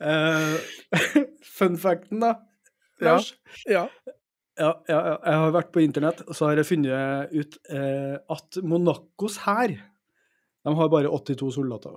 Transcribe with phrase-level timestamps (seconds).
[0.00, 0.56] Eh,
[1.58, 2.34] fun facten, da.
[3.02, 3.18] Ja.
[4.54, 8.14] Ja, ja, ja, jeg har vært på internett, og så har jeg funnet ut eh,
[8.30, 11.96] at Monacos hær De har bare 82 soldater.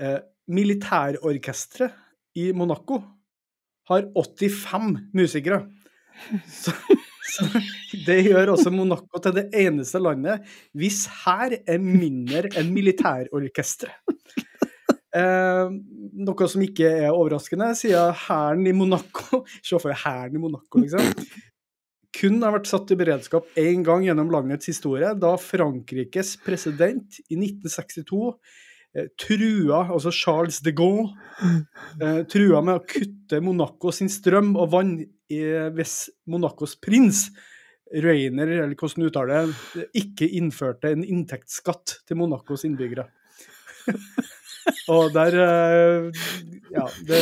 [0.00, 0.16] Eh,
[0.50, 1.92] Militærorkesteret
[2.40, 3.02] i Monaco
[3.90, 5.60] har 85 musikere.
[6.50, 6.72] Så,
[7.30, 7.46] så
[8.06, 10.42] det gjør også Monaco til det eneste landet
[10.76, 14.16] hvis hær er mindre enn militærorkesteret.
[15.10, 15.70] Eh,
[16.22, 20.78] noe som ikke er overraskende, siden hæren i Monaco Se for deg hæren i Monaco,
[20.78, 21.08] liksom.
[22.14, 27.38] Kun har vært satt i beredskap én gang gjennom landets historie, da Frankrikes president i
[27.38, 28.20] 1962
[28.94, 31.10] eh, trua, altså Charles de Gaulle,
[32.02, 34.98] eh, trua med å kutte Monaco sin strøm og vann
[35.30, 37.28] hvis Monacos prins,
[38.02, 43.06] Rainer, eller hvordan du uttaler det, ikke innførte en inntektsskatt til Monacos innbyggere.
[44.92, 46.24] Og der eh,
[46.70, 47.20] Ja, det,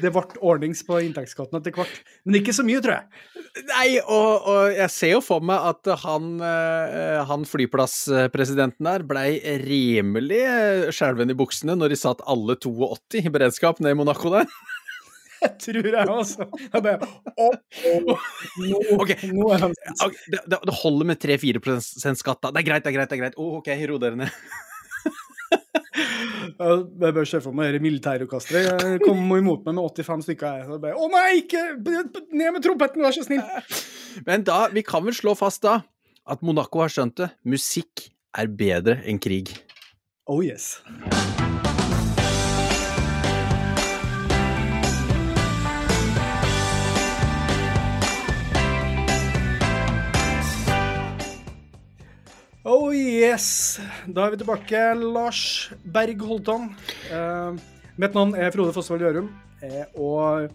[0.00, 1.98] det ble ordnings på inntektsskatten etter hvert.
[2.24, 3.24] Men ikke så mye, tror jeg.
[3.70, 9.38] Nei, og, og jeg ser jo for meg at han, eh, han flyplasspresidenten der blei
[9.64, 14.32] rimelig eh, skjelven i buksene når de satt alle 82 i beredskap nede i Monaco
[14.34, 14.48] der.
[15.36, 16.46] Jeg tror jeg også.
[16.72, 17.52] Jeg bare oh,
[17.90, 18.22] oh,
[18.56, 19.18] nå, okay.
[19.20, 22.52] Det, det det holder med 3-4% skatt, da.
[22.54, 23.10] Det er greit, det er greit.
[23.10, 23.36] det er greit.
[23.36, 24.32] Oh, ok, ro dere ned.
[26.56, 29.02] Jeg bør se for meg dette militærorkesteret.
[29.04, 30.60] Kom imot meg med 85 stykker.
[30.60, 30.68] Jeg.
[30.68, 33.44] Så bare, Å nei, ikke ned med trompeten, vær så snill!
[34.28, 35.80] Men da, vi kan vel slå fast da
[36.26, 37.30] at Monaco har skjønt det.
[37.48, 39.54] Musikk er bedre enn krig.
[40.26, 40.76] Oh yes.
[52.66, 53.78] Oh yes!
[54.10, 54.78] Da er vi tilbake.
[54.98, 56.72] Lars Berg Holtan.
[57.14, 57.60] Eh,
[57.94, 59.28] mitt navn er Frode Fossvold Gjørum.
[59.62, 60.48] Eh, og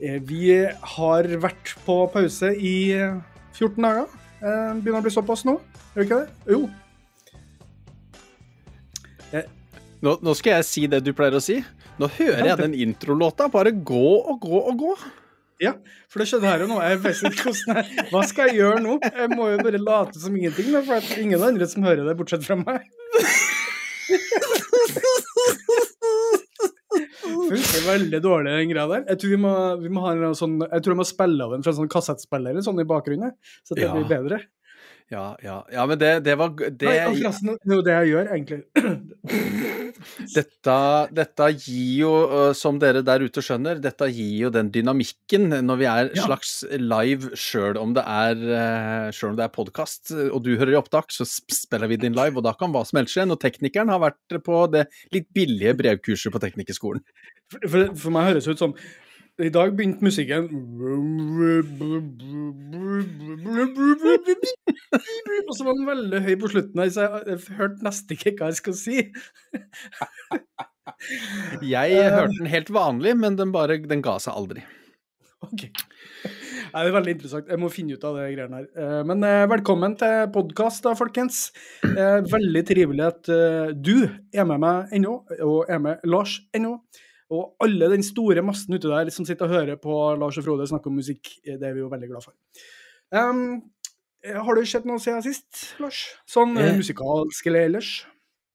[0.00, 0.48] eh, vi
[0.96, 2.74] har vært på pause i
[3.54, 4.10] 14 dager.
[4.42, 5.54] Eh, begynner å bli såpass nå,
[5.94, 6.56] gjør vi ikke det?
[6.56, 6.64] Jo.
[10.04, 11.60] Nå, nå skal jeg si det du pleier å si.
[12.02, 14.96] Nå hører jeg den introlåta bare gå og gå og gå.
[15.62, 15.72] Ja,
[16.10, 16.80] for det skjedde her og nå.
[16.82, 18.96] Jeg vet ikke hvordan jeg, Hva skal jeg gjøre nå?
[19.06, 22.02] Jeg må jo bare late som ingenting, da, for det er ingen andre som hører
[22.08, 22.88] det, bortsett fra meg.
[27.24, 29.04] Funker veldig dårlig, den greia der.
[29.10, 31.54] Jeg tror vi må, vi må ha en sånn Jeg tror jeg må spille av
[31.54, 33.32] den fra en sånn kassettspiller eller sånn i bakgrunnen,
[33.66, 33.94] så det Ja.
[33.96, 34.40] blir bedre.
[35.12, 38.08] Ja, ja, ja men det, det var det, Nei, og forresten, det er det jeg
[38.08, 38.60] gjør, egentlig.
[40.34, 40.76] dette,
[41.18, 42.12] dette gir jo,
[42.56, 46.24] som dere der ute skjønner, dette gir jo den dynamikken når vi er Ja.
[46.24, 48.42] slags live, sjøl om det er,
[49.12, 52.38] selv om det er podkast og du hører i opptak, så spiller vi din live,
[52.40, 53.28] og da kan hva som helst skje.
[53.28, 57.04] Når teknikeren har vært på det litt billige brevkurset på Teknikerskolen.
[57.52, 58.76] For, for, for meg høres det ut som
[59.42, 60.44] I dag begynte musikken
[65.48, 68.52] Og så var den veldig høy på slutten her, så jeg, hørte nesten ikke hva
[68.52, 69.00] jeg skulle si.
[71.66, 74.62] Jeg hørte den helt vanlig, men den bare den ga seg aldri.
[75.44, 75.66] Ok.
[75.66, 77.50] Nei, det er veldig interessant.
[77.50, 78.68] Jeg må finne ut av det greiene her.
[78.78, 81.48] Eh, Men eh, velkommen til podkast, folkens.
[81.90, 86.78] Eh, Veldig trivelig at eh, du er med meg ennå, og er med Lars ennå.
[87.34, 90.68] Og alle den store massen ute der som sitter og hører på Lars og Frode
[90.70, 92.36] snakke om musikk, eh, det er vi jo veldig glad for.
[93.14, 93.62] Um,
[94.24, 96.06] har det skjedd noe siden sist, Lars?
[96.30, 96.76] Sånn eh, Eh.
[96.80, 97.92] musikalsk eller ellers?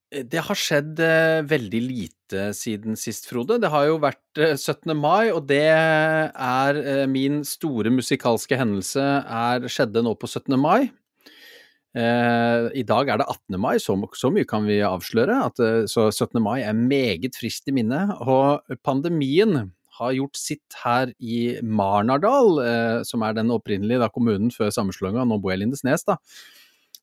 [0.09, 3.59] Det har skjedd eh, veldig lite siden sist, Frode.
[3.61, 4.95] Det har jo vært eh, 17.
[4.97, 10.57] mai, og det er min store musikalske hendelse er, skjedde nå på 17.
[10.57, 10.89] mai.
[11.97, 13.57] Eh, I dag er det 18.
[13.61, 15.39] mai, så, så mye kan vi avsløre.
[15.49, 16.37] At, eh, så 17.
[16.43, 18.05] mai er meget friskt i minne.
[18.21, 24.53] Og pandemien har gjort sitt her i Marnardal, eh, som er den opprinnelige da, kommunen
[24.53, 25.25] før sammenslåinga.
[25.27, 26.19] Nå bor jeg i Lindesnes, da.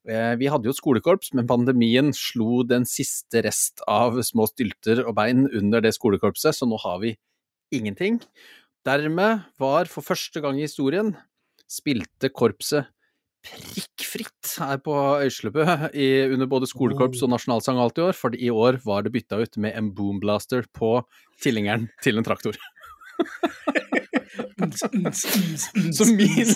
[0.06, 5.02] Eh, Vi hadde jo et skolekorps, men pandemien slo den siste rest av små stylter
[5.04, 7.16] og bein under det skolekorpset, så nå har vi
[7.74, 8.20] ingenting.
[8.86, 11.16] Dermed var for første gang i historien
[11.66, 12.86] spilte korpset
[13.46, 14.94] prikkfritt her på
[15.24, 15.64] Øyslebø
[16.34, 19.58] under både skolekorps og nasjonalsang alt i år, for i år var det bytta ut
[19.62, 20.98] med en boomblaster på
[21.42, 22.58] tilhengeren til en traktor.
[25.96, 26.50] Så min,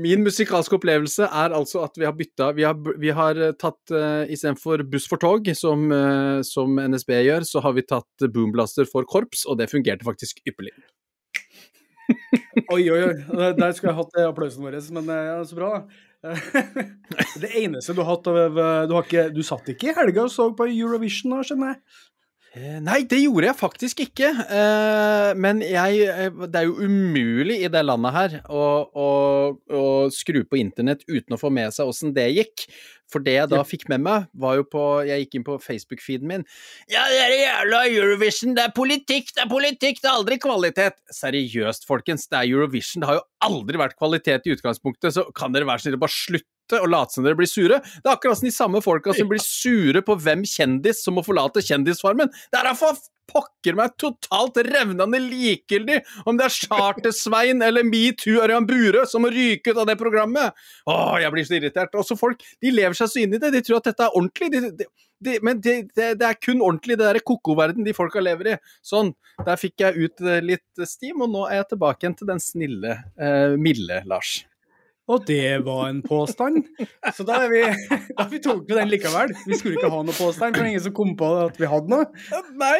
[0.00, 4.24] min musikalske opplevelse er altså at vi har bytta Vi har, vi har tatt uh,
[4.28, 9.08] istedenfor buss for tog, som, uh, som NSB gjør, så har vi tatt boomblaster for
[9.08, 10.74] korps, og det fungerte faktisk ypperlig.
[12.72, 13.14] Oi, oi, oi.
[13.56, 16.02] Der- skulle jeg hatt eh, applausen vår, men eh, ja, så bra, da.
[17.42, 20.32] Det eneste du har hatt av Du, har ikke, du satt ikke i helga og
[20.32, 21.80] så på Eurovision, da, skjønner jeg?
[22.54, 24.28] Eh, nei, det gjorde jeg faktisk ikke.
[24.30, 29.08] Eh, men jeg Det er jo umulig i det landet her å, å,
[29.58, 29.84] å
[30.14, 32.68] skru på internett uten å få med seg åssen det gikk.
[33.12, 36.30] For det jeg da fikk med meg, var jo på Jeg gikk inn på Facebook-feeden
[36.30, 36.46] min.
[36.90, 40.98] Ja, det er jævla Eurovision, det er politikk, det er politikk, det er aldri kvalitet.
[41.14, 43.04] Seriøst, folkens, det er Eurovision.
[43.04, 46.16] Det har jo aldri vært kvalitet i utgangspunktet, så kan dere være snill å bare
[46.16, 47.80] slutte og late som dere blir sure.
[47.80, 51.24] Det er akkurat som de samme folka som blir sure på hvem kjendis som må
[51.26, 52.32] forlate Kjendisfarmen.
[52.52, 52.96] Det er for
[53.30, 59.32] pokker meg totalt revnende likegyldig om det er Charter-Svein eller metoo Ørjan Burøe som må
[59.32, 60.54] ryke ut av det programmet!
[60.90, 61.96] Å, jeg blir så irritert.
[61.98, 64.50] Også folk de lever seg så inn i det, de tror at dette er ordentlig.
[64.52, 64.88] De, de,
[65.24, 68.58] de, men det, er kun ordentlig, det derre koko-verden de folka lever i.
[68.84, 69.14] Sånn.
[69.44, 72.42] Der fikk jeg ut eh, litt stim, og nå er jeg tilbake igjen til den
[72.42, 74.42] snille, eh, milde Lars.
[75.10, 76.64] Og det var en påstand.
[77.14, 77.60] Så da, vi,
[78.16, 79.34] da vi tok vi den likevel.
[79.44, 81.68] Vi skulle ikke ha noe påstand, for det var ingen som kom på at vi
[81.68, 82.06] hadde noe.
[82.56, 82.78] Nei.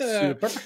[0.00, 0.58] Supert.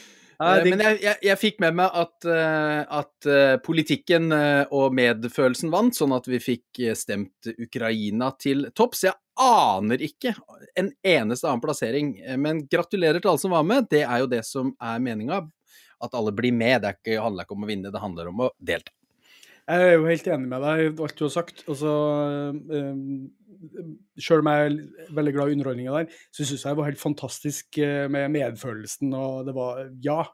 [0.43, 3.29] Uh, men jeg, jeg, jeg, fikk med meg at, uh, at
[3.63, 9.05] politikken og medfølelsen vant, sånn at vi fikk stemt Ukraina til topps.
[9.07, 10.33] Jeg aner ikke
[10.81, 13.93] en eneste annen plassering, men gratulerer til alle som var med.
[13.93, 15.45] Det er jo det som er meninga.
[16.03, 16.81] At alle blir med.
[16.83, 18.91] Det ikke, handler ikke om å vinne, det handler om å delta.
[19.71, 21.63] Jeg er jo helt enig med deg i alt du har sagt.
[21.71, 21.95] Altså,
[22.51, 23.31] um,
[24.19, 27.03] Sjøl om jeg er veldig glad i underholdninga der, så syns jeg det var helt
[27.03, 29.13] fantastisk eh, med medfølelsen.
[29.15, 30.25] og det var, Ja,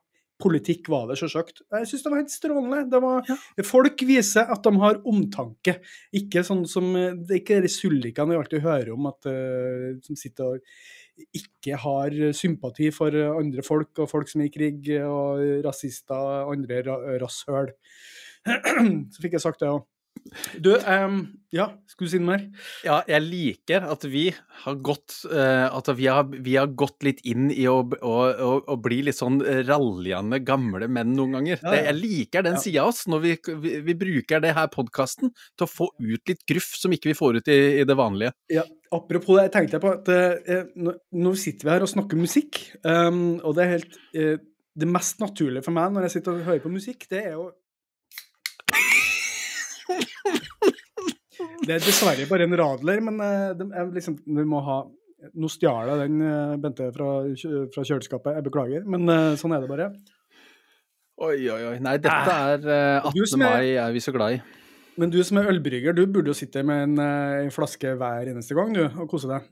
[0.41, 1.61] politikk var det, sjølsagt.
[1.75, 2.79] Jeg syns det var helt strålende.
[2.89, 3.37] Det var, ja.
[3.69, 5.75] Folk viser at de har omtanke.
[6.17, 10.17] Ikke sånn som Det er ikke de sullikene vi alltid hører om, at, uh, som
[10.17, 15.43] sitter og ikke har sympati for andre folk, og folk som er i krig, og
[15.67, 16.15] rasister,
[16.47, 16.79] og andre
[17.19, 17.75] rasshøl.
[19.13, 19.87] Så fikk jeg sagt det òg.
[20.59, 21.21] Du, um,
[21.55, 22.43] ja, skulle du si noe mer?
[22.85, 24.27] Ja, jeg liker at vi
[24.65, 28.51] har gått uh, At vi har, vi har, gått litt inn i å, å, å,
[28.75, 31.63] å bli litt sånn raljende gamle menn noen ganger.
[31.63, 31.71] Ja, ja.
[31.73, 32.63] Det, jeg liker den ja.
[32.65, 36.33] sida av oss, når vi, vi, vi, bruker det her podkasten til å få ut
[36.33, 38.35] litt gruff som ikke vi får ut i, i det vanlige.
[38.53, 42.61] Ja, apropos det, jeg tenkte på at uh, nå, sitter vi her og snakker musikk,
[42.85, 44.37] um, og det er helt uh,
[44.79, 47.49] Det mest naturlige for meg når jeg sitter og hører på musikk, det er jo
[51.67, 54.85] det er dessverre bare en radler, men uh, er liksom, vi må ha
[55.35, 57.09] Nå stjal jeg den, uh, Bente, fra,
[57.75, 58.37] fra, kjøleskapet.
[58.37, 59.89] Jeg beklager, men uh, sånn er det bare.
[61.19, 61.75] Oi, oi, oi.
[61.83, 62.69] Nei, dette er
[63.03, 63.35] 18.
[63.43, 64.39] mai er vi så glad i.
[64.99, 68.55] Men du som er ølbrygger, du burde jo sitte med en, en flaske hver eneste
[68.55, 69.51] gang, du, og kose deg.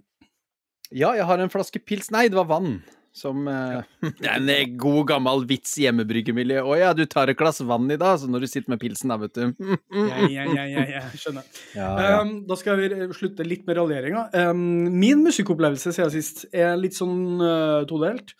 [0.94, 2.78] Ja, jeg har en flaske pils Nei, det var vann.
[3.16, 3.80] Som eh,
[4.36, 6.60] en eh, god, gammel vits i hjemmebryggemiljø.
[6.68, 9.12] Å ja, du tar et glass vann i dag, så når du sitter med pilsen
[9.12, 9.70] da, vet du.
[9.96, 11.46] ja, ja, ja, ja, ja, skjønner.
[11.76, 12.18] Ja, ja.
[12.20, 14.26] Um, da skal vi slutte litt med raljeringa.
[14.50, 14.60] Um,
[15.00, 18.36] min musikkopplevelse siden sist er litt sånn uh, todelt.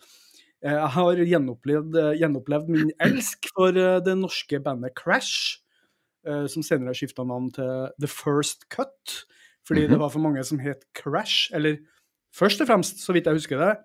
[0.60, 5.62] Uh, jeg har gjenopplevd, uh, gjenopplevd, min elsk for det norske bandet Crash,
[6.50, 9.20] som senere har skifta navn til The First Cut,
[9.62, 9.92] fordi mm -hmm.
[9.92, 11.54] det var for mange som het Crash.
[11.54, 11.76] Eller
[12.34, 13.76] først og fremst, så vidt jeg husker det,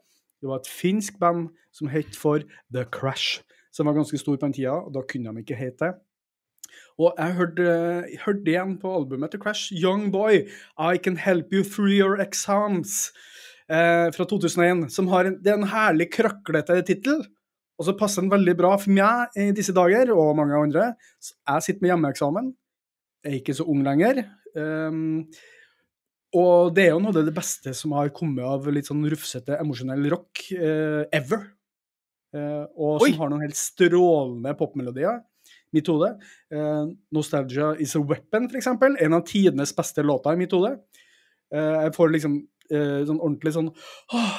[0.42, 2.44] det var et finsk band som het for
[2.74, 3.42] The Crash,
[3.72, 5.94] som var ganske stor på den tida, og da kunne de ikke hete det.
[7.02, 7.66] Og jeg hørte,
[8.26, 10.48] hørte igjen på albumet til Crash, 'Young Boy,
[10.78, 13.12] I Can Help You Through Your Exams',
[13.70, 14.92] eh, fra 2001.
[14.92, 17.26] som har en, Det er en herlig krøklete tittel,
[17.80, 20.94] og så passer den veldig bra for meg i disse dager, og mange andre.
[21.48, 22.54] Jeg sitter med hjemmeeksamen,
[23.24, 24.24] jeg er ikke så ung lenger.
[24.56, 25.28] Um,
[26.32, 29.58] og det er jo noe av det beste som har kommet av litt sånn rufsete,
[29.60, 31.44] emosjonell rock uh, ever.
[32.32, 35.20] Uh, og som har noen helt strålende popmelodier.
[35.76, 36.14] Mitt hode.
[36.52, 38.96] Uh, 'Nostalgia Is A Weapon', for eksempel.
[39.04, 40.78] En av tidenes beste låter i mitt hode.
[41.52, 42.36] jeg får liksom
[42.72, 43.66] sånn ordentlig sånn
[44.16, 44.36] åh,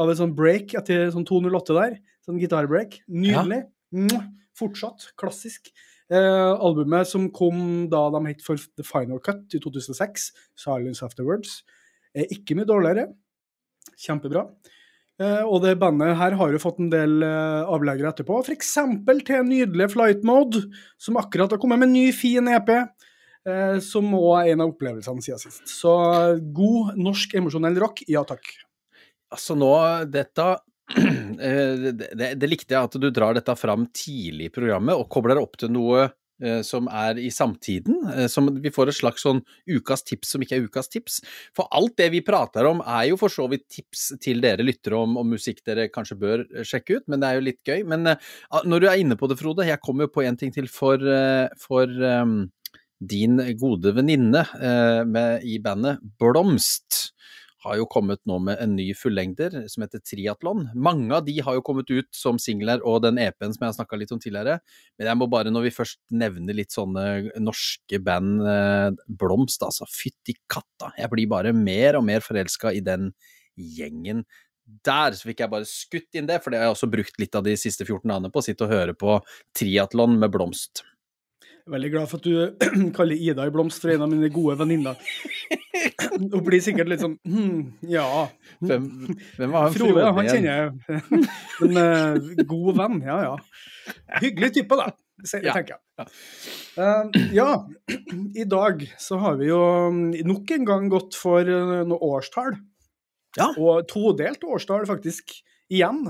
[0.00, 1.98] av et sånn break etter sånn 208 der.
[2.24, 3.02] Sånn gitarbreak.
[3.04, 3.66] Nydelig.
[4.08, 4.22] Ja.
[4.56, 5.68] Fortsatt klassisk.
[6.12, 11.62] Eh, albumet som kom da de het for The Final Cut i 2006, 'Silence Afterwards',
[12.14, 13.14] er ikke mye dårligere.
[13.96, 14.44] Kjempebra.
[15.20, 18.74] Eh, og det bandet her har jo fått en del eh, avleggere etterpå, f.eks.
[19.24, 20.66] til nydelige Flight Mode,
[20.98, 22.68] som akkurat har kommet med en ny, fin EP.
[23.42, 25.64] Eh, som òg er en av opplevelsene siden sist.
[25.66, 25.92] Så
[26.54, 28.52] god norsk emosjonell rock, ja takk.
[29.32, 29.72] Altså nå,
[30.12, 34.98] dette Eh, det, det, det, likte jeg at du drar dette fram tidlig i programmet
[34.98, 36.04] og kobler opp til noe
[36.42, 38.00] eh, som er i samtiden.
[38.12, 41.20] Eh, som vi får et slags sånn ukas tips som ikke er ukas tips.
[41.56, 44.98] For alt det vi prater om er jo for så vidt tips til dere lyttere
[45.00, 47.86] om, om musikk dere kanskje bør sjekke ut, men det er jo litt gøy.
[47.88, 48.16] Men
[48.66, 51.00] når du er inne på det, Frode, jeg kommer jo på en ting til for,
[51.62, 52.42] for um,
[53.02, 57.12] din gode venninne uh, i bandet Blomst
[57.62, 60.64] har jo kommet nå med en ny fullengder som heter Triatlon.
[60.74, 63.76] Mange av de har jo kommet ut som singler og den EP-en som jeg har
[63.78, 64.58] snakka litt om tidligere.
[64.98, 67.06] Men jeg må bare, når vi først nevner litt sånne
[67.42, 68.88] norske band, eh,
[69.22, 70.92] Blomst, altså fytti katta.
[70.98, 73.12] Jeg blir bare mer og mer forelska i den
[73.56, 74.24] gjengen
[74.86, 75.14] der.
[75.14, 77.46] Så fikk jeg bare skutt inn det, for det har jeg også brukt litt av
[77.46, 79.18] de siste 14 dagene på å sitte og høre på
[79.58, 80.84] Triatlon med Blomst.
[81.70, 84.98] Veldig glad for at du kaller Ida i Blomst for en av mine gode venninner.
[86.12, 88.06] Hun blir sikkert litt sånn hm, ja.
[88.62, 88.88] Hvem,
[89.36, 90.08] hvem var han Frode?
[90.18, 90.98] Han kjenner jeg.
[91.62, 93.36] En uh, god venn, ja ja.
[94.22, 94.90] Hyggelig type, da,
[95.28, 96.10] tenker jeg.
[96.78, 97.48] Uh, ja,
[98.42, 99.62] i dag så har vi jo
[100.26, 102.56] nok en gang gått for uh, noe årstall.
[103.38, 103.52] Ja.
[103.54, 105.34] Og todelt årstall, faktisk,
[105.72, 106.04] igjen.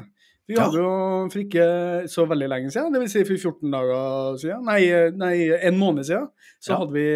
[0.53, 0.93] Vi hadde jo
[1.33, 1.67] for ikke
[2.13, 3.15] så veldig lenge siden, dvs.
[3.15, 4.83] Si for 14 dager siden, nei,
[5.17, 6.29] nei en måned siden,
[6.63, 7.07] så hadde vi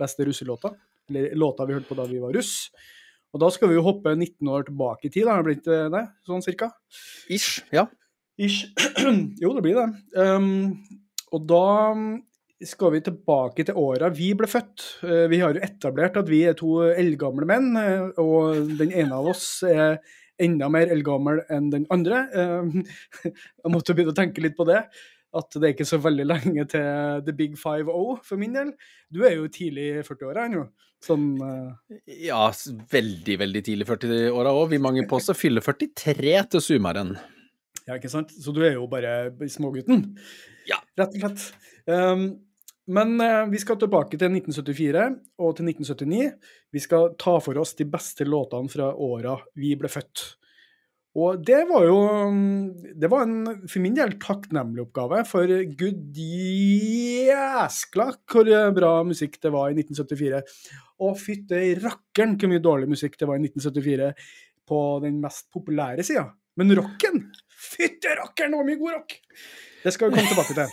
[0.00, 0.74] beste russelåta.
[1.10, 2.68] Eller låta vi hørte på da vi var russ.
[3.34, 6.04] Og da skal vi jo hoppe 19 år tilbake i tid, har det blitt det?
[6.28, 6.70] Sånn cirka?
[7.32, 7.84] Ish, ja.
[8.40, 8.70] Ish.
[9.42, 9.88] jo, det blir det.
[10.16, 10.78] Um,
[11.36, 11.66] og da
[12.64, 14.84] skal vi tilbake til åra vi ble født.
[15.04, 19.18] Uh, vi har jo etablert at vi er to eldgamle menn, uh, og den ene
[19.18, 20.00] av oss er
[20.42, 22.24] enda mer eldgammel enn den andre.
[22.36, 22.72] Ehm,
[23.26, 24.82] jeg måtte begynne å tenke litt på det.
[25.36, 28.72] At det er ikke så veldig lenge til the big five O for min del.
[29.12, 30.66] Du er jo tidlig i 40-åra ennå.
[31.04, 31.74] Sånn uh...
[32.08, 32.48] Ja,
[32.92, 34.70] veldig, veldig tidlig i 40-åra òg.
[34.72, 37.16] Vi mange på oss fyller 43 til sommeren.
[37.86, 38.32] Ja, ikke sant.
[38.32, 40.08] Så du er jo bare smågutten.
[40.66, 40.80] Ja.
[40.98, 41.44] Rett og slett.
[41.86, 42.24] Um,
[42.86, 45.04] men eh, vi skal tilbake til 1974
[45.42, 46.26] og til 1979.
[46.72, 50.26] Vi skal ta for oss de beste låtene fra åra vi ble født.
[51.16, 52.00] Og det var jo
[53.00, 55.48] Det var en, for min del, takknemlig oppgave, for
[55.80, 60.42] gud jæskla hvor bra musikk det var i 1974.
[61.00, 64.12] Og fytte rakkeren hvor mye dårlig musikk det var i 1974
[64.66, 66.28] på den mest populære sida.
[66.56, 67.26] Men rocken
[67.56, 69.14] Fytte rakkeren, det var mye god rock!
[69.82, 70.68] Det skal vi komme tilbake til.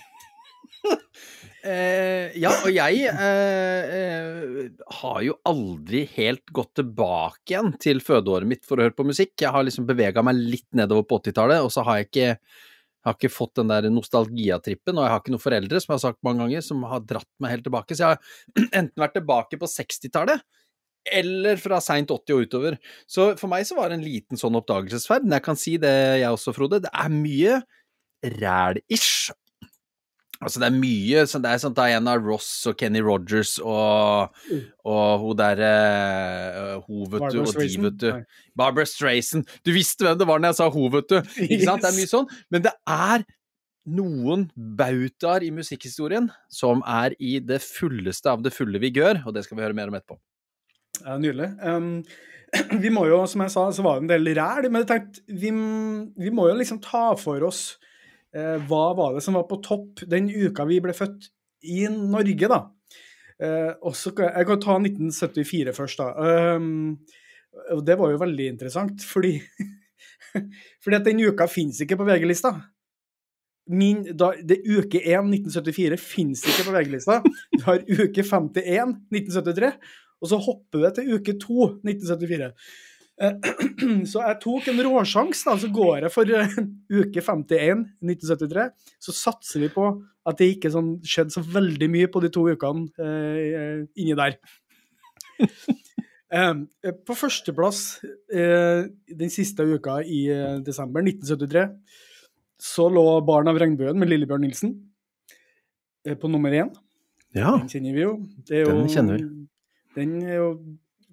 [1.64, 4.64] Eh, ja, og jeg eh, eh,
[5.00, 9.32] har jo aldri helt gått tilbake igjen til fødeåret mitt for å høre på musikk.
[9.40, 12.34] Jeg har liksom bevega meg litt nedover på 80-tallet, og så har jeg ikke,
[13.08, 15.00] har ikke fått den der nostalgiatrippen.
[15.00, 17.32] Og jeg har ikke noen foreldre, som jeg har sagt mange ganger, som har dratt
[17.40, 17.96] meg helt tilbake.
[17.96, 20.44] Så jeg har enten vært tilbake på 60-tallet,
[21.14, 22.76] eller fra seint 80 og utover.
[23.08, 25.24] Så for meg så var det en liten sånn oppdagelsesferd.
[25.24, 26.82] Men jeg kan si det, jeg også, Frode.
[26.84, 27.62] Det er mye
[28.36, 29.32] ræl-ish
[30.44, 34.64] Altså, det er mye sånn, Det er sånn Diana Ross og Kenny Rogers og, mm.
[34.94, 35.70] og hun derre
[36.58, 38.10] uh, Hun, vet du, og de, vet du.
[38.60, 39.46] Barbara Strayson.
[39.66, 41.18] Du visste hvem det var når jeg sa hun, vet du.
[41.48, 41.70] Ikke yes.
[41.70, 41.86] sant?
[41.86, 42.30] Det er mye sånn.
[42.54, 43.26] Men det er
[43.94, 49.44] noen bautaer i musikkhistorien som er i det fulleste av det fulle vigør, og det
[49.44, 50.20] skal vi høre mer om etterpå.
[51.02, 51.50] Ja, Nydelig.
[51.60, 52.04] Um,
[52.84, 55.24] vi må jo, som jeg sa, så var det en del ræl, men jeg tenkte
[55.28, 55.52] vi,
[56.28, 57.64] vi må jo liksom ta for oss
[58.34, 61.28] hva var det som var på topp den uka vi ble født
[61.70, 62.64] i Norge, da?
[63.44, 66.58] Eh, også, jeg kan ta 1974 først, da.
[66.58, 67.00] Um,
[67.86, 69.36] det var jo veldig interessant, fordi
[70.84, 72.54] fordi at den uka finnes ikke på VG-lista.
[73.74, 77.22] Min, da, det Uke 1 1974 finnes ikke på VG-lista.
[77.54, 79.70] Du har uke 51 1973,
[80.20, 82.50] og så hopper du til uke 2 1974.
[83.22, 83.36] Eh,
[84.10, 85.56] så jeg tok en råsjanse, da.
[85.60, 86.58] Så går jeg for uh,
[87.02, 88.68] uke 51 1973.
[89.04, 89.90] Så satser vi på
[90.24, 94.38] at det ikke sånn, skjedde så veldig mye på de to ukene eh, inni der.
[96.38, 96.64] uh,
[97.04, 97.84] på førsteplass
[98.32, 100.26] den siste uka i
[100.64, 101.68] desember 1973
[102.64, 104.72] så lå 'Barn av regnbuen' med Lillebjørn Nilsen
[106.22, 106.70] på nummer én.
[107.36, 107.58] Ja.
[107.58, 108.14] Den kjenner vi jo.
[108.48, 108.70] jo.
[108.70, 109.28] Den kjenner vi.
[109.98, 110.48] Den er jo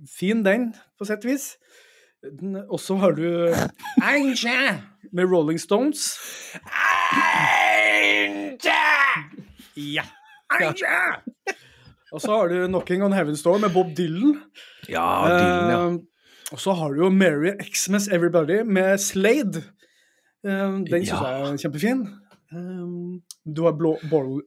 [0.06, 1.56] fin, den, på sett vis.
[2.68, 3.54] Og så har du
[5.12, 6.18] med Rolling Stones.
[9.76, 10.04] Ja.
[12.12, 14.40] Og så har du Knocking on Heaven's Door med Bob Dylan.
[14.88, 15.86] Ja, Dylan, ja.
[15.86, 16.00] Uh,
[16.52, 19.62] og så har du jo Mary Xmas Everybody med Slade.
[20.44, 21.26] Uh, den syns ja.
[21.26, 22.02] jeg er kjempefin.
[22.52, 24.42] Um, du har blå, ball,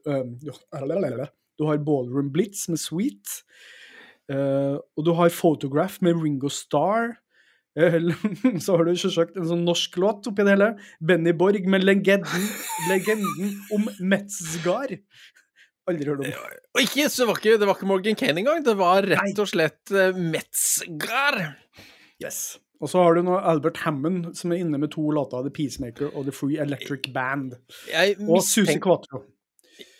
[1.59, 3.43] du har Ballroom Blitz med Sweet.
[4.97, 7.22] og du har Photograph med Ringo Starr.
[8.63, 10.69] Så har du selvsagt en sånn norsk låt oppi det hele.
[11.01, 12.49] Benny Borg med legenden,
[12.89, 14.93] legenden om Metzgar.
[15.89, 16.51] Aldri hørt om.
[16.77, 19.49] Og ikke, så var ikke, det var ikke Morgan Kane engang, det var rett og
[19.51, 21.41] slett uh, Metzgar.
[22.23, 22.59] Yes.
[22.83, 26.11] Og så har du nå Albert Hammond, som er inne med to låter, The Peacemaker
[26.11, 27.57] og The Free Electric Band.
[27.91, 29.23] Jeg og Susi Quatro.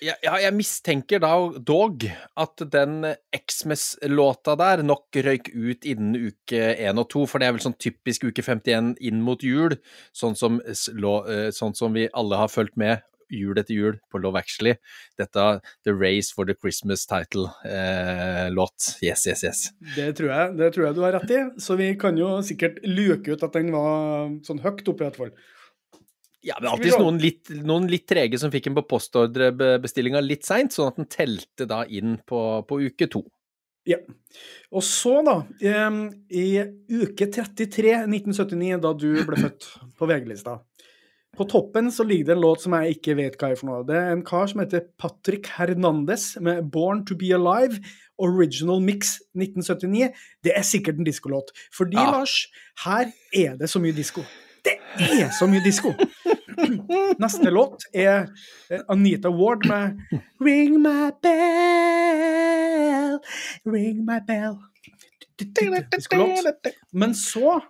[0.04, 1.32] Ja, jeg mistenker da
[1.64, 2.04] dog
[2.40, 7.56] at den Xmas-låta der nok røyk ut innen uke én og to, for det er
[7.56, 9.78] vel sånn typisk uke 51 inn mot jul,
[10.12, 13.02] sånn som, sånn som vi alle har fulgt med
[13.34, 14.76] jul etter jul på Love Actually.
[15.20, 15.46] Dette
[15.86, 18.90] The Race for the Christmas Title-låt.
[19.02, 19.64] Eh, yes, yes, yes.
[19.96, 22.82] Det tror, jeg, det tror jeg du har rett i, så vi kan jo sikkert
[22.86, 25.36] luke ut at den var sånn høyt oppe i hvert fall.
[26.44, 30.76] Ja, men alltid noen litt, noen litt trege som fikk den på postordrebestillinga litt seint,
[30.76, 33.24] sånn at den telte da inn på, på uke to.
[33.88, 34.00] Ja.
[34.72, 35.38] Og så, da,
[36.32, 36.48] i
[36.92, 39.68] uke 33, 1979, da du ble født
[40.00, 40.56] på VG-lista
[41.36, 43.84] På toppen så ligger det en låt som jeg ikke vet hva er for noe.
[43.88, 47.80] Det er en kar som heter Patrick Hernandez med 'Born to Be Alive'.
[48.24, 50.14] Original Mix 1979.
[50.44, 51.50] Det er sikkert en diskolåt.
[51.74, 52.12] Fordi, ja.
[52.12, 52.48] Lars,
[52.86, 54.22] her er det så mye disko.
[54.64, 55.92] Det er så mye disko!
[57.24, 58.28] Neste låt er
[58.88, 60.00] Anita Ward med
[60.40, 63.20] 'Ring my bell,
[63.66, 64.60] ring my bell'.
[66.92, 67.62] Men så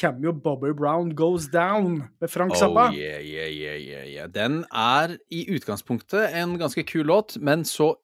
[0.00, 2.88] kommer jo Bobby Brown Goes Down med Frank Zappa.
[2.88, 7.94] Oh, yeah, yeah, yeah, yeah, Den er i utgangspunktet en ganske kul låt, men så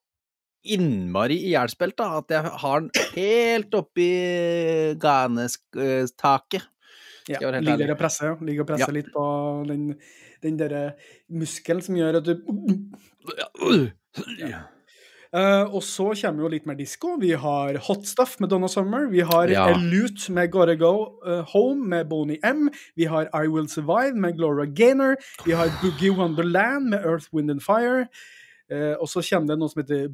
[0.66, 4.10] innmari ihjelspilt at jeg har den helt oppi
[5.02, 6.66] ganestaket.
[7.26, 8.98] Ja, ligger og presser, ligger og presser ja.
[9.00, 9.26] litt på
[9.66, 9.88] den,
[10.46, 10.86] den derre
[11.28, 12.34] muskelen som gjør at du
[14.40, 14.64] ja.
[15.34, 17.16] Uh, og så kommer jo litt mer disko.
[17.20, 19.08] Vi har Hot Stuff med Donna Summer.
[19.10, 19.66] Vi har ja.
[19.74, 20.92] Elute med Gotta Go
[21.26, 22.70] uh, Home med Boney M.
[22.96, 25.18] Vi har I Will Survive med Gloria Gaynor.
[25.44, 28.06] Vi har Boogie Wonderland med Earth, Wind and Fire.
[28.72, 30.08] Uh, og så kommer det noe som heter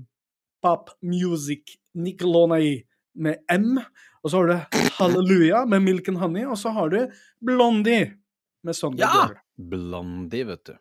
[0.64, 2.82] Pop Music Nicolonai
[3.14, 3.78] med M.
[4.24, 7.00] Og så har du Hallelujah med Milk and Honey, og så har du
[7.44, 8.12] Blondie
[8.64, 9.14] med Sunday ja!
[9.26, 9.41] Girl.
[9.56, 10.74] Blondie, vet du.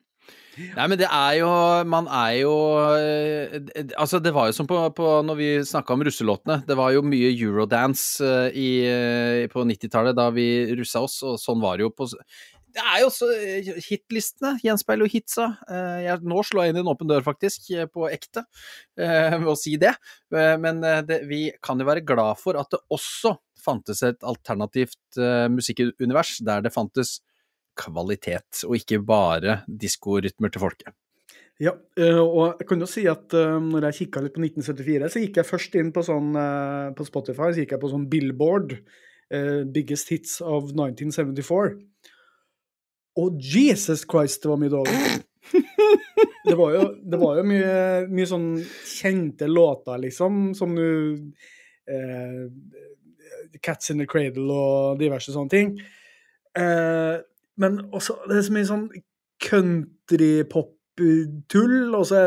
[0.76, 1.50] Nei, men det er jo
[1.88, 2.54] Man er jo
[2.94, 3.56] eh,
[3.96, 6.62] Altså, det var jo som på, på når vi snakka om russelåtene.
[6.68, 10.48] Det var jo mye eurodance uh, i, uh, på 90-tallet da vi
[10.78, 12.10] russa oss, og sånn var det jo på
[12.72, 13.28] det er jo også
[13.84, 15.50] hitlistene gjenspeiler jo hitsa.
[16.06, 18.46] Jeg, nå slår jeg inn en åpen dør, faktisk, på ekte,
[18.96, 19.92] ved å si det.
[20.32, 25.20] Men det, vi kan jo være glad for at det også fantes et alternativt
[25.52, 27.18] musikkunivers der det fantes
[27.78, 30.96] kvalitet, og ikke bare diskorytmer til folket.
[31.62, 35.12] Ja, eh, og jeg kan jo si at uh, når jeg kikka litt på 1974,
[35.14, 38.08] så gikk jeg først inn på sånn uh, på Spotify, så gikk jeg på sånn
[38.10, 38.74] Billboard,
[39.30, 41.76] uh, Biggest Hits of 1974.
[43.22, 45.02] Og Jesus Christ, det var mye dårlig.
[46.42, 47.74] Det var jo, det var jo mye,
[48.10, 48.48] mye, sånn
[48.90, 51.14] kjente låter, liksom, som du
[53.62, 55.70] Cats in the Cradle og diverse sånne ting.
[56.58, 57.22] Eh,
[57.62, 58.88] men også det er så mye sånn
[59.42, 62.20] countrypop-tull, og så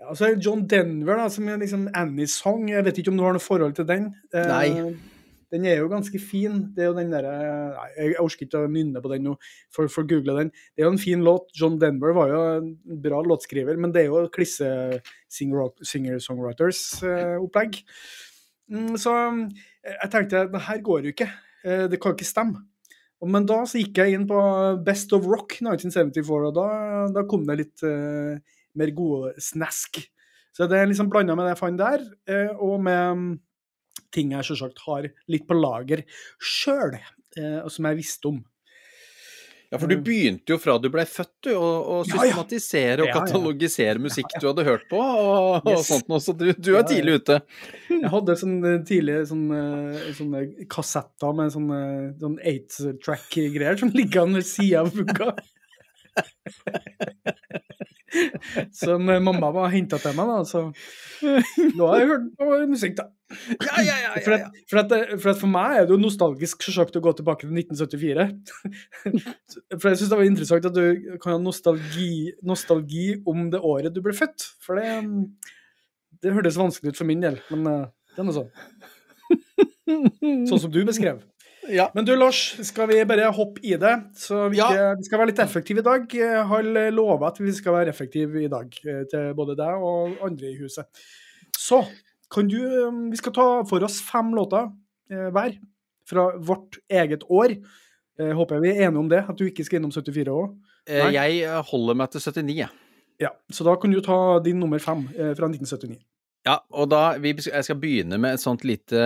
[0.00, 2.62] ja, så er det John Denver, da, som er liksom Annies Song.
[2.72, 4.04] Jeg vet ikke om du har noe forhold til den?
[4.32, 4.68] Eh, Nei.
[5.50, 6.74] Den er jo ganske fin.
[6.76, 7.32] Det er jo den derre
[7.96, 9.32] Jeg orker ikke å nynne på den nå,
[9.74, 10.50] for, for google den.
[10.72, 11.46] Det er jo en fin låt.
[11.58, 12.68] John Denver var jo en
[13.02, 14.68] bra låtskriver, men det er jo klisse
[15.40, 17.72] singer-songwriters-opplegg.
[18.70, 19.10] Mm, så
[19.82, 21.30] jeg tenkte det her går jo ikke.
[21.66, 22.56] Eh, det kan ikke stemme.
[23.28, 24.38] Men da så gikk jeg inn på
[24.84, 26.68] Best of Rock 1974, og da,
[27.12, 28.38] da kom det litt uh,
[28.80, 30.00] mer gode snask.
[30.56, 33.26] Så det er liksom blanda med det jeg fant der, uh, og med um,
[34.14, 36.04] ting jeg selvsagt har litt på lager
[36.40, 36.96] sjøl,
[37.36, 38.40] uh, som jeg visste om.
[39.70, 40.02] Ja, for du mm.
[40.02, 44.88] begynte jo fra du blei født, du, å systematisere og katalogisere musikk du hadde hørt
[44.90, 47.36] på, og, og sånt noe, så du, du er tidlig ute.
[47.92, 49.60] Jeg hadde sånn eh, tidlige sånne,
[50.18, 50.42] sånne
[50.74, 51.78] kassetter med sånne,
[52.18, 55.30] sånn eight-track-greier som ligger ved sida av funka.
[58.80, 60.42] Som mamma var henta til meg, da.
[60.48, 60.62] Så
[61.76, 63.08] nå har jeg hørt på musikk, da.
[63.30, 64.92] Ja, ja, ja, for, at, for, at,
[65.22, 68.26] for, at, for, meg er det jo nostalgisk selvsagt å gå tilbake til 1974.
[69.78, 73.94] for jeg syns det var interessant at du kan ha nostalgi, nostalgi, om det året
[73.94, 74.48] du ble født.
[74.64, 74.98] For det,
[76.24, 78.50] det hørtes vanskelig ut for min del, men eh, det er nå sånn.
[80.50, 81.22] Sånn som du beskrev.
[81.70, 81.86] Ja.
[81.94, 83.92] Men du, Lars, skal vi bare hoppe i det?
[84.18, 84.68] Så vi, ja.
[84.98, 86.06] vi skal være litt effektive i dag.
[86.14, 90.20] Jeg har lova at vi skal være effektive i dag, eh, til både deg og
[90.26, 90.88] andre i huset.
[91.56, 91.82] Så
[92.30, 92.58] kan du
[93.10, 94.70] Vi skal ta for oss fem låter
[95.10, 95.56] eh, hver
[96.10, 97.56] fra vårt eget år.
[98.20, 100.50] Jeg håper vi er enige om det, at du ikke skal innom 74 år.
[100.88, 102.70] Eh, jeg holder meg til 79, jeg.
[103.20, 106.00] Ja, så da kan du ta din nummer fem fra 1979.
[106.48, 109.00] Ja, og da Jeg skal begynne med et sånt lite,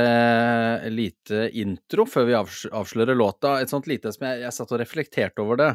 [0.93, 3.57] lite intro før vi avslører låta.
[3.61, 5.73] Et sånt lite som jeg, jeg satt og reflekterte over det.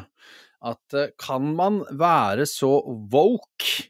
[0.60, 2.68] at eh, kan man være så
[3.12, 3.88] woke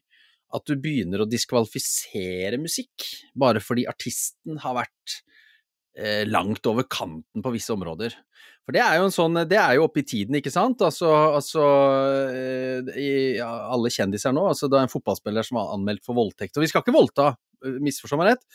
[0.54, 3.06] at du begynner å diskvalifisere musikk
[3.38, 5.16] bare fordi artisten har vært
[5.98, 8.14] eh, langt over kanten på visse områder?
[8.70, 10.78] For det er jo en sånn, det er jo oppe i tiden, ikke sant?
[10.86, 11.62] Altså, altså
[12.30, 13.08] eh, i,
[13.40, 14.44] ja, alle kjendiser nå.
[14.46, 16.54] altså Det er en fotballspiller som var anmeldt for voldtekt.
[16.54, 17.32] Og vi skal ikke voldta,
[17.66, 18.46] eh, misforstå meg rett.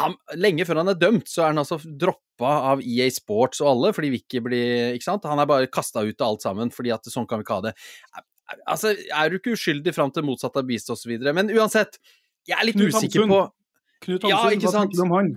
[0.00, 3.68] Han, lenge før han er dømt, så er han altså droppa av EA Sports og
[3.74, 5.28] alle, fordi vi ikke blir Ikke sant?
[5.28, 7.66] Han er bare kasta ut av alt sammen, fordi at sånn kan vi ikke ha
[7.68, 7.74] det.
[8.64, 11.18] Altså, er du ikke uskyldig fram til motsatt av bevist osv.?
[11.36, 12.00] Men uansett,
[12.48, 13.36] jeg er litt Knut usikker Hansen.
[13.36, 14.88] på Knut Ja, Hamsun, ikke hva sant?
[14.88, 15.32] tenker du om han?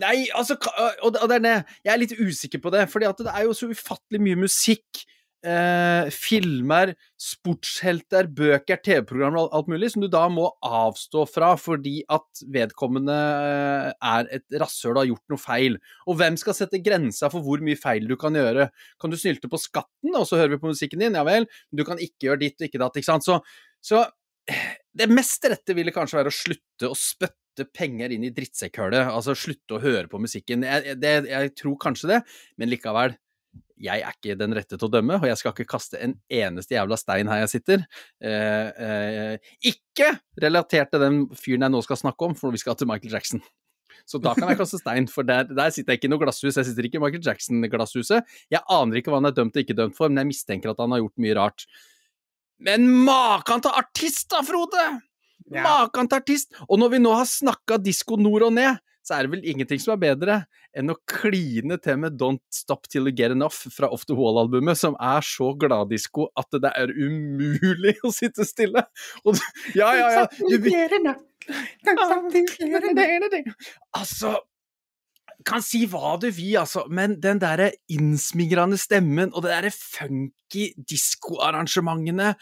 [0.00, 0.56] Nei, altså,
[1.04, 1.56] og det er det.
[1.84, 5.04] Jeg er litt usikker på det, fordi det er jo så ufattelig mye musikk,
[5.44, 11.98] eh, filmer, sportshelter, bøker, TV-programmer og alt mulig som du da må avstå fra fordi
[12.12, 15.78] at vedkommende eh, er et rasshøl og har gjort noe feil.
[16.08, 18.70] Og hvem skal sette grensa for hvor mye feil du kan gjøre?
[19.00, 21.20] Kan du snylte på skatten, og så hører vi på musikken din?
[21.20, 23.28] Ja vel, du kan ikke gjøre ditt og ikke datt, ikke sant?
[23.28, 23.40] Så,
[23.84, 24.06] så
[24.94, 29.36] det mest rette ville kanskje være å slutte å spytte penger inn i drittsekkhølet, altså
[29.38, 30.66] slutte å høre på musikken.
[30.66, 32.20] Jeg, det, jeg tror kanskje det,
[32.58, 33.14] men likevel.
[33.84, 36.76] Jeg er ikke den rette til å dømme, og jeg skal ikke kaste en eneste
[36.76, 37.82] jævla stein her jeg sitter.
[38.22, 40.12] Eh, eh, ikke
[40.42, 43.42] relatert til den fyren jeg nå skal snakke om, for vi skal til Michael Jackson.
[44.08, 46.58] Så da kan jeg kaste stein, for der, der sitter jeg ikke i noe glasshus.
[46.58, 48.36] Jeg sitter ikke i Michael Jackson-glasshuset.
[48.52, 50.82] Jeg aner ikke hva han er dømt og ikke dømt for, men jeg mistenker at
[50.82, 51.66] han har gjort mye rart.
[52.64, 54.84] Men makan til artist, da, Frode!
[55.52, 55.62] Ja.
[55.66, 56.54] Makan til artist!
[56.68, 59.80] Og når vi nå har snakka disko nord og ned, så er det vel ingenting
[59.82, 60.36] som er bedre
[60.74, 64.78] enn å kline til med Don't Stop Till You Get Enough fra Off The Wall-albumet,
[64.80, 68.86] som er så gladdisko at det er umulig å sitte stille.
[69.22, 70.24] Og, du- ja, ja, ja.
[70.40, 70.56] Du,
[74.00, 74.34] Altså
[75.44, 80.70] kan si hva du vil, altså, men den derre innsmigrende stemmen og det derre funky
[80.88, 82.32] diskoarrangementene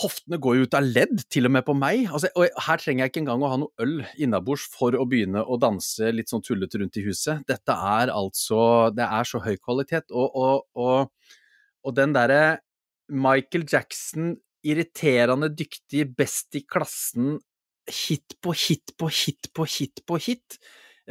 [0.00, 2.06] Hoftene går jo ut av ledd, til og med på meg.
[2.08, 5.42] Altså, og her trenger jeg ikke engang å ha noe øl innabords for å begynne
[5.44, 7.44] å danse litt sånn tullete rundt i huset.
[7.48, 10.08] Dette er altså Det er så høy kvalitet.
[10.16, 11.34] Og, og, og,
[11.84, 12.62] og den derre
[13.12, 17.36] Michael Jackson, irriterende dyktig, best i klassen,
[17.90, 20.58] hit på hit på hit på hit på hit.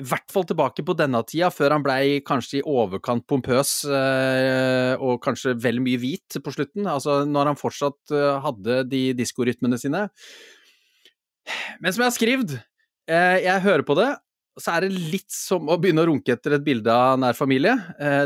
[0.02, 4.96] I hvert fall tilbake på denne tida, før han blei kanskje i overkant pompøs eh,
[4.98, 6.88] og kanskje vel mye hvit på slutten.
[6.90, 10.08] Altså når han fortsatt eh, hadde de diskorytmene sine.
[11.82, 12.58] Men som jeg har skrevet,
[13.12, 14.10] eh, jeg hører på det,
[14.62, 17.72] så er det litt som å begynne å runke etter et bilde av nær familie.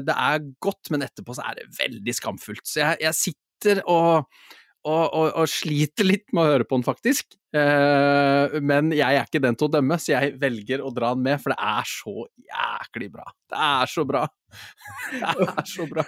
[0.01, 2.63] Det er godt, men etterpå så er det veldig skamfullt.
[2.65, 4.25] Så jeg, jeg sitter og
[4.85, 7.33] og, og, og sliter litt med å høre på den, faktisk.
[7.55, 11.23] Eh, men jeg er ikke den til å dømme, så jeg velger å dra den
[11.25, 13.25] med, for det er så jæklig bra.
[13.49, 14.27] Det er så bra.
[15.11, 16.03] Det er så bra.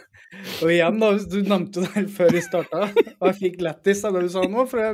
[0.64, 4.22] Og igjen, da, du nevnte det før vi starta, og jeg fikk lættis av det
[4.28, 4.62] du sa nå.
[4.72, 4.94] For jeg,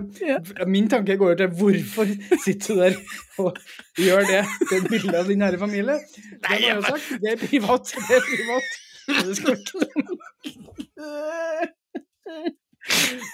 [0.72, 2.08] min tanke går til hvorfor
[2.46, 2.94] sitter du der
[3.44, 3.52] og
[4.02, 5.96] gjør det til et bilde av din nære familie?
[6.48, 7.86] Det jo sagt, det er privat.
[7.94, 8.68] Det er privat.
[9.04, 9.76] Det skal ikke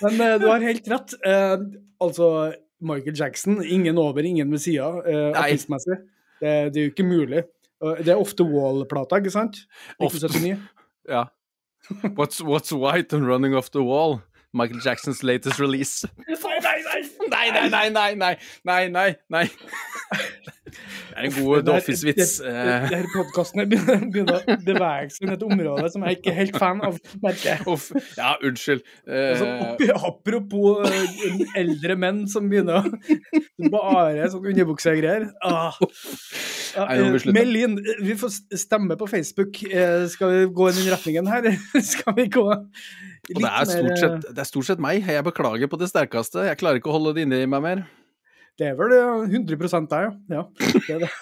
[0.04, 1.16] Men uh, du har helt rett.
[1.26, 1.66] Uh,
[2.02, 5.98] altså, Michael Jackson, ingen over, ingen ved sida, uh, artistmessig.
[6.40, 7.44] Det, det er jo ikke mulig.
[8.04, 9.62] Det er ofte Wall-plata, ikke sant?
[10.00, 10.28] Ofte.
[10.28, 10.60] 1979.
[11.10, 11.26] Ja.
[12.18, 14.22] What's, what's white and running off the wall?
[14.52, 16.08] Michael Jacksons latest release.
[16.28, 16.36] Nei,
[17.50, 17.70] nei, nei!
[17.70, 19.50] Nei, nei, nei, nei, nei, nei,
[21.20, 22.36] er en god Office-vits.
[22.44, 26.84] Her podkasten begynner, å bevege seg inn et område som jeg ikke er helt fan
[26.86, 28.04] av, merker jeg.
[28.18, 28.84] Ja, unnskyld.
[29.06, 29.50] Altså,
[30.10, 35.30] apropos eh, eldre menn som begynner å bare sånn underbuksegreier.
[35.46, 35.76] Ah.
[35.80, 37.78] Vi eh, inn.
[38.06, 39.62] Vi får stemme på Facebook.
[40.14, 41.52] Skal vi gå i den retningen her?
[41.94, 42.46] Skal vi gå
[43.30, 45.06] litt Og det er, stort sett, det er stort sett meg.
[45.06, 46.46] Jeg beklager på det sterkeste.
[46.50, 47.88] Jeg klarer ikke å holde det inni meg mer.
[48.60, 50.12] Det er vel eh, 100 deg, ja.
[50.36, 50.44] ja.
[50.60, 51.12] Det er det.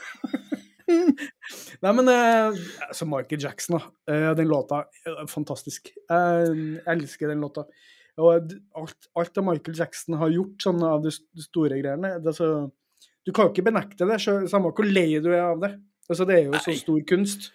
[1.84, 3.90] Nei, men eh, altså Michael Jackson, da.
[4.14, 5.92] Eh, den låta er fantastisk.
[6.10, 7.66] Jeg elsker den låta.
[8.18, 8.32] Og
[8.80, 12.48] alt, alt det Michael Jackson har gjort, sånn av de store greiene det, så,
[13.28, 15.74] Du kan jo ikke benekte det, sjø- samme hvor lei du er av det.
[16.08, 17.52] Altså, det er jo så stor kunst.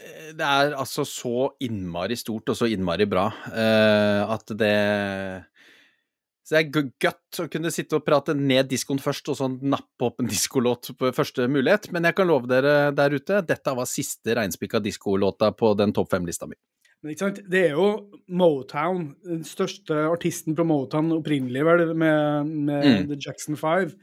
[0.00, 4.74] Eh, Det er altså så innmari stort og så innmari bra eh, at det
[6.50, 10.08] Så det er godt å kunne sitte og prate ned diskoen først, og så nappe
[10.08, 11.86] opp en diskolåt på første mulighet.
[11.94, 16.10] Men jeg kan love dere der ute, dette var siste reinspikka diskolåta på den topp
[16.10, 16.58] fem-lista mi.
[17.04, 17.38] Men ikke sant?
[17.54, 17.86] Det er jo
[18.34, 23.06] Motown, den største artisten fra Motown opprinnelig, vel, med, med Mm.
[23.12, 23.94] The Jackson 5,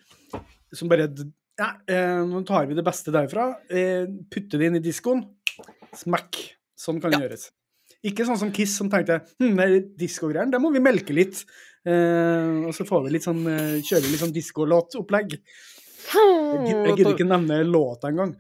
[0.72, 4.86] som bare ja, eh, Nå tar vi det beste derfra, eh, putter det inn i
[4.88, 5.28] diskoen.
[5.92, 6.46] Smack.
[6.80, 7.50] Sånn kan det gjøres.
[8.06, 11.42] Ikke sånn som Kiss, som tenkte hm, det diskogreiene, det må vi melke litt.
[11.88, 15.38] Eh, og så får vi litt sånn, eh, kjøre litt sånn diskolåtopplegg.
[16.08, 18.36] Jeg jeg gidder ikke nevne låta engang.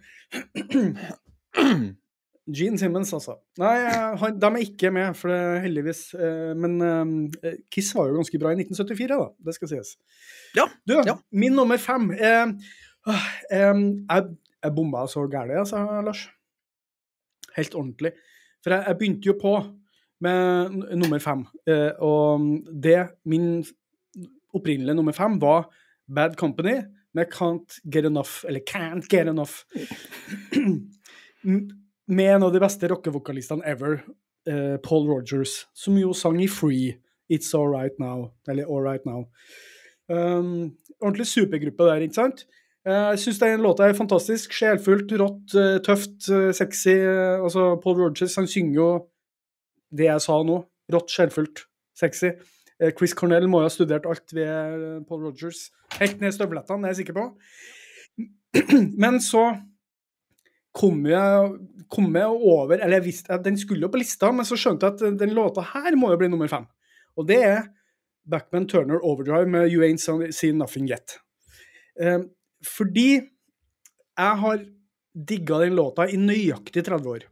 [2.47, 3.33] Gene Simmons, altså.
[3.59, 6.01] Nei, eh, han, de er ikke med, for det heldigvis.
[6.15, 6.77] eh, Men
[7.73, 9.27] Kiss var jo ganske bra i 1974, da.
[9.49, 9.95] Det skal sies.
[10.55, 11.17] Ja, Du, ja.
[11.31, 12.53] min nummer fem eh,
[13.51, 14.29] eh, Jeg,
[14.63, 16.27] jeg bomma så gæli, altså, Lars.
[17.57, 18.13] Helt ordentlig.
[18.67, 19.51] For jeg, jeg begynte jo på
[20.27, 22.41] med nummer fem, eh, og
[22.83, 23.61] det Min
[24.57, 25.69] opprinnelige nummer fem var
[26.11, 26.81] Bad Company
[27.15, 29.63] med Can't Get Enough, eller Can't Get Enough.
[32.07, 34.01] Med en av de beste rockevokalistene ever,
[34.49, 36.97] eh, Paul Rogers, som jo sang i Free,
[37.31, 39.29] It's All Right Now, eller All Right Now.
[40.11, 42.43] Um, ordentlig supergruppe der, ikke sant?
[42.87, 44.53] Eh, Jeg syns den låta er fantastisk.
[44.55, 46.95] Sjelfullt, rått, eh, tøft, eh, sexy.
[47.43, 48.89] Altså, Paul Rogers han synger jo
[49.91, 50.65] det jeg sa nå.
[50.91, 52.31] Rått, sjelfullt, sexy.
[52.95, 55.71] Chris Cornell må jo ha studert alt ved Paul Rogers.
[55.97, 57.25] Helt ned i støvlettene, er jeg sikker på.
[59.03, 59.59] Men så
[60.77, 61.57] kom jeg,
[61.89, 64.85] kom jeg over Eller jeg visste at den skulle jo på lista, men så skjønte
[64.85, 66.67] jeg at den låta her må jo bli nummer fem.
[67.17, 67.63] Og det er
[68.29, 71.17] Backman Turner Overdrive med You Ain't Seen Nothing Yet.
[72.65, 74.63] Fordi jeg har
[75.27, 77.25] digga den låta i nøyaktig 30 år.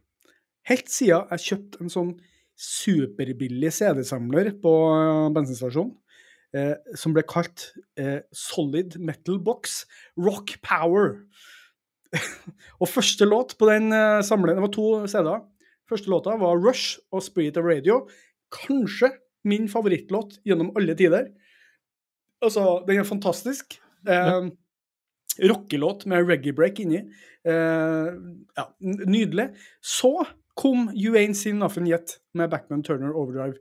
[0.66, 2.14] Helt siden jeg kjøpte en sånn
[2.56, 5.92] superbillig CD-samler på eh, bensinstasjonen,
[6.56, 7.68] eh, som ble kalt
[8.00, 9.84] eh, Solid Metal Box
[10.18, 11.20] Rock Power.
[12.80, 15.44] og første låt på den eh, samlingen, det var to CD-er.
[15.86, 18.00] Første låta var Rush og Spirit of Radio.
[18.54, 19.12] Kanskje
[19.46, 21.28] min favorittlåt gjennom alle tider.
[22.42, 23.78] Altså, den er fantastisk.
[24.08, 24.48] Eh,
[25.42, 27.02] Rockelåt med reggae-break inni.
[27.46, 28.08] Eh,
[28.56, 29.50] ja, nydelig.
[29.80, 30.12] Så
[30.56, 33.58] kom You Ain't Seen Nothing Yet med Backman Turner Overdrive.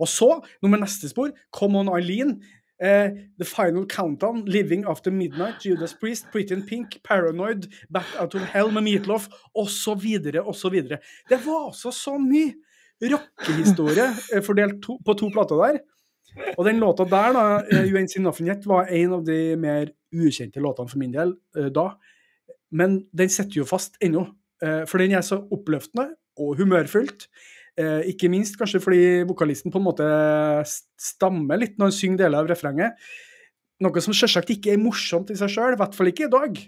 [0.00, 2.38] Og så, nummer neste spor, Come On Eileen.
[2.80, 8.34] Eh, The Final Countdown, Living After Midnight, Judas Priest, Pretty in Pink, Paranoid, Back Out
[8.34, 10.06] of Hell med Meatloaf, osv.,
[10.44, 10.76] osv.
[11.28, 12.54] Det var altså så mye
[13.00, 15.78] rockehistorie eh, fordelt to, på to plater der.
[16.56, 19.56] Og den låta der, da, eh, You Ain't Seen Nothing Yet, var en av de
[19.60, 21.92] mer ukjente låtene for min del eh, da.
[22.70, 24.26] Men den sitter jo fast ennå.
[24.62, 27.26] Eh, for den er så oppløftende og humørfylt.
[27.80, 30.06] Eh, ikke minst kanskje fordi vokalisten på en måte
[31.00, 33.10] stammer litt når han synger deler av refrenget.
[33.80, 36.58] Noe som selvsagt ikke er morsomt i seg sjøl, i hvert fall ikke i dag.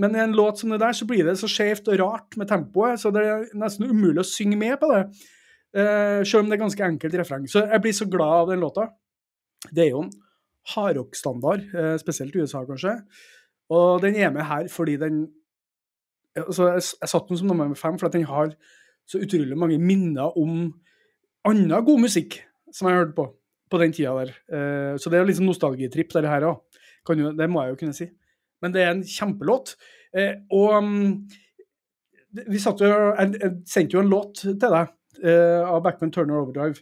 [0.00, 2.48] Men i en låt som det der, så blir det så skjevt og rart med
[2.50, 5.04] tempoet, så det er nesten umulig å synge med på det.
[5.72, 7.46] Eh, selv om det er ganske enkelt refreng.
[7.48, 8.90] Så jeg blir så glad av den låta.
[9.70, 10.12] Det er jo en
[10.74, 12.98] hardrock-standard, eh, spesielt i USA kanskje.
[13.72, 15.28] Og den er med her fordi den
[16.36, 18.54] altså Jeg, jeg satte den som nummer fem fordi den har
[19.06, 20.72] så utrolig mange minner om
[21.44, 22.38] annen god musikk
[22.72, 23.26] som jeg hørte på
[23.72, 24.32] på den tida der.
[24.52, 26.58] Uh, så det er jo liksom sånn nostalgitripp, det her òg.
[27.08, 28.06] Det må jeg jo kunne si.
[28.60, 29.74] Men det er en kjempelåt.
[30.12, 31.28] Uh, og um,
[32.52, 36.80] vi satt jo, jeg, jeg sendte jo en låt til deg av Backman Turner Overdrive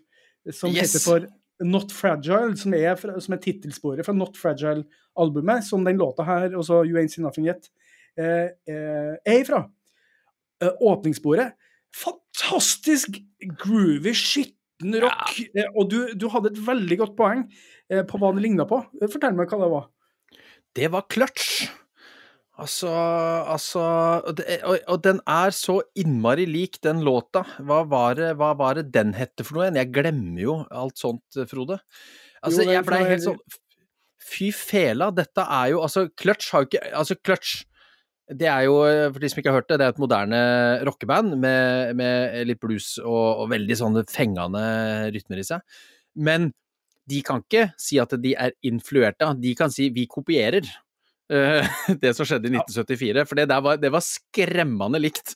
[0.52, 0.94] som Yes.
[0.94, 1.26] heter for
[1.66, 6.64] Not Fragile, som er, som er tittelsporet fra Not Fragile-albumet, som den låta her, og
[6.64, 7.68] så You Ain't Seen Nothing Yet,
[8.16, 9.66] eh, eh, er ifra.
[10.62, 11.52] Eh, åpningssporet.
[11.92, 13.18] Fantastisk
[13.60, 15.36] groovy, skitten rock.
[15.54, 17.44] Eh, og du, du hadde et veldig godt poeng
[17.90, 18.80] eh, på hva det ligna på.
[19.02, 19.88] Eh, Fortell meg hva det var.
[20.80, 21.66] Det var clutch.
[22.60, 22.90] Altså,
[23.48, 23.82] altså
[24.28, 27.44] og, og, og den er så innmari lik den låta.
[27.64, 29.80] Hva var det, hva var det den hette for noe igjen?
[29.80, 31.80] Jeg glemmer jo alt sånt, Frode.
[32.44, 33.40] Altså, Jo, jeg blei helt sånn
[34.30, 37.64] Fy fela, dette er jo Altså, Clutch har jo ikke Altså, Clutch
[38.30, 38.76] det er jo,
[39.10, 40.40] for de som ikke har hørt det, det er et moderne
[40.86, 44.62] rockeband med, med litt blues og, og veldig sånne fengende
[45.10, 45.80] rytmer i seg.
[46.14, 46.52] Men
[47.10, 50.78] de kan ikke si at de er influerte, de kan si vi kopierer eh,
[52.02, 53.22] det som skjedde i 1974.
[53.30, 55.34] For det der var, det var skremmende likt.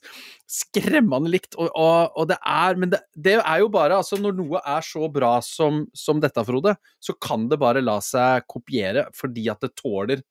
[0.51, 1.55] Skremmende likt.
[1.55, 4.83] Og, og, og det er Men det, det er jo bare altså Når noe er
[4.85, 9.63] så bra som, som dette, Frode, så kan det bare la seg kopiere fordi at
[9.63, 10.21] det tåler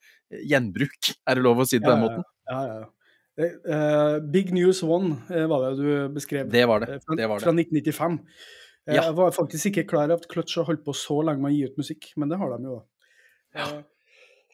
[0.45, 1.15] gjenbruk.
[1.29, 2.27] Er det lov å si det på den måten?
[2.51, 2.91] Ja, ja, ja.
[3.35, 6.47] Eh, eh, Big News One eh, var det du beskrev.
[6.53, 6.93] Det var det.
[6.95, 8.21] eh, Fra, det, var fra 1995.
[8.21, 9.07] Eh, Ja.
[9.09, 11.57] Jeg var faktisk ikke klar over at Clutch har holdt på så lenge med å
[11.57, 12.75] gi ut musikk, men det har de jo.
[12.77, 13.65] da.
[13.65, 13.79] Eh,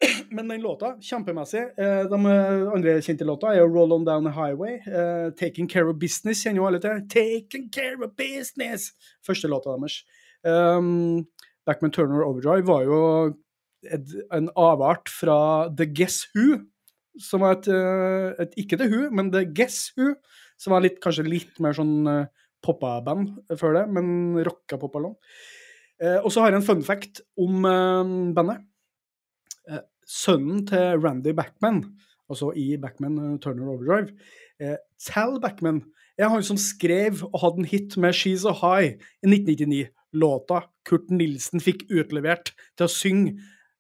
[0.30, 1.60] Men den låta, kjempemessig.
[1.76, 4.78] Eh, De eh, andre kjente låta er Roll On Down the Highway.
[4.86, 7.02] eh, Taking Care of Business kjenner jo alle til.
[7.12, 8.90] Taking Care of Business!
[9.26, 10.00] Første låta deres.
[10.40, 11.26] Um,
[11.68, 13.00] Backman Turner Overdrive var jo
[13.84, 16.62] et, en avart fra The Guess Who,
[17.20, 17.68] som var et,
[18.40, 20.14] et Ikke The Who, men The Guess Who,
[20.60, 22.08] som var litt, kanskje litt mer sånn
[22.64, 25.14] poppa-band før det, men rocka poppa-lån.
[26.00, 28.64] Uh, og så har jeg en fun fact om uh, bandet.
[30.10, 31.84] Eh, sønnen til Randy Backman,
[32.28, 34.10] altså i Backman uh, Turner Overdrive,
[34.60, 35.84] eh, Tal Backman,
[36.18, 39.88] er han som skrev og hadde en hit med She's a High i 1999.
[40.12, 43.36] Låta Kurt Nilsen fikk utlevert til å synge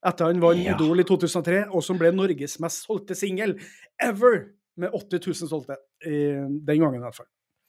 [0.06, 0.76] etter han vant Ja.
[0.76, 3.58] Idol i 2003, og som ble Norges mest solgte singel
[4.00, 5.76] ever, med 80 000 solgte.
[6.06, 7.26] eh, den gangen, i hvert fall.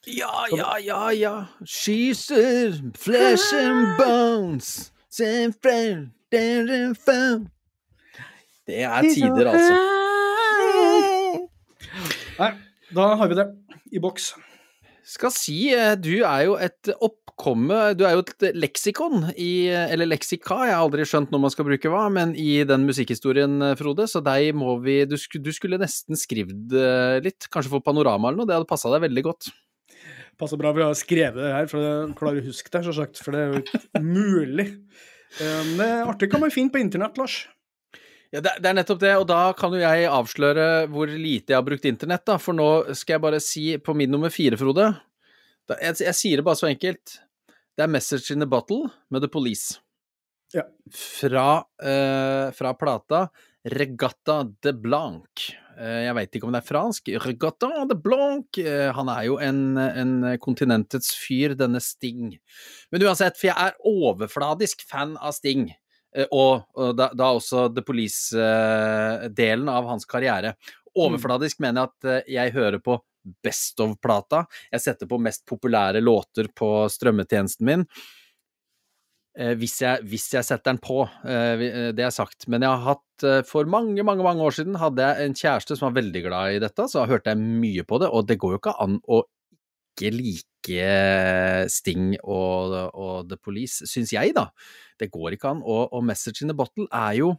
[0.08, 1.45] Ja, ja, ja, ja.
[1.65, 4.91] She's a flesh and bones.
[5.10, 7.50] Same friend, there and found.
[8.72, 9.76] Det er tider, altså.
[12.40, 12.54] Nei,
[12.96, 13.50] da har vi det
[13.92, 14.32] i boks.
[15.12, 20.06] Skal si, eh, du er jo et oppkomme Du er jo et leksikon i Eller
[20.08, 23.76] leksika, jeg har aldri skjønt når man skal bruke hva, men i den musikkhistorien, eh,
[23.80, 28.44] Frode, så deg må vi Du, skulle nesten skrevet eh, litt, kanskje for Panorama eller
[28.44, 29.50] noe, det hadde passa deg veldig godt.
[30.40, 33.20] Passer bra vi har skrevet det her, for jeg klarer å huske det, selvsagt.
[33.22, 34.68] For det er jo ikke mulig.
[35.38, 37.44] Men Det artig kan man finne på internett, Lars.
[38.32, 41.65] Ja, det, er nettopp det, og da kan jo jeg avsløre hvor lite jeg har
[41.67, 44.94] brukt internett, da, for nå skal jeg bare si på min nummer fire, Frode
[45.80, 47.20] jeg, jeg sier det bare så enkelt.
[47.78, 49.80] Det er 'Message in a Bottle' med The Police.
[50.54, 50.63] Ja.
[50.91, 53.30] Fra, eh, fra plata
[53.63, 55.56] Regatta de Blanc.
[55.80, 57.08] Eh, jeg veit ikke om det er fransk.
[57.24, 58.58] Regatta de Blanc.
[58.58, 62.38] Eh, han er jo en, en kontinentets fyr, denne Sting.
[62.91, 65.70] Men uansett, for jeg er overfladisk fan av Sting.
[66.15, 70.56] Eh, og, og da, da også The Police-delen av hans karriere.
[71.00, 73.00] Overfladisk mener jeg at eh, jeg hører på
[73.45, 74.47] Best of-plata.
[74.74, 77.84] Jeg setter på mest populære låter på strømmetjenesten min.
[79.38, 82.50] Eh, hvis, jeg, hvis jeg setter den på, det er sagt.
[82.50, 85.91] Men jeg har hatt For mange, mange mange år siden hadde jeg en kjæreste som
[85.91, 88.62] var veldig glad i dette, så hørte jeg mye på det, og det går jo
[88.63, 89.21] ikke an å
[89.91, 90.51] ikke like
[91.71, 94.50] Sting og, og The Police, syns jeg, da.
[95.02, 95.63] Det går ikke an.
[95.65, 97.36] Og, og Message in a Bottle er jo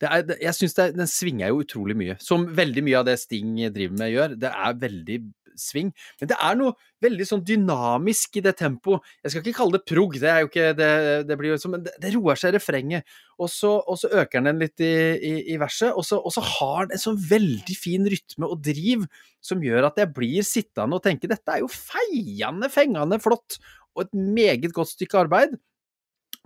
[0.00, 2.16] er, jeg syns den svinger jo utrolig mye.
[2.24, 4.36] Som veldig mye av det Sting driver med, gjør.
[4.40, 5.18] Det er veldig
[5.62, 5.92] sving.
[6.20, 9.04] Men det er noe veldig sånn dynamisk i det tempoet.
[9.24, 10.90] Jeg skal ikke kalle det prog, det er jo det,
[11.28, 13.16] det blir jo som, det, det roer seg i refrenget.
[13.40, 13.72] Og så,
[14.10, 18.06] øker den litt i, i, i verset, og så har den en sånn veldig fin
[18.10, 19.06] rytme og driv
[19.44, 23.58] som gjør at jeg blir sittende og tenke dette er jo feiende, fengende flott,
[23.96, 25.56] og et meget godt stykke arbeid.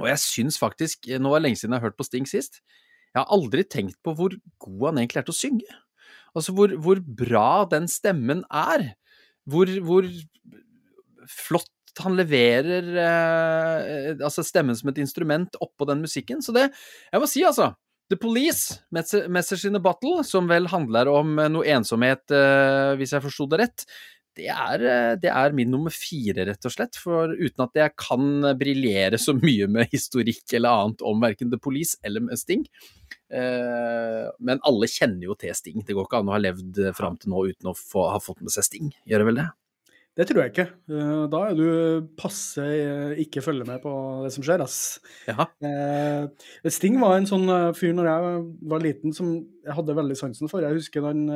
[0.00, 2.62] Og jeg syns faktisk, nå er det lenge siden jeg har hørt på Sting sist,
[3.14, 5.76] jeg har aldri tenkt på hvor god han egentlig er til å synge.
[6.34, 8.88] Altså hvor, hvor bra den stemmen er.
[9.50, 10.08] Hvor, hvor
[11.30, 11.70] flott
[12.02, 16.40] han leverer eh, altså stemmen som et instrument oppå den musikken.
[16.42, 16.68] Så det
[17.12, 17.70] Jeg må si, altså.
[18.12, 22.96] The Police, Mess- Message in a Bottle, som vel handler om eh, noe ensomhet, eh,
[23.00, 23.86] hvis jeg forsto det rett,
[24.34, 26.98] det er, eh, det er min nummer fire, rett og slett.
[27.00, 28.26] For uten at jeg kan
[28.60, 32.66] briljere så mye med historikk eller annet om verken The Police eller Sting.
[33.34, 35.82] Eh, men alle kjenner jo til Sting.
[35.86, 38.20] Det går ikke an å ha levd eh, fram til nå uten å få, ha
[38.22, 38.92] fått med seg Sting.
[39.10, 39.46] Gjør det vel det?
[40.14, 40.66] Det tror jeg ikke.
[40.94, 41.64] Eh, Da er du
[42.20, 42.66] passe
[43.24, 43.92] ikke følge med på
[44.22, 44.78] det som skjer, ass.
[45.26, 45.48] Ja.
[45.66, 48.38] Eh, Sting var en sånn fyr når jeg
[48.74, 50.62] var liten som jeg hadde veldig sansen for.
[50.62, 51.26] Jeg husker den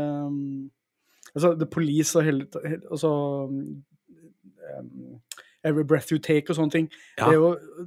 [1.34, 2.46] altså, The Police og hele
[2.86, 3.12] altså,
[5.66, 6.90] Every Breath You Take og sånne ting.
[7.18, 7.26] Ja.
[7.26, 7.86] Det, er jo,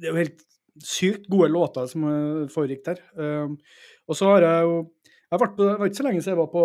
[0.00, 0.46] det er jo helt
[0.84, 3.02] sykt gode låter som eh, foregikk der.
[3.16, 3.58] Um,
[4.10, 4.80] og så har jeg jo
[5.30, 6.62] jeg har vært på, Det var ikke så lenge siden jeg var på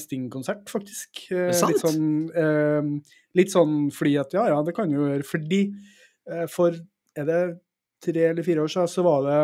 [0.00, 1.18] Sting-konsert, faktisk.
[1.36, 1.50] Eh?
[1.52, 2.86] Litt sånn, eh,
[3.36, 5.26] litt sånn fordi at ja, ja, det kan jo gjøre.
[5.28, 6.78] Fordi eh, for
[7.20, 7.42] er det
[8.00, 9.42] tre eller fire år siden så var det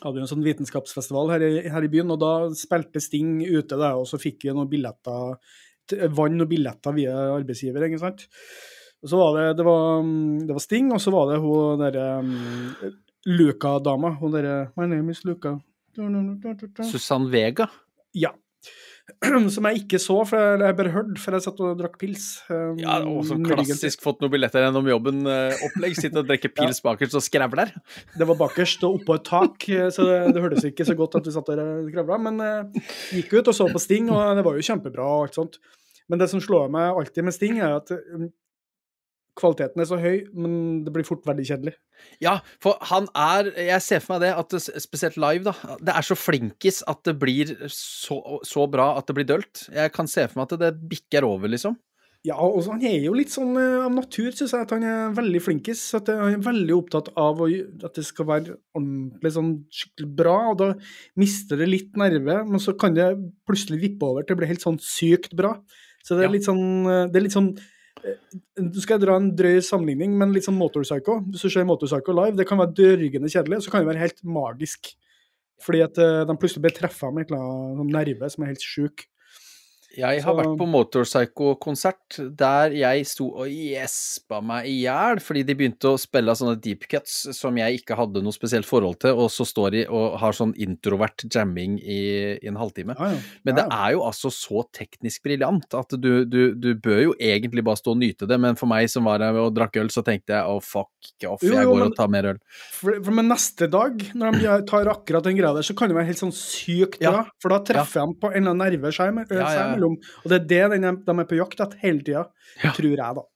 [0.00, 3.76] hadde jo en sånn vitenskapsfestival her i, her i byen, og da spilte Sting ute
[3.76, 5.38] der, og så fikk vi noen billetter,
[6.16, 8.26] vann og billetter via arbeidsgiver, ikke sant.
[9.02, 10.02] Og så var det, det var,
[10.48, 12.34] det var Sting, og så var det hun derre um,
[13.28, 15.58] Luca-dama, hun derre My name is Luca.
[16.88, 17.68] Susann Vega.
[18.16, 18.32] Ja.
[19.52, 22.26] Som jeg ikke så, for jeg, jeg bare hørte, for jeg satt og drakk pils.
[22.48, 23.42] um, Ja, og til.
[23.46, 25.96] klassisk fått noen billetter gjennom jobben-opplegg.
[25.98, 27.72] Sitte og drikke pils bakerst og skravler.
[28.18, 31.18] Det var bakerst og oppå et tak, eh, så det, det hørtes ikke så godt
[31.20, 32.20] at vi satt der og skravla.
[32.30, 35.38] Men eh, gikk ut og så på Sting, og det var jo kjempebra og alt
[35.40, 35.58] sånt.
[36.10, 38.30] Men det som slår meg alltid med Sting, er at um,
[39.38, 41.74] kvaliteten er så høy, men det blir fort veldig kjedelig.
[42.20, 45.76] Ja, for han er Jeg ser for meg det, at det, spesielt live, da.
[45.80, 49.68] Det er så flinkis at det blir så, så bra at det blir dølt.
[49.72, 51.78] Jeg kan se for meg at det bikker over, liksom.
[52.22, 55.14] Ja, og han er jo litt sånn eh, av natur, syns jeg, at han er
[55.16, 55.80] veldig flinkis.
[55.98, 57.48] At eh, han er veldig opptatt av å,
[57.82, 60.68] at det skal være ordentlig sånn skikkelig bra, og da
[61.18, 63.08] mister det litt nerve, men så kan det
[63.48, 65.56] plutselig vippe over til å bli helt sånn sykt bra.
[66.06, 66.34] Så det er Ja.
[66.36, 67.50] litt sånn eh, Det er litt sånn
[68.58, 71.20] Du skal dra en drøy sammenligning, men litt sånn Motorpsycho.
[71.30, 74.22] Hvis du ser Motorpsycho live, det kan være dørgende kjedelig, så kan det være helt
[74.26, 74.92] magisk.
[75.62, 79.06] Fordi at eh, de plutselig blir treffa med en nerve som er helt sjuk.
[79.96, 85.42] Jeg har Så- vært på Motorpsycho-konsert der jeg sto og gjespa meg i hjel fordi
[85.46, 89.16] de begynte å spille sånne deep cuts som jeg ikke hadde noe spesielt forhold til,
[89.18, 92.96] og så står de og har sånn introvert jamming i, i en halvtime.
[92.98, 93.18] Ja, ja.
[93.44, 93.88] Men det Ja, ja.
[93.88, 97.92] er jo altså så teknisk briljant at du, du, du bør jo egentlig bare stå
[97.94, 100.44] og nyte det, men for meg som var der og drakk øl, så tenkte jeg
[100.48, 100.88] å fuck
[101.28, 102.38] off, jeg jo, går men- og tar mer øl.
[102.72, 105.96] For, for med neste dag, når de tar akkurat den greia der, så kan det
[105.96, 107.10] være helt sånn sykt Ja.
[107.12, 107.26] bra.
[107.42, 109.98] For da treffer de på en eller annen nerve seg, me- Ja, ja, mellom.
[110.22, 112.26] Og det er det er, de er på jakt etter hele tida,
[112.62, 112.72] Ja.
[112.76, 113.26] tror jeg, da.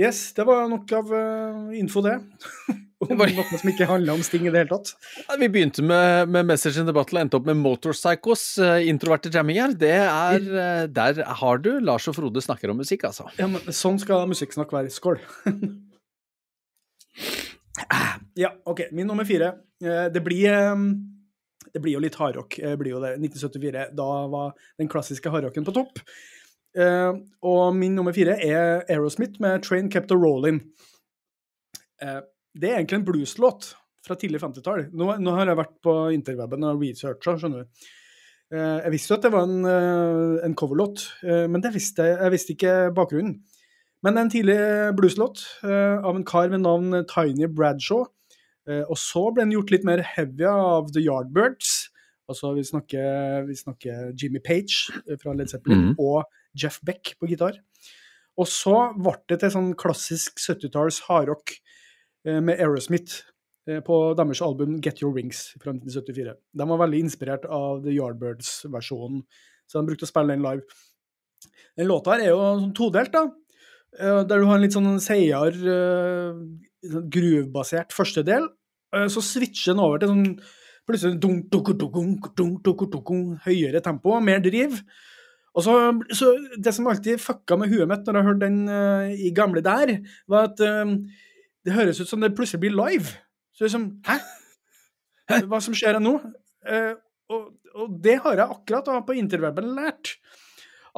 [0.00, 2.16] Yes, det var nok av uh, info, det.
[3.02, 4.92] Om noe som ikke handler om Sting i det hele tatt.
[5.26, 8.78] Ja, Vi begynte med, med Message in the Battle og endte opp med Motorpsychos uh,
[8.86, 9.74] introverte jamminger.
[9.74, 13.26] Det er uh, Der har du Lars og Frode snakker om musikk, altså.
[13.40, 14.92] Ja, men sånn skal musikksnakk være.
[14.94, 15.18] Skål.
[18.38, 18.86] Ja, OK.
[18.92, 19.52] Min nummer fire.
[20.14, 20.76] Det blir eh,
[21.72, 22.58] Det blir jo litt hardrock.
[22.60, 23.14] det blir jo det.
[23.18, 23.86] 1974.
[23.96, 26.02] Da var den klassiske hardrocken på topp.
[26.72, 30.62] Uh, og min nummer fire er Aerosmith med 'Train Kept a Rollin'.
[32.00, 32.20] Uh,
[32.56, 33.74] det er egentlig en blueslåt
[34.06, 34.88] fra tidlig 50-tall.
[34.92, 37.90] Nå, nå har jeg vært på interweben og researcha, skjønner du.
[38.52, 42.04] Uh, jeg visste jo at det var en, eh, en coverlåt, eh, men det visste
[42.04, 43.38] jeg, jeg visste ikke bakgrunnen.
[44.02, 44.58] Men en tidlig
[44.98, 48.04] blueslåt eh, av en kar ved navn Tiny Bradshaw.
[48.68, 51.88] Eh, og så ble den gjort litt mer heavy av The Yardbirds.
[52.30, 55.96] Altså vi snakker, vi snakker Jimmy Page eh, fra Led Zeppelin Mhm.
[55.98, 57.58] og Jeff Beck på gitar.
[58.38, 61.52] Og så ble det til sånn klassisk 70-talls hardrock
[62.24, 63.22] eh, med Aerosmith
[63.86, 66.32] på deres album Get Your Rings fra 1974.
[66.58, 69.20] De var veldig inspirert av The Yardbirds-versjonen,
[69.70, 70.62] så de brukte å spille den live.
[71.78, 73.22] Den låta her er jo sånn todelt, da.
[74.00, 75.54] Der du har en litt sånn seigere,
[76.82, 78.48] groovebasert første del.
[79.08, 80.26] Så switcher den over til sånn
[80.88, 83.12] plutselig dunk, dunk, dunk, dunk, dunk,
[83.46, 84.80] høyere tempo, mer driv.
[85.52, 85.74] Og så,
[86.16, 86.32] så,
[86.64, 89.98] Det som alltid fucka med huet mitt når jeg hørte den uh, i gamle der,
[90.28, 90.96] var at um,
[91.62, 93.18] det høres ut som det plutselig blir live.
[93.52, 94.18] Så liksom Hæ?
[95.30, 95.42] Hæ?
[95.46, 96.16] Hva som skjer nå?
[96.64, 96.94] Uh,
[97.32, 100.16] og, og, det har jeg akkurat da på interweben lært.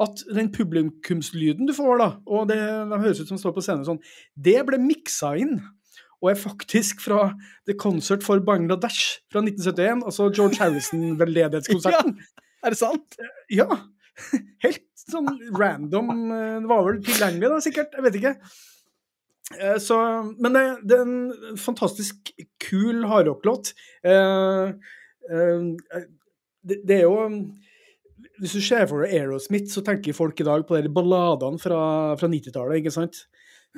[0.01, 2.57] At den publikumslyden du får, da, og det,
[2.91, 4.01] de høres ut som står på scenen sånn,
[4.35, 5.61] det ble miksa inn.
[6.23, 7.29] Og er faktisk fra
[7.67, 12.15] The Concert for Bangladesh fra 1971, altså George Harrison-veldedighetskonserten.
[12.65, 13.15] Er det sant?
[13.53, 13.67] Ja.
[14.63, 16.07] Helt sånn random.
[16.33, 17.93] eh, Det var vel tilgjengelig, da, sikkert.
[17.93, 18.31] Jeg vet ikke.
[19.59, 19.97] Eh, Så,
[20.41, 22.31] men det, det er en fantastisk
[22.63, 23.75] kul hardrocklåt.
[24.01, 24.73] Eh,
[26.65, 27.19] det, det er jo
[28.41, 31.79] Hvis du ser for deg Aerosmith, så tenker folk i dag på de balladene fra,
[32.19, 33.21] fra 90-tallet, ikke sant?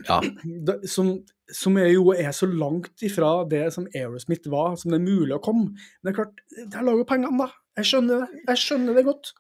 [0.07, 0.19] Ja.
[0.95, 1.11] Som,
[1.53, 5.33] som er jo er så langt ifra det som Aerosmith var, som det er mulig
[5.37, 5.71] å komme.
[6.01, 6.41] Men det er klart,
[6.73, 7.47] der lager pengene, da.
[7.79, 8.41] Jeg skjønner det.
[8.49, 9.31] Jeg skjønner det godt.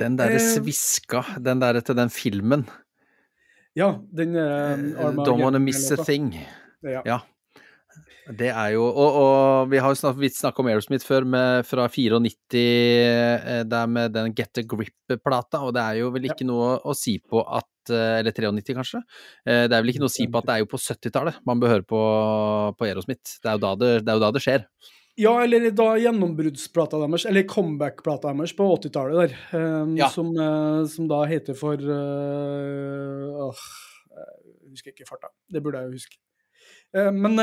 [0.00, 0.48] Den derre Eh.
[0.56, 2.64] sviska, den derre til den filmen.
[3.78, 4.80] Ja, den eh,
[5.22, 6.32] Don't Wanna Miss a Thing.
[6.82, 7.02] Ja.
[7.06, 7.18] Ja.
[8.36, 11.86] Det er jo Og, og vi har jo snart snakka om Aerosmith før, med, fra
[11.88, 16.74] 94, det der med den Get a Grip-plata, og det er jo vel ikke noe
[16.84, 19.00] å si på at eh, Eller 93, kanskje?
[19.46, 21.40] Eh, Det er vel ikke noe å si på at det er jo på 70-tallet
[21.48, 22.02] man bør høre på,
[22.76, 23.38] på Aerosmith.
[23.40, 24.68] Det er, det, det er jo da det skjer.
[25.18, 30.12] ja, eller da gjennombruddsplata deres, eller comeback-plata deres på 80-tallet der, um, Ja.
[30.14, 33.64] som, uh, som da heter for uh, åh,
[34.12, 35.32] Jeg husker ikke farta.
[35.48, 36.18] Det burde jeg jo huske.
[37.12, 37.34] Men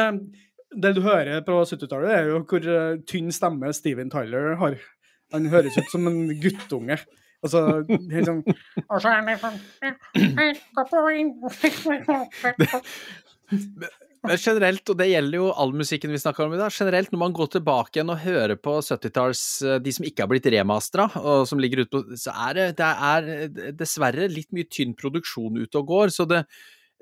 [0.74, 4.80] det du hører på 70-tallet, er jo hvor eh, tynn stemme Steven Tyler har.
[5.34, 7.00] Han høres ut som en guttunge.
[7.46, 9.58] Altså helt sånn Og så er det sånn
[14.26, 17.22] Men generelt, og det gjelder jo all musikken vi snakker om i dag, generelt når
[17.22, 21.06] man går tilbake igjen og hører på 70-talls, eh, de som ikke har blitt remastera,
[21.22, 24.96] og som ligger ute på, så er det, det er eh, dessverre litt mye tynn
[24.98, 26.42] produksjon ute og går, så det,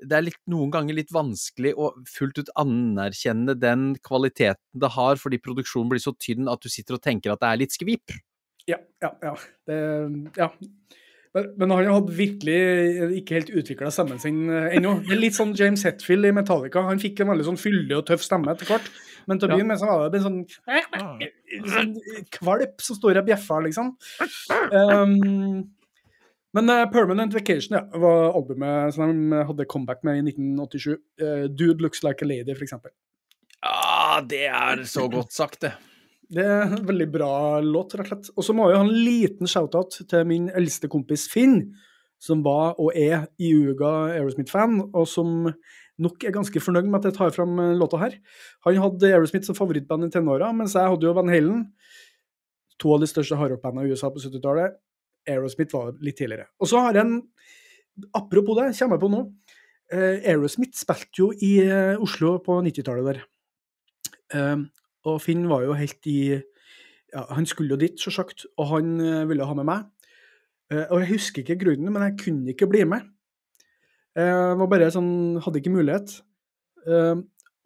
[0.08, 5.18] det er litt, noen ganger litt vanskelig å fullt ut anerkjenne den kvaliteten det har,
[5.20, 8.14] fordi produksjonen blir så tynn at du sitter og tenker at det er litt skvip.
[8.70, 9.34] Ja, ja, ja.
[9.68, 9.78] Det,
[10.38, 10.50] ja.
[11.34, 12.58] Men, men han har virkelig
[13.18, 15.00] ikke helt utvikla stemmen sin eh, ennå.
[15.02, 16.84] Det er litt sånn James Hetfield i Metallica.
[16.86, 18.86] Han fikk en veldig sånn fyldig og tøff stemme etter hvert.
[19.26, 20.42] Men til å begynne med så var det en sånn,
[21.72, 21.94] sånn
[22.36, 23.94] kvalp som står og bjeffer, liksom.
[24.70, 25.64] Um,
[26.54, 30.94] men uh, Permanent Vacation ja, var albumet som de hadde comeback med i 1987.
[31.20, 32.94] Uh, Dude Looks Like a Lady, for eksempel.
[33.64, 35.74] Ja, det er så godt sagt, det.
[36.34, 37.32] Det er en veldig bra
[37.62, 38.30] låt, rett og slett.
[38.34, 41.74] Og så må jeg ha en liten shout-out til min eldste kompis Finn,
[42.22, 45.50] som var og er iuga Aerosmith-fan, og som
[46.02, 48.16] nok er ganske fornøyd med at jeg tar fram eh, låta her.
[48.66, 51.66] Han hadde Aerosmith som favorittband i tenåra, mens jeg hadde jo Van Halen.
[52.82, 54.74] To av de største hardrockbandene i USA på 70-tallet.
[55.28, 56.48] Aerosmith var litt tidligere.
[56.60, 57.20] Og så har jeg en
[58.10, 59.20] Apropos det, kommer jeg på nå.
[59.94, 63.20] Eh, Aerosmith spilte jo i eh, Oslo på 90-tallet der.
[64.34, 64.64] Eh,
[65.06, 68.96] og Finn var jo helt i ja, Han skulle jo dit, sjølsagt, og han
[69.30, 69.84] ville ha med meg.
[70.74, 73.04] Og jeg husker ikke grunnen, men jeg kunne ikke bli med.
[74.18, 76.16] Jeg var bare sånn Hadde ikke mulighet.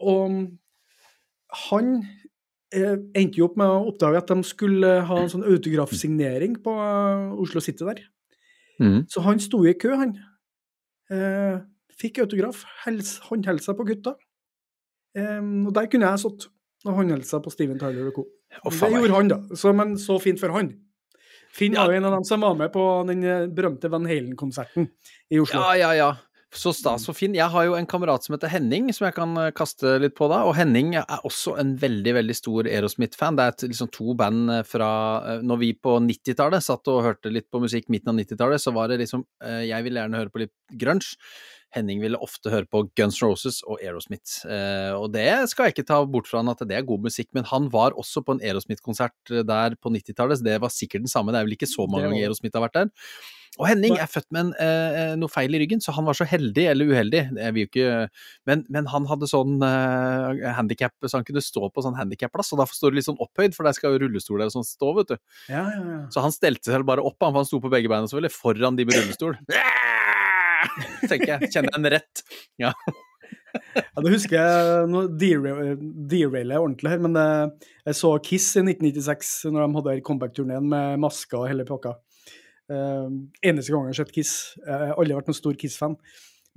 [0.04, 0.34] Og
[1.62, 1.94] han
[2.72, 7.34] endte jo opp med å oppdage at de skulle ha en sånn autografsignering på eh,
[7.40, 8.02] Oslo City der.
[8.78, 9.06] Mm.
[9.10, 10.16] Så han sto i kø, han.
[11.10, 11.60] Eh,
[11.98, 12.64] fikk autograf.
[12.84, 14.14] Hels, håndhelsa på gutta.
[15.16, 16.48] Eh, og der kunne jeg satt
[16.86, 18.26] og håndhelsa på Steven Tyler og co.
[18.64, 19.40] Oh, det gjorde han, da.
[19.58, 20.70] Så, men så fint for han.
[21.52, 21.86] Finn Ja.
[21.86, 24.90] var jo en av dem som var med på den eh, berømte Van Halen-konserten
[25.32, 25.60] i Oslo.
[25.60, 26.08] Ja, ja, ja.
[26.48, 27.34] Så stas og fin.
[27.36, 30.30] Jeg har jo en kamerat som heter Henning, som jeg kan eh, kaste litt på
[30.32, 30.40] da.
[30.48, 33.36] Og Henning er også en veldig, veldig stor Aerosmith-fan.
[33.36, 34.88] Det er et, liksom to band eh, fra
[35.34, 38.72] eh, Når vi på 90-tallet satt og hørte litt på musikk midten av 90-tallet, så
[38.72, 39.26] var det liksom
[39.68, 41.20] Jeg ville gjerne høre på litt grunge.
[41.76, 44.40] Henning ville ofte høre på Guns Roses og Aerosmith.
[44.96, 47.44] Og det skal jeg ikke ta bort fra han at det er god musikk, men
[47.50, 51.34] han var også på en Aerosmith-konsert der på 90-tallet, så det var sikkert den samme.
[51.34, 52.24] Det er vel ikke så mange ganger.
[52.24, 52.94] Aerosmith har vært der.
[53.56, 56.26] Og Henning er født med en, eh, noe feil i ryggen, så han var så
[56.28, 57.22] heldig, eller uheldig,
[57.64, 57.86] ikke
[58.46, 62.60] Men, men han hadde sånn eh, handicap, så han kunne stå på sånn handikapplass, og
[62.62, 65.14] derfor står det litt sånn opphøyd, for der skal jo rullestoler og sånn stå, vet
[65.14, 65.18] du.
[65.48, 65.98] Ja, ja, ja.
[66.14, 68.78] Så han stelte seg bare opp, han, for han sto på begge beina selvfølgelig, foran
[68.78, 69.38] de med rullestol.
[71.10, 71.52] Tenker jeg.
[71.54, 72.22] Kjenner en rett.
[72.60, 72.72] Ja,
[74.02, 75.78] det husker jeg Nå derail-
[76.10, 80.68] derailer jeg ordentlig her, men eh, jeg så Kiss i 1996, når de hadde comeback-turneen
[80.70, 81.96] med masker og hele pakka.
[82.68, 83.06] Eh,
[83.48, 84.32] eneste gang jeg har sett Kiss.
[84.60, 85.96] Jeg har aldri vært noen stor Kiss-fan.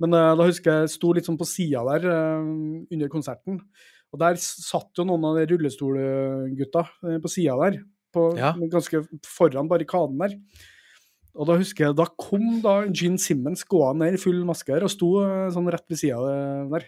[0.02, 2.50] Men eh, da husker jeg sto litt sånn på sida der eh,
[2.92, 3.60] under konserten.
[4.12, 7.80] Og der satt jo noen av de rullestolgutta eh, på sida der,
[8.12, 8.52] på, Ja.
[8.72, 10.36] ganske foran barrikaden der.
[11.32, 14.84] Og da husker jeg, da kom da Gene Simmons gående ned i full maske her
[14.84, 15.14] og sto
[15.54, 16.18] sånn rett ved sida
[16.74, 16.84] der.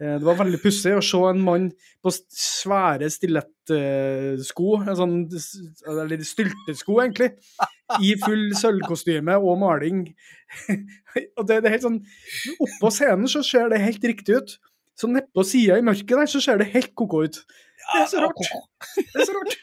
[0.00, 1.68] Eh, Det var veldig pussig å se en mann
[2.00, 5.16] på svære stilettsko, en sånn
[5.92, 7.34] eller styltesko egentlig,
[8.00, 10.06] i full sølvkostyme og maling.
[11.38, 12.00] og det, det er helt sånn
[12.64, 14.56] Oppå scenen så ser det helt riktig ut.
[14.98, 17.38] Så nedpå sida i mørket der så ser det helt ko-ko ut.
[17.40, 18.40] Det er så rart.
[18.96, 19.54] Det er så rart.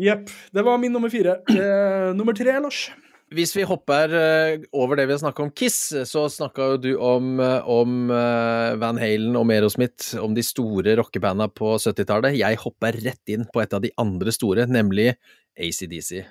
[0.00, 0.30] Jepp.
[0.54, 1.40] Det var min nummer fire.
[1.50, 2.86] Eh, nummer tre, Lars.
[3.34, 6.90] Hvis vi hopper eh, over det vi har snakka om Kiss, så snakka jo du
[7.02, 12.38] om, eh, om eh, Van Halen og Merosmith, om de store rockebanda på 70-tallet.
[12.38, 15.10] Jeg hopper rett inn på et av de andre store, nemlig
[15.58, 16.22] ACDC.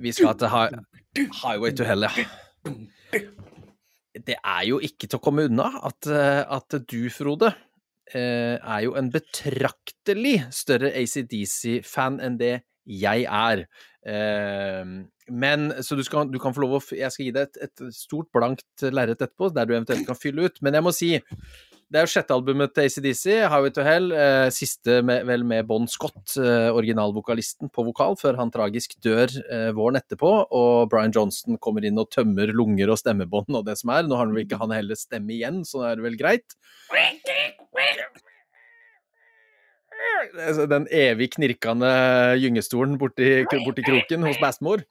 [0.00, 0.66] Vi skal til hi
[1.40, 3.24] Highway to Hell, ja.
[4.20, 7.54] Det er jo ikke til å komme unna at, at du, Frode,
[8.18, 12.56] er jo en betraktelig større ACDC-fan enn det
[12.90, 13.64] jeg er.
[14.06, 14.84] Eh,
[15.30, 17.94] men, så du, skal, du kan få lov å Jeg skal gi deg et, et
[17.94, 20.58] stort, blankt lerret etterpå, der du eventuelt kan fylle ut.
[20.64, 21.12] Men jeg må si,
[21.90, 24.12] det er jo sjette albumet til ACDC, Highway to Hell.
[24.14, 29.26] Eh, siste med, vel med Bon Scott, eh, originalvokalisten, på vokal, før han tragisk dør
[29.42, 30.30] eh, våren etterpå.
[30.54, 34.06] Og Brian Johnston kommer inn og tømmer lunger og stemmebånd og det som er.
[34.06, 36.56] Nå har han vel ikke han heller stemme igjen, så da er det vel greit.
[40.38, 41.90] Altså, Den evig knirkende
[42.38, 44.86] gyngestolen borti, borti kroken hos bestemor.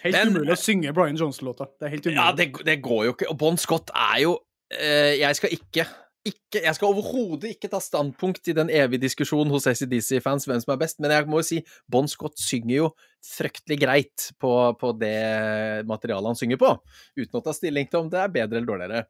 [0.00, 1.68] Helt Men- umulig å synge Brian Johnson-låta.
[1.76, 2.16] Det er helt umulig.
[2.16, 3.28] Ja, det, det går jo ikke.
[3.28, 4.38] Og Bon Scott er jo
[4.70, 5.86] Jeg skal ikke
[6.26, 10.74] ikke, jeg skal overhodet ikke ta standpunkt i den evige diskusjonen hos ACDC-fans hvem som
[10.74, 11.60] er best, men jeg må jo si
[11.90, 12.88] Bon Scott synger jo
[13.24, 14.50] fryktelig greit på,
[14.80, 16.74] på det materialet han synger på,
[17.16, 19.06] uten å ta stilling til om det er bedre eller dårligere.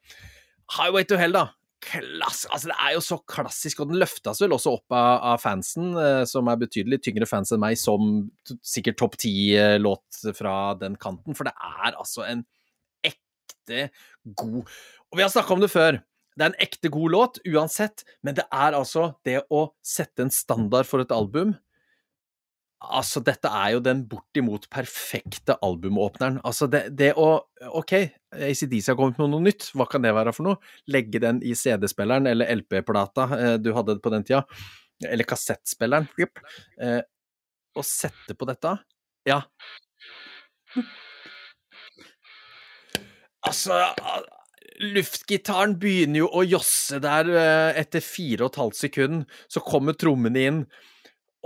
[0.76, 1.48] Highway to Hell, da.
[1.80, 5.42] Klass, altså Det er jo så klassisk, og den løftes vel også opp av, av
[5.42, 8.28] fansen, eh, som er betydelig tyngre fans enn meg, som
[8.60, 12.44] sikkert topp ti-låt fra den kanten, for det er altså en
[13.08, 13.88] ekte
[14.36, 14.68] god
[15.10, 15.98] Og vi har snakka om det før.
[16.38, 20.32] Det er en ekte god låt uansett, men det er altså det å sette en
[20.32, 21.56] standard for et album.
[22.80, 26.38] Altså, dette er jo den bortimot perfekte albumåpneren.
[26.46, 27.42] Altså, det, det å
[27.76, 27.92] OK,
[28.32, 30.72] ACDC har kommet med noe nytt, hva kan det være for noe?
[30.88, 34.46] Legge den i CD-spilleren eller LP-plata eh, du hadde på den tida,
[35.04, 36.40] eller kassettspilleren, yep.
[36.80, 37.02] eh,
[37.76, 38.78] og sette på dette.
[39.28, 39.42] Ja.
[43.44, 43.76] Altså
[44.80, 49.26] Luftgitaren begynner jo å josse der eh, etter fire og et halvt sekund.
[49.52, 50.62] Så kommer trommene inn.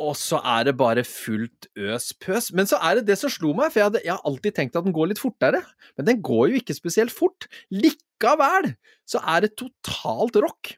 [0.01, 2.49] Og så er det bare fullt øs pøs.
[2.55, 4.79] Men så er det det som slo meg, for jeg, hadde, jeg har alltid tenkt
[4.79, 5.61] at den går litt fortere.
[5.99, 7.47] Men den går jo ikke spesielt fort.
[7.75, 8.73] Likevel
[9.07, 10.75] så er det totalt rock.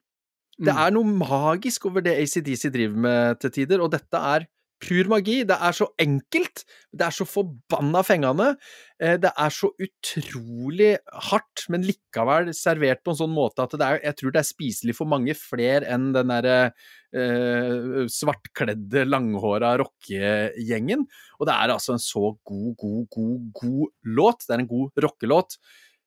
[0.56, 0.78] Det Mm.
[0.86, 4.46] er noe magisk over det ACDC driver med til tider, og dette er
[4.82, 5.40] pur magi.
[5.48, 8.56] Det er så enkelt, det er så forbanna fengende.
[9.00, 10.96] eh, Det er så utrolig
[11.30, 14.96] hardt, men likevel servert på en sånn måte at er, jeg tror det er spiselig
[14.96, 16.58] for mange flere enn den derre
[17.14, 21.06] eh, svartkledde, langhåra rockegjengen.
[21.40, 24.46] Og det er altså en så god, god, god, god låt.
[24.46, 25.58] Det er en god rockelåt.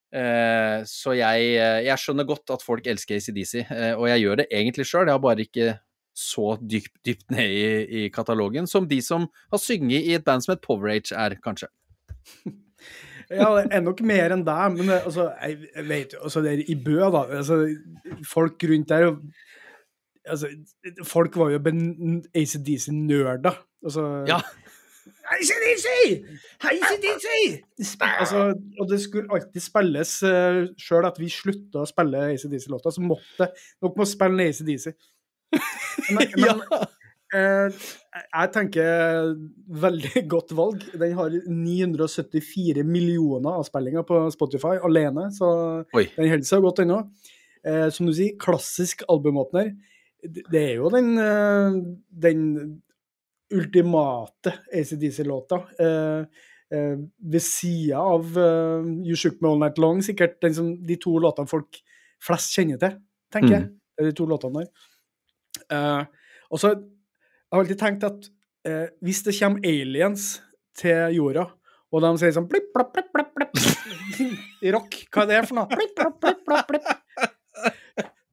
[0.10, 3.60] Eh, så jeg, eh, jeg skjønner godt at folk elsker ACDC,
[3.98, 5.06] og jeg gjør det egentlig sjøl.
[5.06, 5.68] Jeg har bare ikke
[6.20, 7.68] så dypt, dypt ned i,
[8.02, 11.72] i katalogen som de som har synget i et band som het Powerage er, kanskje.
[13.30, 16.42] Ja, det er nok mer enn deg, men det, altså, jeg, jeg vet jo altså,
[16.42, 17.58] det er I Bø, da altså,
[18.26, 19.06] Folk rundt der
[20.26, 20.50] altså,
[21.06, 21.60] Folk var jo
[22.34, 23.60] ACDC-nerder.
[23.86, 24.40] Altså, Ja.
[25.30, 25.86] ACDC!
[26.72, 27.28] ACDC!
[28.02, 33.04] Altså, og det skulle alltid spilles uh, Sjøl at vi slutta å spille ACDC-låta, så
[33.06, 33.52] måtte
[33.84, 34.90] nok må spille ACDC.
[36.14, 36.62] Men, men
[37.38, 37.80] eh,
[38.26, 39.34] jeg tenker
[39.86, 40.84] veldig godt valg.
[40.94, 45.52] Den har 974 millioner avspillinger på Spotify alene, så
[45.96, 46.08] Oi.
[46.18, 47.04] den holder seg godt ennå.
[47.68, 49.74] Eh, som du sier, klassisk albumåpner.
[50.24, 51.80] Det er jo den, eh,
[52.28, 52.46] den
[53.56, 55.64] ultimate ACDC-låta.
[55.80, 56.22] Eh,
[56.78, 56.98] eh,
[57.32, 61.18] ved sida av eh, You Shook Me All Night Long, sikkert den som, de to
[61.22, 61.82] låtene folk
[62.24, 62.98] flest kjenner til,
[63.34, 63.68] tenker jeg.
[64.00, 64.89] Er de to låtene der.
[65.70, 66.04] Eh,
[66.50, 66.74] og så
[67.50, 68.28] jeg har alltid tenkt at
[68.70, 70.26] uh, hvis det kommer aliens
[70.78, 71.48] til jorda,
[71.90, 73.56] og de sier sånn blipp, blapp, blipp, blapp, blipp,
[74.62, 75.66] i rock, hva er det for noe?
[75.72, 76.86] Blipp, blapp, blipp, blapp, blipp.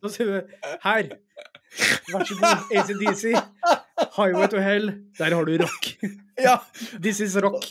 [0.04, 1.08] Da sier du her,
[2.12, 3.24] vær så god, ACDC,
[4.18, 5.88] Highway to Hell, der har du rock.
[6.36, 6.58] Ja,
[7.00, 7.64] This is rock.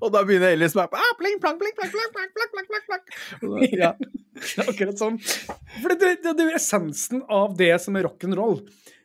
[0.00, 2.86] Og da begynner Elias med ah, pling, plang, pling, plang, plang, plang, plang, plang, plang,
[2.88, 3.68] plang.
[3.84, 3.92] Ja,
[4.64, 5.18] akkurat sånn.
[5.82, 8.58] For det, det, det er essensen av det som er rock'n'roll.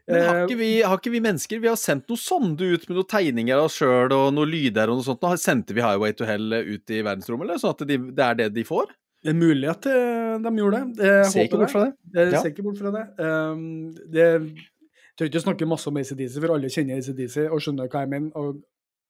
[0.10, 2.88] Men har Eh, ikke, vi, har ikke vi mennesker Vi har sendt noe sonde ut
[2.90, 5.22] med noen tegninger av oss sjøl og noen lyder og noe sånt.
[5.22, 7.62] Nå sendte vi Highway to Hell ut i verdensrommet, eller?
[7.62, 8.90] Sånn at de, det er det de får?
[9.22, 11.06] Det er mulig at eh, de gjorde det.
[11.12, 11.94] Jeg Ser ikke bort fra det.
[12.16, 12.42] Jeg Ja.
[12.42, 13.06] ser ikke bort fra det.
[13.20, 13.64] Um,
[14.16, 14.50] det jeg
[15.20, 18.40] tør ikke snakke masse om ACDC, for alle kjenner ACDC og skjønner hva jeg mener
[18.40, 18.62] og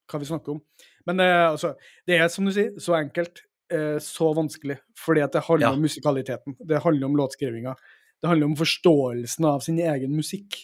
[0.09, 0.61] hva vi snakker om.
[1.07, 1.75] Men eh, altså,
[2.07, 4.79] det er som du sier, så enkelt, eh, så vanskelig.
[4.99, 5.73] Fordi at det handler Ja.
[5.73, 6.55] om musikaliteten.
[6.59, 7.75] Det handler om låtskrivinga.
[8.21, 10.57] Det handler om forståelsen av sin egen musikk.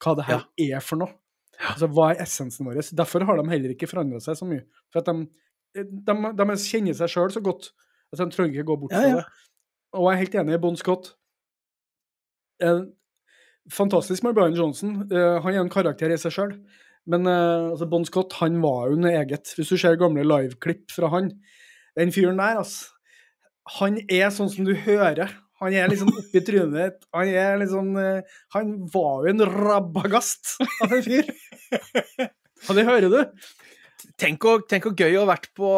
[0.00, 1.12] Hva det her er for noe.
[1.60, 2.78] Altså, Hva er essensen vår?
[2.96, 4.62] Derfor har de heller ikke forandra seg så mye.
[4.92, 5.26] For at de,
[5.74, 7.72] de, de kjenner seg sjøl så godt
[8.14, 9.16] at de trenger ikke gå bort Ja, fra ja.
[9.16, 9.24] det.
[9.92, 11.10] Og jeg er helt enig i Bon Scott.
[12.62, 12.80] Eh,
[13.70, 15.02] fantastisk med Brian Johnson.
[15.12, 16.54] Eh, han er en karakter i seg sjøl.
[17.08, 19.54] Men eh, altså Bon Scott han var jo noe eget.
[19.56, 21.32] Hvis du ser gamle liveklipp fra han
[21.98, 22.92] Den fyren der, altså.
[23.78, 25.32] Han er sånn som du hører.
[25.60, 27.08] Han er liksom oppi trynet ditt.
[27.14, 27.90] Han er liksom
[28.56, 31.28] Han var jo en rabagast av en fyr.
[32.68, 33.20] Og det hører du.
[34.20, 35.70] Tenk hvor gøy å ha vært på,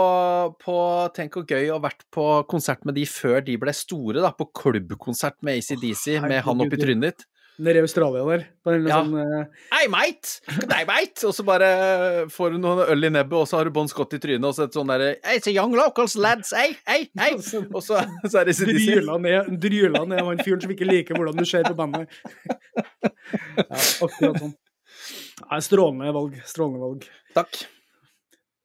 [0.62, 0.76] på
[1.16, 4.32] Tenk hvor gøy å ha vært på konsert med de før de ble store, da.
[4.34, 7.26] På klubbkonsert med ACDC, med han oppi trynet ditt.
[7.58, 8.44] Nede i Australia der.
[8.64, 9.02] På en Ja.
[9.02, 9.44] sånn, uh...
[9.74, 10.40] Hei, mate!
[10.70, 11.26] Nei, mate!
[11.28, 11.68] Og så bare
[12.32, 14.54] får du noen øl i nebbet, og så har du Bon Scott i trynet, og
[14.56, 16.54] så et sånn derre Hey, it's a young locals, lads!
[16.56, 17.36] Hey, hey, hey!
[17.76, 18.88] Og så, så er det ACDC.
[18.88, 22.08] Dryla ned, dryla ned han fyren som ikke liker hvordan du ser på bandet.
[23.02, 23.78] Ja,
[24.08, 24.54] akkurat sånn.
[25.50, 26.36] Nei, strålende valg.
[26.48, 27.06] Strålende valg.
[27.36, 27.62] Takk.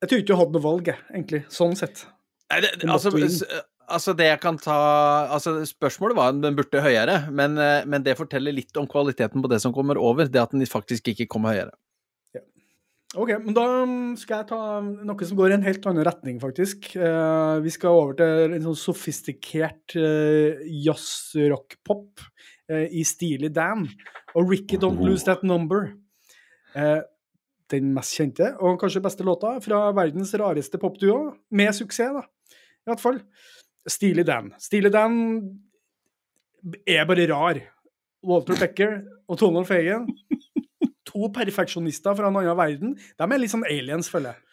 [0.01, 1.43] Jeg tror ikke du hadde noe valg, jeg, egentlig.
[1.51, 2.05] Sånn sett.
[2.53, 3.11] Nei, det, altså,
[3.87, 4.77] altså, det jeg kan ta
[5.33, 9.43] Altså, spørsmålet var om den burde høyere, men, eh, men det forteller litt om kvaliteten
[9.43, 10.29] på det som kommer over.
[10.29, 11.75] Det at den faktisk ikke kommer høyere.
[13.15, 13.63] Ok, men da
[14.19, 16.89] skal jeg ta noe som går i en helt annen retning, faktisk.
[16.99, 23.87] Uh, vi skal over til en sånn sofistikert uh, jazz-rock-pop uh, i stilig Dan.
[24.35, 25.93] Og Ricky Don't Lose That Number.
[26.75, 26.99] Uh,
[27.71, 32.27] den mest kjente, og kanskje beste låta, fra verdens rareste popduo, med suksess, da.
[32.87, 33.17] I hvert fall.
[33.87, 34.51] Steely Dan.
[34.61, 35.17] Steely Dan
[36.85, 37.61] er bare rar.
[38.27, 38.97] Walter Becker
[39.29, 40.07] og Tonald Fagan
[41.07, 42.95] to perfeksjonister fra en annen verden.
[42.97, 44.43] De er litt sånn aliens, føler jeg.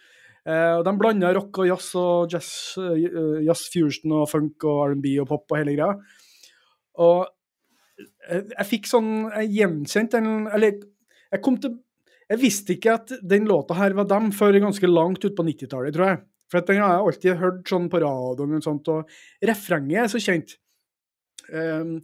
[0.44, 5.14] Uh, de blander rock og jazz og jazz, uh, jazz fusion og funk og R&B
[5.22, 5.94] og pop og hele greia.
[7.00, 7.24] Og
[8.28, 10.76] eh, jeg fikk sånn Jeg gjenkjente den Eller
[11.34, 11.72] jeg kom til
[12.30, 15.96] Jeg visste ikke at den låta her var dem før ganske langt ut på 90-tallet,
[15.96, 16.20] tror jeg.
[16.54, 20.22] For den har jeg alltid hørt sånn på radioen og sånt, og refrenget er så
[20.22, 20.56] kjent.
[21.50, 21.98] Um,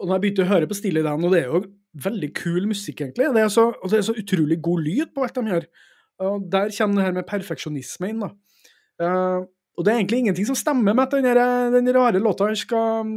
[0.00, 1.64] og når jeg begynte å høre på Stille Dan, og det er jo
[2.04, 3.30] veldig kul musikk, egentlig.
[3.36, 5.66] Det er så, og det er så utrolig god lyd på alt de gjør.
[6.24, 8.32] Og der kommer det her med perfeksjonisme inn, da.
[9.02, 12.46] Uh, og det er egentlig ingenting som stemmer med at den, der, den rare låta
[12.46, 13.08] her skal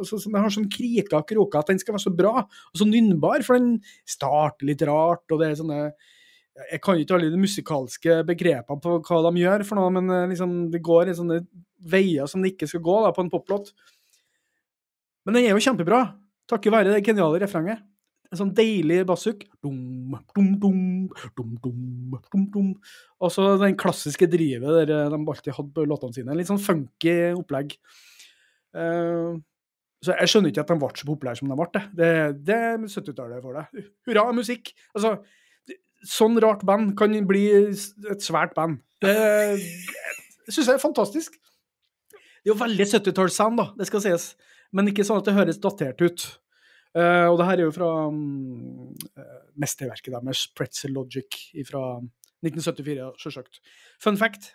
[0.00, 2.86] altså, Den har sånn krika og kroker at den skal være så bra og så
[2.88, 5.78] nynnbar, for den starter litt rart, og det er sånne
[6.54, 10.28] Jeg kan ikke alle de musikalske begrepene på hva de gjør for noe, men eh,
[10.30, 11.40] liksom, det går i sånne
[11.90, 13.72] veier som det ikke skal gå da, på en poplåt.
[15.26, 16.04] Men den er jo kjempebra,
[16.50, 17.82] takket være det geniale refrenget.
[18.32, 19.44] En sånn deilig bassuk.
[23.22, 26.38] Og så den klassiske drivet der eh, de alltid hadde på låtene sine.
[26.38, 27.76] Litt sånn funky opplegg.
[28.74, 29.38] Uh,
[30.02, 31.82] så jeg skjønner ikke at de ble så populære som de ble.
[31.96, 32.08] Det,
[32.44, 33.86] det er 70-tallet for deg.
[34.08, 34.74] Hurra, musikk!
[34.92, 35.16] Altså,
[36.08, 38.80] sånn rart band kan bli et svært band.
[39.00, 41.36] Det syns jeg er fantastisk.
[42.12, 44.32] Det er jo veldig 70-tallssound, da, det skal sies.
[44.74, 46.26] Men ikke sånn at det høres datert ut.
[46.94, 48.92] Uh, og det her er jo fra um,
[49.58, 51.86] mesterverket deres, Pretzel Logic, fra
[52.44, 53.58] 1974, sjølsagt.
[54.02, 54.52] Fun fact.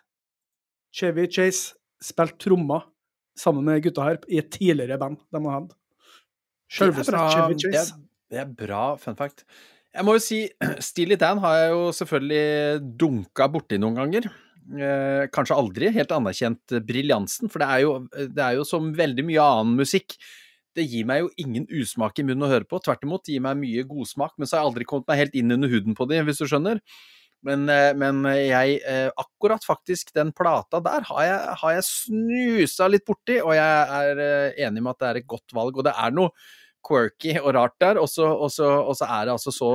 [0.95, 2.86] Chevy Chase spilte trommer
[3.39, 5.74] sammen med gutta her i et tidligere band de.
[6.70, 7.91] Selveste bra, Chevy det, er,
[8.30, 9.45] det er bra fun fact.
[9.96, 10.44] Jeg må jo si,
[10.90, 14.30] Steely Dan har jeg jo selvfølgelig dunka borti noen ganger.
[14.70, 17.96] Eh, kanskje aldri helt anerkjent briljansen, for det er, jo,
[18.30, 20.18] det er jo som veldig mye annen musikk.
[20.78, 23.44] Det gir meg jo ingen usmak i munnen å høre på, tvert imot, det gir
[23.44, 26.06] meg mye godsmak, men så har jeg aldri kommet meg helt inn under huden på
[26.12, 26.84] det, hvis du skjønner.
[27.48, 32.90] Men, eh, men jeg, eh, akkurat faktisk den plata der har jeg, har jeg snusa
[32.92, 35.80] litt borti, og jeg er eh, enig med at det er et godt valg.
[35.80, 36.36] Og det er noe
[36.86, 39.72] quirky og rart der, og så, og så, og så er det altså så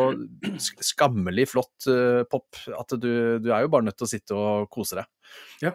[0.93, 3.11] skammelig flott uh, pop at du,
[3.43, 5.11] du er jo bare nødt til å sitte og kose deg.
[5.65, 5.75] Ja.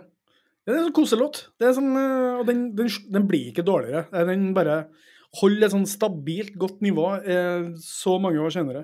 [0.70, 1.40] Det er en sånn koselåt.
[1.58, 4.04] Sånn, eh, og den, den, den blir ikke dårligere.
[4.14, 4.84] Eh, Den bare
[5.40, 8.84] holder et sånn stabilt, godt nivå eh, så mange år senere.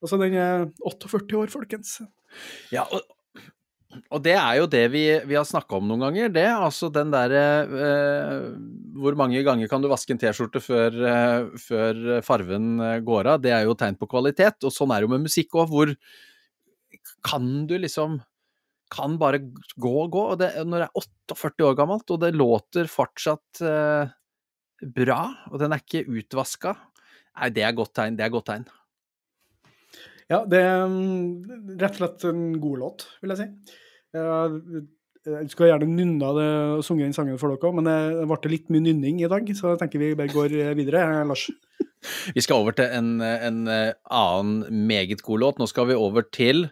[0.00, 1.98] Altså, den er 48 år, folkens.
[2.72, 3.04] Ja, og,
[4.12, 6.46] og det er jo det vi, vi har snakka om noen ganger, det.
[6.50, 8.46] Altså den derre eh,
[8.96, 13.42] Hvor mange ganger kan du vaske en T-skjorte før, eh, før farven eh, går av?
[13.44, 14.60] Det er jo tegn på kvalitet.
[14.66, 15.94] Og sånn er det jo med musikk òg, hvor
[17.26, 18.20] kan du liksom
[18.92, 20.24] kan bare gå og gå.
[20.34, 24.16] Og det, når det er 48 år gammelt, og det låter fortsatt eh,
[24.96, 25.20] bra,
[25.50, 26.76] og den er ikke utvaska,
[27.36, 28.18] nei, det er godt tegn.
[28.18, 28.68] Det er godt tegn.
[30.26, 33.76] Ja, det er mm, rett og slett en god låt, vil jeg si.
[34.14, 34.84] Jeg,
[35.26, 38.52] jeg skulle gjerne nynna det og sunget den sangen for dere òg, men det ble
[38.52, 41.02] litt mye nynning i dag, så jeg tenker vi bare går videre.
[41.26, 41.48] Lars.
[42.36, 45.58] Vi skal over til en, en eh, annen meget god låt.
[45.58, 46.68] Nå skal vi over til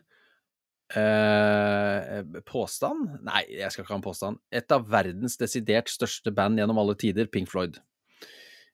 [0.94, 3.16] eh, påstand?
[3.26, 4.40] Nei, jeg skal ikke ha en påstand.
[4.54, 7.80] Et av verdens desidert største band gjennom alle tider, Pink Floyd.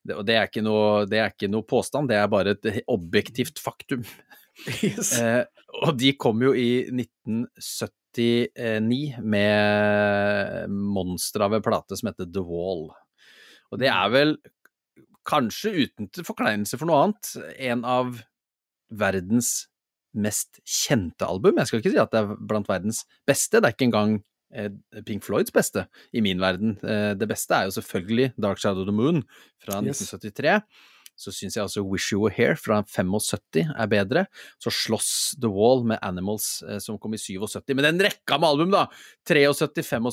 [0.00, 2.82] Det, og det er, ikke noe, det er ikke noe påstand, det er bare et
[2.90, 4.04] objektivt faktum.
[4.84, 5.14] Yes.
[5.16, 5.46] Eh,
[5.86, 6.90] og de kom jo i
[8.16, 12.88] 1979 med monster av en plate som heter The Wall.
[13.70, 14.36] Og det er vel,
[15.28, 17.30] kanskje uten til forkleinelse for noe annet,
[17.70, 18.16] en av
[18.90, 19.68] verdens
[20.18, 21.60] mest kjente album.
[21.60, 24.16] Jeg skal ikke si at det er blant verdens beste, det er ikke engang
[24.50, 24.72] eh,
[25.06, 25.84] Pink Floyds beste
[26.16, 26.74] i min verden.
[26.82, 29.22] Eh, Det beste er jo selvfølgelig Dark Shadow of the Moon
[29.62, 30.02] fra Yes.
[30.10, 30.64] 1973.
[31.20, 34.24] Så syns jeg altså Wish You Were Here fra 75 er bedre.
[34.62, 35.10] Så slåss
[35.40, 37.60] The Wall med Animals eh, som kom i 77.
[37.74, 38.86] Men den rekka med album, da!
[39.28, 40.10] 73, 75,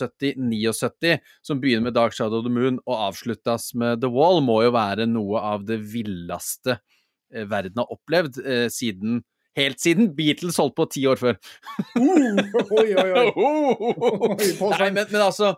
[0.00, 4.40] 77, 79, som begynner med Dark Shadow of the Moon og avsluttes med The Wall,
[4.44, 9.20] må jo være noe av det villeste eh, verden har opplevd eh, siden
[9.58, 11.34] Helt siden Beatles holdt på ti år før.
[11.98, 12.38] Uh,
[12.78, 13.24] oi, oi, oi.
[14.30, 14.76] Oi.
[14.78, 15.56] Nei, men, men altså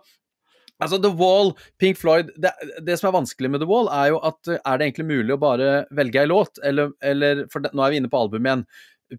[0.81, 2.51] Altså, The Wall, Pink Floyd det,
[2.83, 5.35] det som er vanskelig med The Wall, er jo at eh, er det egentlig mulig
[5.35, 8.65] å bare velge ei låt, eller, eller For nå er vi inne på album igjen.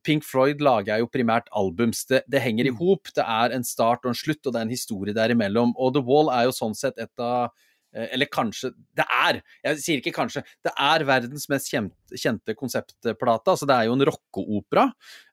[0.03, 2.03] Pink Floyd lager jo primært albums.
[2.11, 3.13] Det, det henger i hop.
[3.15, 5.77] Det er en start og en slutt, og det er en historie derimellom.
[5.79, 7.53] Og The Wall er jo sånn sett et av
[7.95, 13.55] eh, eller kanskje Det er, jeg sier ikke kanskje, det er verdens mest kjente konseptplate.
[13.55, 14.89] Altså, det er jo en rockeopera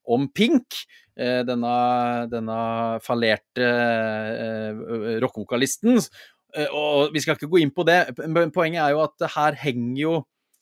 [0.07, 0.83] om Pink.
[1.17, 1.75] eh, Denne,
[2.31, 2.57] denne
[3.03, 5.99] fallerte eh, rockevokalisten.
[6.55, 8.15] Eh, Og vi skal ikke gå inn på det,
[8.53, 10.13] poenget er jo at her henger jo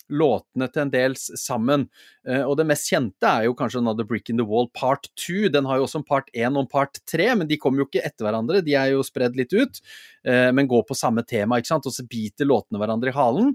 [0.09, 1.83] låtene til en del sammen.
[2.25, 5.51] Og det mest kjente er jo kanskje Another Brick in the Wall part 2.
[5.53, 7.85] Den har jo også en part 1 og en part 3, men de kommer jo
[7.85, 8.63] ikke etter hverandre.
[8.65, 9.77] De er jo spredd litt ut,
[10.25, 11.85] men går på samme tema, ikke sant.
[11.85, 13.53] Og så biter låtene hverandre i halen.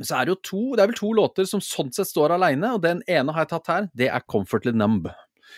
[0.00, 2.72] Så er det jo to, det er vel to låter som sånn sett står aleine,
[2.74, 3.88] og den ene har jeg tatt her.
[3.94, 5.08] Det er 'Comfortly Numb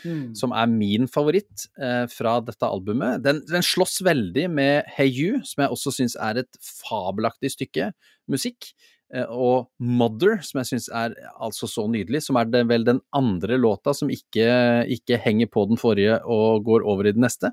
[0.05, 0.35] Mm.
[0.35, 3.23] som er min favoritt eh, fra dette albumet.
[3.23, 7.93] Den, den slåss veldig med Hey You, som jeg også syns er et fabelaktig stykke
[8.29, 8.75] musikk.
[9.15, 13.01] eh, og Mother, som jeg syns er altså så nydelig, som er det vel den
[13.15, 17.53] andre låta som ikke, ikke henger på den forrige og går over i den neste.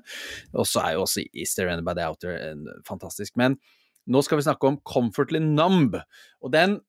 [0.52, 3.36] Og så er jo også Is There Anybody Out There fantastisk.
[3.36, 3.56] Men
[4.10, 5.98] nå skal vi snakke om Comfortly Numb,
[6.42, 6.80] og den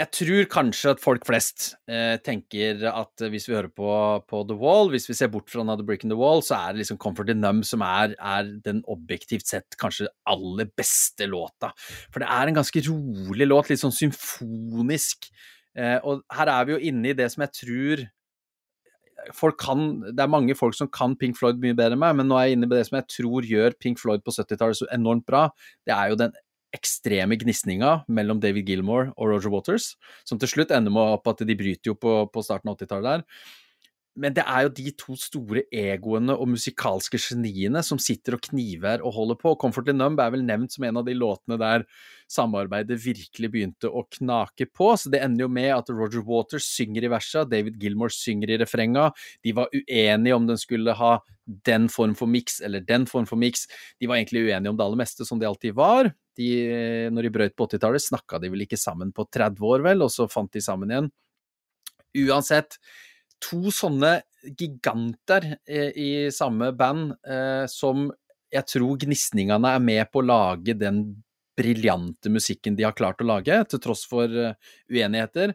[0.00, 3.90] jeg tror kanskje at folk flest eh, tenker at hvis vi hører på,
[4.30, 6.72] på, The Wall, hvis vi ser bort fra Another Brick in the Wall, så er
[6.72, 11.72] det liksom Comfort in Numb som er, er, den objektivt sett kanskje aller beste låta.
[12.08, 15.28] For det er en ganske rolig låt, litt sånn symfonisk.
[15.76, 18.06] Eh, og her er vi jo inne i det som jeg tror
[19.58, 22.38] kan, Det er mange folk som kan Pink Floyd mye bedre enn meg, men nå
[22.38, 25.26] er jeg inne på det som jeg tror gjør Pink Floyd på 70-tallet så enormt
[25.26, 25.48] bra.
[25.86, 26.36] Det er jo den
[26.76, 29.94] ekstreme gnisninga mellom David Gilmore og Roger Waters,
[30.24, 33.24] som til slutt ender med at de bryter jo på, på starten av 80-tallet der.
[34.20, 39.00] Men det er jo de to store egoene og musikalske geniene som sitter og kniver
[39.00, 39.54] og holder på.
[39.62, 41.86] Comfortly Numb er vel nevnt som en av de låtene der
[42.30, 44.92] samarbeidet virkelig begynte å knake på.
[45.00, 48.60] Så det ender jo med at Roger Waters synger i versa, David Gilmore synger i
[48.60, 49.08] refrenga.
[49.46, 51.16] De var uenige om den skulle ha
[51.66, 53.64] den form for miks eller den form for miks.
[53.98, 56.12] De var egentlig uenige om det aller meste, som de alltid var.
[56.36, 56.50] De,
[57.10, 60.12] når de brøt på 80-tallet, snakka de vel ikke sammen på 30 år, vel, og
[60.12, 61.10] så fant de sammen igjen.
[62.26, 62.76] Uansett,
[63.42, 64.20] to sånne
[64.56, 68.08] giganter eh, i samme band eh, som
[68.50, 71.04] jeg tror gnisningene er med på å lage den
[71.60, 74.56] briljante musikken de har klart å lage, til tross for uh,
[74.90, 75.54] uenigheter.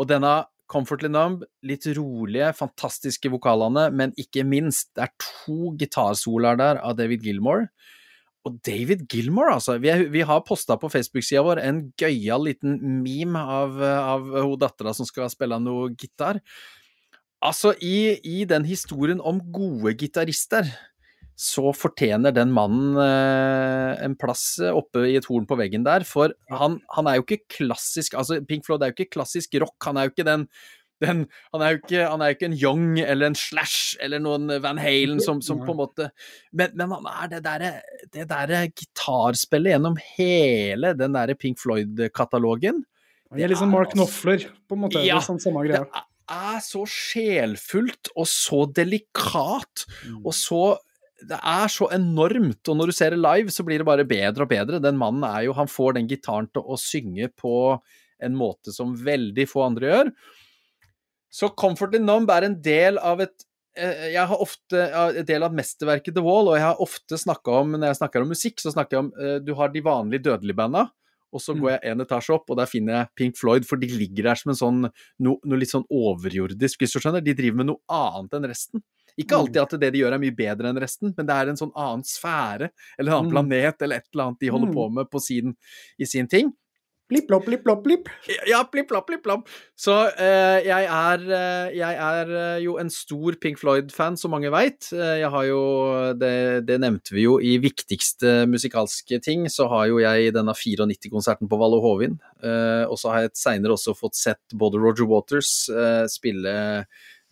[0.00, 6.58] Og denne Comfortly Numb, litt rolige, fantastiske vokalene, men ikke minst, det er to gitarsoloer
[6.58, 7.68] der av David Gilmore.
[8.48, 9.76] Og David Gilmore, altså.
[9.80, 14.56] Vi, er, vi har posta på Facebook-sida vår en gøyal liten meme av, av hun
[14.60, 16.40] dattera som skal spille noe gitar.
[17.44, 20.68] Altså, i, i den historien om gode gitarister,
[21.34, 26.06] så fortjener den mannen eh, en plass oppe i et horn på veggen der.
[26.06, 29.76] For han, han, er jo ikke klassisk altså Pink Floyd er jo ikke klassisk rock.
[29.88, 30.46] Han er jo ikke den,
[31.02, 34.22] den han, er jo ikke, han er jo ikke en Young eller en Slash eller
[34.22, 36.08] noen Van Halen som, som på en måte
[36.54, 37.74] Men, men han er det derre
[38.14, 42.84] det der gitarspillet gjennom hele den derre Pink Floyd-katalogen.
[43.34, 45.02] Han er litt sånn Mark Knopfler, på en måte.
[45.02, 45.82] Ja, det er sånn samme greia.
[45.82, 46.10] Det er
[46.64, 50.26] så sjelfullt og så delikat Mm.
[50.26, 50.78] og så
[51.24, 54.44] det er så enormt, og når du ser det live, så blir det bare bedre
[54.44, 54.80] og bedre.
[54.82, 57.80] Den mannen er jo Han får den gitaren til å synge på
[58.20, 60.12] en måte som veldig få andre gjør.
[61.32, 63.46] Så Comfort in Numb er en del av et
[63.76, 67.60] eh, jeg har ofte en del av mesterverket The Wall, og jeg har ofte snakka
[67.62, 70.28] om når jeg snakker om musikk, så snakker jeg om eh, Du har de vanlige
[70.28, 70.88] dødelige-banda,
[71.34, 73.88] og så går jeg en etasje opp, og der finner jeg Pink Floyd, for de
[73.90, 74.80] ligger der som en sånn
[75.26, 77.24] noe, noe litt sånn overjordisk, hvis du skjønner.
[77.24, 78.82] De driver med noe annet enn resten.
[79.20, 81.58] Ikke alltid at det de gjør er mye bedre enn resten, men det er en
[81.60, 83.34] sånn annen sfære, eller en annen Mm.
[83.36, 84.74] planet, eller et eller annet de holder Mm.
[84.74, 85.56] på med på sin,
[86.00, 86.52] i sin ting.
[87.04, 88.06] Blipp, blopp, blipp, blopp, blipp.
[88.48, 89.50] Ja, blipp, blopp, blipp, blopp.
[89.76, 94.48] Så eh, jeg er, eh, jeg er eh, jo en stor Pink Floyd-fan, som mange
[94.54, 94.88] veit.
[94.96, 95.60] Eh, jeg har jo
[96.16, 101.50] det, det nevnte vi jo i viktigste musikalske ting, så har jo jeg denne 94-konserten
[101.50, 102.16] på Valle Hovin.
[102.40, 106.56] Eh, og så har jeg seinere også fått sett både Roger Waters eh, spille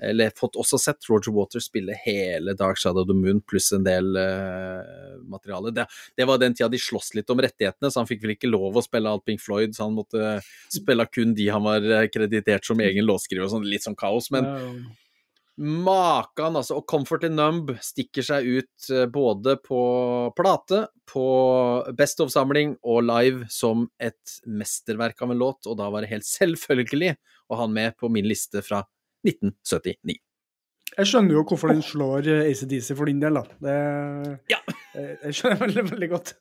[0.09, 3.87] eller fått også sett Roger Waters spille hele Dark Shadow of the Moon pluss en
[3.87, 5.73] del uh, materiale.
[5.75, 5.87] Det,
[6.19, 8.79] det var den tida de sloss litt om rettighetene, så han fikk vel ikke lov
[8.79, 10.39] å spille alt Pink Floyd, så han måtte
[10.73, 14.31] spille kun de han var eh, kreditert som egen låtskriver og sånn, litt sånn kaos.
[14.35, 14.75] Men Ja,
[15.61, 16.79] Makan, altså.
[16.81, 19.83] Og Comfort in Numb stikker seg ut eh, både på
[20.37, 21.27] plate, på
[21.99, 26.29] Best of-samling og live som et mesterverk av en låt, og da var det helt
[26.29, 27.15] selvfølgelig
[27.53, 28.81] å ha han med på min liste fra
[29.27, 30.19] 1979.
[30.93, 33.45] Jeg skjønner jo hvorfor den slår eh, ACDC for din del, da.
[33.65, 33.77] Det,
[34.53, 34.61] Ja.
[34.93, 36.35] Jeg, jeg skjønner veldig, veldig godt.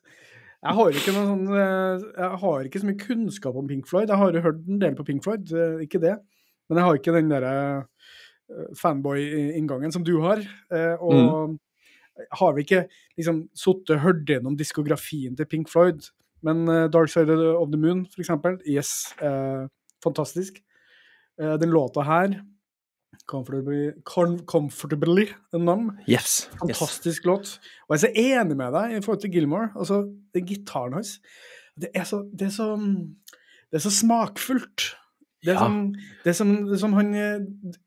[0.62, 4.12] Jeg har ikke noen sånn eh, Jeg har ikke så mye kunnskap om Pink Floyd.
[4.12, 6.18] Jeg har jo hørt en del på Pink Floyd, eh, ikke det.
[6.68, 10.44] Men jeg har ikke den derre eh, fanboy-inngangen som du har.
[11.00, 11.58] Og Og
[12.36, 12.82] har vi ikke
[13.16, 16.10] liksom sittet og hørt gjennom diskografien til Pink Floyd.
[16.44, 19.66] Men eh, Dark Side of the Moon, for eksempel, yes, eh,
[20.04, 20.58] fantastisk.
[21.40, 22.42] Eh, den låta her,
[23.28, 26.48] Comfortably, com, comfortably Numb, Yes.
[26.66, 26.78] yes.
[26.78, 27.58] fantastisk låt.
[27.88, 28.10] Og jeg er så
[28.40, 29.68] enig med deg i forhold til Gilmore.
[29.76, 30.00] Altså,
[30.34, 31.20] den gitaren hans
[31.80, 32.66] Det er så, det er så,
[33.70, 34.88] det er så smakfullt.
[35.42, 35.58] Det er, Ja.
[35.58, 35.92] som,
[36.24, 37.38] det, er som, det som han eh,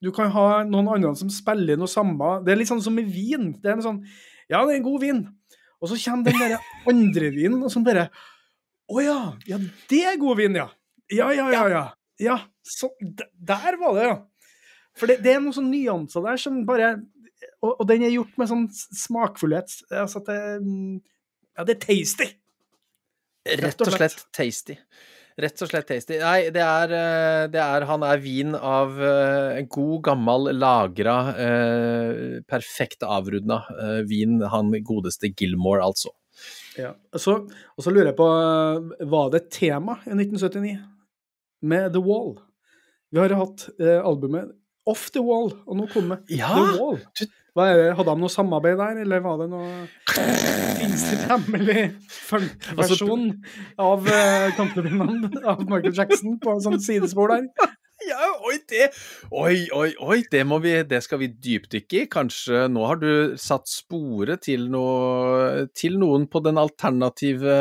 [0.03, 2.41] Du kan ha noen andre som spiller noe samme.
[2.45, 3.53] Det er litt sånn som med vin.
[3.61, 4.01] Det er en sånn
[4.49, 5.21] Ja, det er en god vin.
[5.81, 6.57] Og så kommer den der
[6.91, 8.09] andre vinen, og så bare
[8.91, 9.19] Å ja.
[9.47, 9.57] Ja,
[9.89, 10.67] det er god vin, ja.
[11.11, 11.67] Ja, ja, ja.
[11.69, 11.85] ja.
[12.19, 14.15] Ja, så, der var det, ja.
[14.95, 16.95] For det, det er noen sånne nyanser der som bare
[17.61, 19.73] og, og den er gjort med sånn smakfullhet.
[19.91, 20.95] Altså at det mm,
[21.55, 22.29] Ja, det er tasty.
[23.45, 24.77] Rett og slett tasty.
[25.39, 26.17] Rett og slett tasty.
[26.21, 32.41] Nei, det er, eh, det er Han er vin av eh, god, gammel, lagra, eh,
[32.47, 34.39] perfekt avrunda eh, vin.
[34.51, 36.13] Han godeste Gilmore, altså.
[36.79, 36.93] Ja.
[37.15, 40.75] Så, og så lurer jeg på, eh, var det et tema i 1979
[41.67, 42.37] med The Wall?
[43.11, 44.55] Vi har hatt eh, albumet
[44.85, 46.99] Off The Wall, og nå kommer Ja, The Wall.
[47.55, 47.87] Hva er det?
[47.95, 49.85] Hadde han noe samarbeid der, eller var det noe
[50.75, 53.29] Fins det hemmelig funk-versjon
[53.89, 54.59] av uh,
[55.53, 57.47] av Michael Jackson på en sånn sidespor der?
[58.05, 58.89] Ja, oi, det
[59.33, 62.07] Oi, oi, oi, det må vi Det skal vi dypdykke i.
[62.11, 67.55] Kanskje nå har du satt sporet til noe Til noen på den alternative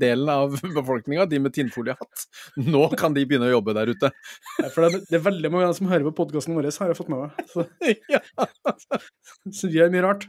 [0.00, 2.26] delen av befolkninga, de med tinnfoliehatt.
[2.66, 4.12] Nå kan de begynne å jobbe der ute.
[4.60, 7.12] Ja, For det, det er veldig mange som hører på podkasten vår, har jeg fått
[7.12, 7.48] med meg.
[7.52, 7.66] Så,
[8.12, 8.20] Ja.
[9.52, 10.28] så de gjør mye rart.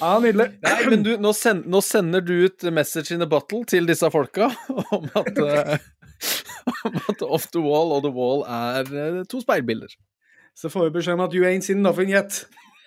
[0.00, 0.48] Ja, nydelig.
[0.64, 4.08] Nei, men du, nå, send, nå sender du ut message in a bottle til disse
[4.12, 4.50] folka
[4.96, 5.76] om at, eh,
[6.88, 9.94] om at Off the Wall og The Wall er eh, to speilbilder.
[10.54, 12.44] Så får vi beskjed om at you ain't seen nothing yet.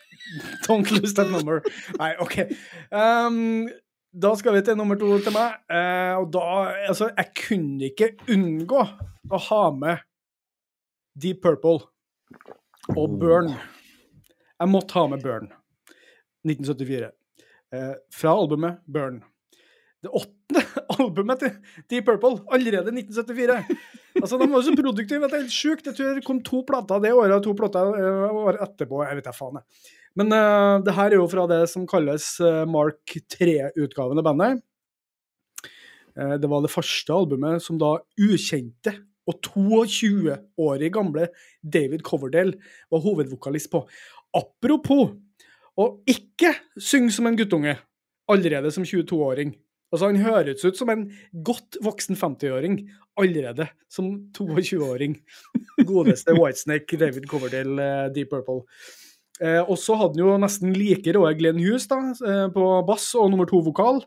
[0.68, 1.62] Don't lose that number.
[2.00, 2.40] Nei, OK.
[2.92, 3.68] Um,
[4.12, 5.60] da skal vi til nummer to til meg.
[5.70, 6.46] Uh, og da
[6.88, 8.82] Altså, jeg kunne ikke unngå
[9.32, 10.04] å ha med
[11.18, 11.80] Deep Purple
[12.96, 13.54] og Burn.
[14.58, 15.52] Jeg måtte ha med Burn.
[16.48, 17.12] 1974.
[17.76, 19.22] Uh, fra albumet Burn.
[20.08, 20.64] Det åttende
[20.98, 21.54] albumet til
[21.92, 23.78] Deep Purple, allerede 1974.
[24.22, 25.90] Altså, De var jo så produktive at det er helt sjukt.
[25.90, 29.04] Jeg tror det kom to plater det året og to plater eh, året etterpå.
[29.06, 29.94] Jeg vet da faen, jeg.
[30.18, 34.64] Men uh, det her er jo fra det som kalles uh, Mark 3-utgaven av bandet.
[36.18, 38.96] Uh, det var det første albumet som da ukjente
[39.28, 41.28] og 22-årig gamle
[41.62, 42.56] David Coverdale
[42.90, 43.84] var hovedvokalist på.
[44.40, 45.12] Apropos
[45.78, 47.76] å ikke synge som en guttunge
[48.32, 49.54] allerede som 22-åring.
[49.94, 51.06] Altså, han høres ut som en
[51.48, 52.82] godt voksen 50-åring
[53.18, 55.16] allerede som 22-åring.
[55.90, 58.66] Godeste Whitesnake, David Coverdale, eh, Deep Purple.
[59.38, 63.12] Eh, og så hadde han jo nesten like rå Glenn Hughes da, eh, på bass
[63.20, 64.02] og nummer to-vokal.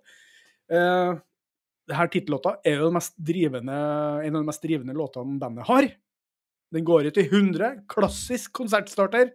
[0.71, 1.17] Eh,
[1.91, 3.81] denne tittellåta er jo den mest drivende,
[4.27, 5.89] en av de mest drivende låtene bandet har.
[6.71, 7.83] Den går ut i 100.
[7.91, 9.33] Klassisk konsertstarter.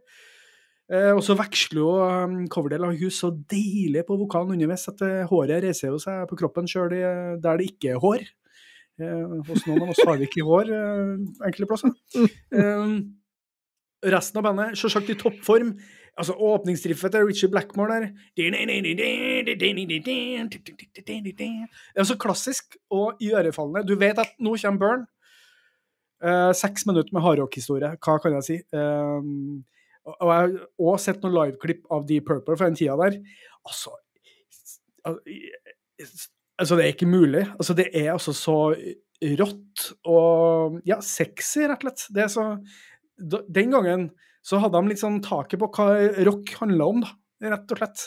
[0.86, 5.02] Eh, og så veksler jo coverdelen Coverdale og Hughes så deilig på vokalen underveis at
[5.02, 6.94] eh, håret reiser jo seg på kroppen sjøl
[7.42, 8.26] der det ikke er hår.
[8.96, 11.14] Eh, hos noen av oss har vi ikke hår eh,
[11.50, 11.92] enkelte plasser.
[12.56, 15.74] Eh, resten av bandet selvsagt i toppform.
[16.16, 18.06] Altså Åpningsriffet til Richie Blackmore der
[18.38, 18.46] Det
[22.00, 23.84] er så klassisk og iørefallende.
[23.88, 25.04] Du vet at nå kommer Burn.
[26.24, 27.98] Eh, seks minutter med hardrock-historie.
[28.00, 28.58] Hva kan jeg si?
[28.72, 29.22] Eh,
[30.06, 33.18] og jeg har også sett noen liveklipp av Deep Purple fra den tida der.
[33.66, 33.96] Altså
[36.56, 37.42] Altså, det er ikke mulig.
[37.60, 38.58] Altså, det er altså så
[39.40, 42.06] rått og ja, sexy, rett og slett.
[42.16, 42.46] Det er så
[43.18, 44.10] Den gangen
[44.46, 45.88] så hadde de sånn taket på hva
[46.28, 47.12] rock handla om, da,
[47.54, 48.04] rett og slett.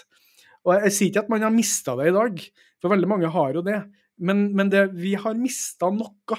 [0.66, 2.42] Og jeg, jeg sier ikke at man har mista det i dag,
[2.78, 3.78] for veldig mange har jo det.
[4.22, 6.38] Men, men det, vi har mista noe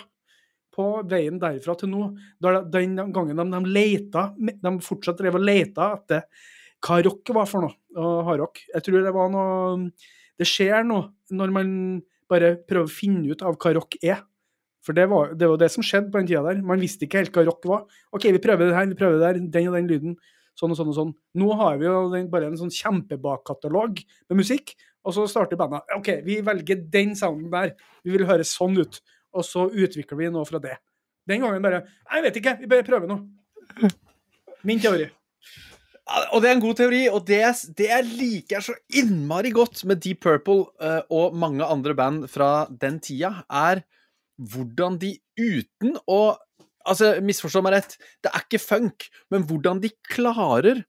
[0.80, 2.06] på veien derfra til nå.
[2.40, 6.24] Da, den gangen de, de leita, de fortsatt drev og leita etter
[6.86, 8.62] hva rock var for noe, og hardrock.
[8.72, 9.90] Jeg tror det var noe
[10.40, 11.72] Det skjer noe når man
[12.32, 14.22] bare prøver å finne ut av hva rock er.
[14.86, 16.62] For det var, det var det som skjedde på den tida der.
[16.64, 17.82] Man visste ikke helt hva rock var.
[18.16, 20.16] OK, vi prøver det her, vi prøver det der, den og den lyden.
[20.56, 21.12] Sånn og sånn og sånn.
[21.40, 24.74] Nå har vi jo den, bare en sånn kjempebakkatalog med musikk,
[25.04, 25.84] og så starter bandet.
[25.96, 27.76] OK, vi velger den sounden der.
[28.04, 29.02] Vi vil høre sånn ut.
[29.36, 30.78] Og så utvikler vi noe fra det.
[31.30, 33.92] Den gangen bare Jeg vet ikke, vi bare prøver noe.
[34.68, 35.08] Min teori.
[36.34, 37.44] Og det er en god teori, og det,
[37.78, 42.66] det jeg liker så innmari godt med Deep Purple eh, og mange andre band fra
[42.82, 43.84] den tida, er
[44.40, 46.22] hvordan de uten å
[46.90, 47.92] Altså, misforstå meg rett,
[48.24, 50.80] det er ikke funk, men hvordan de klarer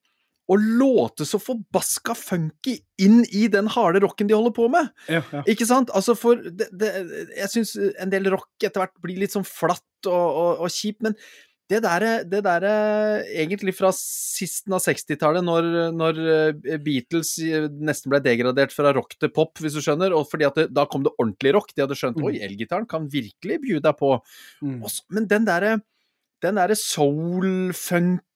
[0.49, 4.89] å låte så forbaska funky inn i den harde rocken de holder på med.
[5.11, 5.43] Ja, ja.
[5.49, 5.93] Ikke sant?
[5.95, 6.89] Altså, for det, det,
[7.37, 11.01] Jeg syns en del rock etter hvert blir litt sånn flatt og, og, og kjipt,
[11.05, 11.15] men
[11.71, 12.65] det der, det der
[13.31, 17.37] egentlig fra sisten av 60-tallet, når, når eh, Beatles
[17.79, 20.83] nesten ble degradert fra rock til pop, hvis du skjønner, og fordi at det, da
[20.89, 22.25] kom det ordentlig rock, de hadde skjønt Mm.
[22.27, 24.11] oi, elgitaren kan virkelig bjude deg på.
[24.59, 24.81] Mm.
[24.83, 25.77] Også, men den derre
[26.41, 26.75] den derre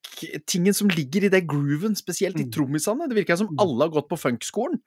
[0.06, 2.52] soul-funk-tingen som ligger i det grooven, spesielt i Mm.
[2.52, 3.60] trommisene, det virker som Mm.
[3.60, 4.82] alle har gått på funkskolen.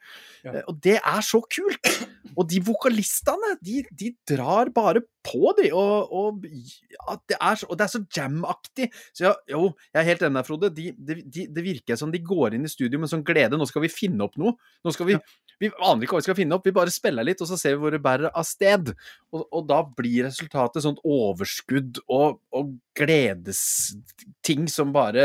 [0.44, 0.52] Ja.
[0.54, 2.08] Eh, Og det er så kult!
[2.36, 5.70] Og de vokalistene, de, de drar bare på, de.
[5.72, 8.90] Og, og, ja, det, er så, og det er så jam-aktig.
[9.12, 10.70] Så ja, jo, jeg er helt enig med Frode.
[10.74, 13.58] De, de, de, det virker som de går inn i studio med sånn glede.
[13.58, 14.54] Nå skal vi finne opp noe.
[14.84, 15.16] Nå skal vi,
[15.60, 17.74] vi aner ikke hva vi skal finne opp, vi bare spiller litt, og så ser
[17.76, 18.94] vi hvor det bærer av sted.
[19.32, 25.17] Og, og da blir resultatet sånt overskudd og, og gledesting som bare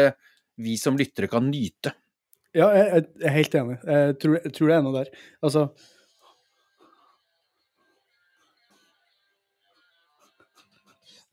[0.64, 1.94] vi som lyttere kan nyte.
[2.54, 3.78] Ja, jeg, jeg er helt enig.
[3.90, 5.08] Jeg tror, jeg tror det er noe der.
[5.42, 5.68] Altså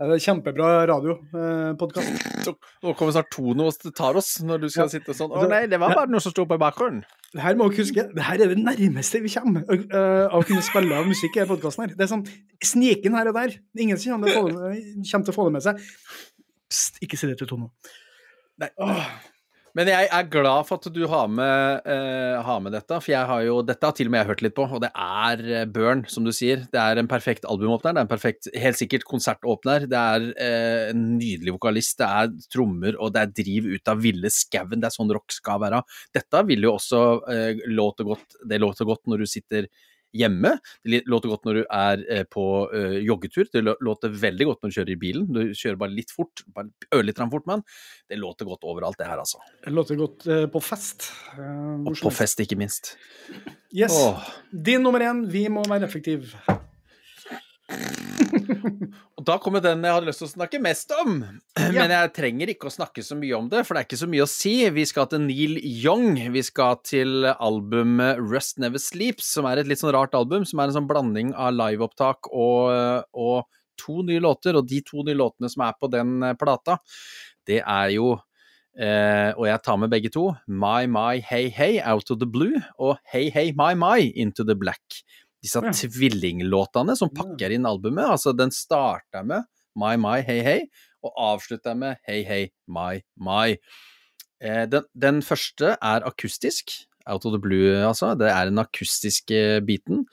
[0.01, 2.23] Det er kjempebra radiopodkast.
[2.47, 4.93] Så, nå kommer snart Tone og tar oss, når du skal Ja.
[4.95, 7.03] sitte sånn Å nei, det var bare noe som sto på bakgrunnen.
[7.35, 10.65] Det her må dere huske, det her er det nærmeste vi kommer av å kunne
[10.65, 11.95] spille av musikk i podkasten her.
[11.95, 12.25] Det er sånn
[12.65, 13.53] sniken her og der.
[13.61, 15.77] Er Ingen som kommer til å få det, med seg.
[16.71, 17.69] Pst, ikke si det til Tono.
[18.61, 18.71] Nei.
[19.79, 23.27] Men jeg er glad for at du har med, uh, har med dette, for jeg
[23.29, 25.67] har jo Dette har til og med jeg hørt litt på, og det er eh,
[25.71, 26.65] Burn, som du sier.
[26.73, 29.87] Det er en perfekt albumåpner, det er en perfekt, helt sikkert konsertåpner.
[29.91, 34.03] Det er uh, en nydelig vokalist, det er trommer, og det er driv ut av
[34.03, 34.83] ville skauen.
[34.83, 35.85] Det er sånn rock skal være.
[36.19, 39.71] Dette vil jo også uh, låte godt Det låter godt når du sitter
[40.17, 40.57] hjemme.
[40.85, 42.45] Det låter godt når du er eh, på
[42.75, 43.49] eh, joggetur.
[43.53, 45.27] Det låter veldig godt når du kjører i bilen.
[45.31, 47.63] Du kjører bare litt fort, bare ørlite fort, men
[48.11, 49.43] det låter godt overalt, det her, altså.
[49.65, 51.11] Det låter godt øh, på fest.
[51.37, 52.97] Eh, Og på fest, ikke minst.
[53.75, 53.95] Yes.
[53.95, 54.27] Åh.
[54.51, 56.27] Din nummer én, vi må være effektive.
[59.21, 61.21] Og da kommer den jeg hadde lyst til å snakke mest om.
[61.77, 64.09] Men jeg trenger ikke å snakke så mye om det, for det er ikke så
[64.11, 64.55] mye å si.
[64.75, 66.19] Vi skal til Neil Young.
[66.35, 70.63] Vi skal til albumet Rust Never Sleeps, som er et litt sånn rart album, som
[70.63, 73.45] er en sånn blanding av liveopptak og, og
[73.81, 74.59] to nye låter.
[74.59, 76.81] Og de to nye låtene som er på den eh, plata,
[77.49, 78.17] det er jo
[78.81, 80.29] Uh, og jeg tar med begge to.
[80.47, 84.55] My My Hey Hey Out of the Blue og Hey Hey My My Into the
[84.57, 85.03] Black.
[85.43, 85.73] Disse Ja.
[85.73, 88.11] tvillinglåtene som pakker inn albumet.
[88.17, 89.45] Altså, den starter med
[89.77, 90.67] My My Hey Hey
[91.03, 93.57] og avslutter med Hey Hey My My.
[94.41, 96.87] Eh, den, den første er akustisk.
[97.07, 98.13] Out of the Blue, altså.
[98.19, 100.05] Det er den akustiske biten.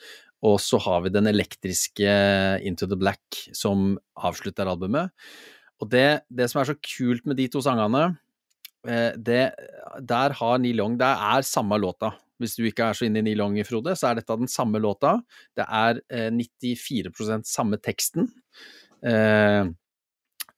[0.45, 2.07] Og så har vi den elektriske
[2.63, 3.19] Into the Black
[3.53, 5.11] som avslutter albumet.
[5.81, 8.17] Og det, det som er så kult med de to sangene,
[8.87, 9.51] eh, det,
[10.07, 12.13] der har Neil Young Det er samme låta.
[12.41, 14.81] Hvis du ikke er så inne i Neil Young, Frode, så er dette den samme
[14.81, 15.17] låta.
[15.57, 18.29] Det er eh, 94% samme teksten.
[19.05, 19.63] Eh,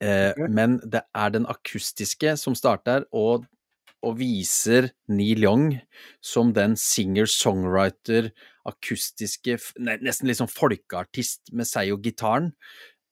[0.03, 0.43] eh.
[0.49, 3.47] Men det er den akustiske som starter, og,
[4.03, 5.73] og viser Neil Young
[6.23, 8.31] som den singer-songwriter,
[8.69, 12.51] akustiske, nesten litt sånn folkeartist med seg og gitaren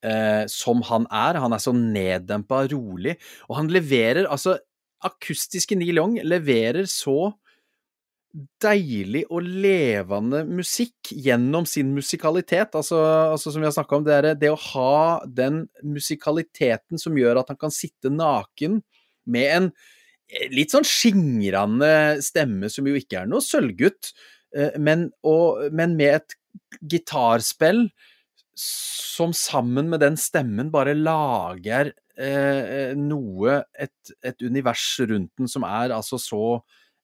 [0.05, 1.39] eh, som han er.
[1.41, 4.57] Han er så neddempa, rolig, og han leverer altså
[5.05, 7.35] Akustiske Neil Young leverer så
[8.61, 12.75] deilig og levende musikk gjennom sin musikalitet.
[12.77, 12.99] Altså,
[13.33, 17.41] altså som vi har snakka om, det, er det å ha den musikaliteten som gjør
[17.41, 18.81] at han kan sitte naken
[19.27, 21.91] med en eh, litt sånn skingrende
[22.25, 24.13] stemme, som jo ikke er noe sølvgutt,
[24.55, 26.37] eh, men, og, men med et
[26.81, 27.87] gitarspill
[28.57, 35.65] som sammen med den stemmen bare lager eh, noe, et, et univers rundt den som
[35.67, 36.45] er altså så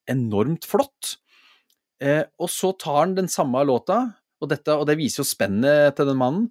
[0.10, 1.18] enormt flott.
[2.04, 4.02] Eh, og så tar han den samme låta,
[4.44, 6.50] og, dette, og det viser jo spennet til den mannen.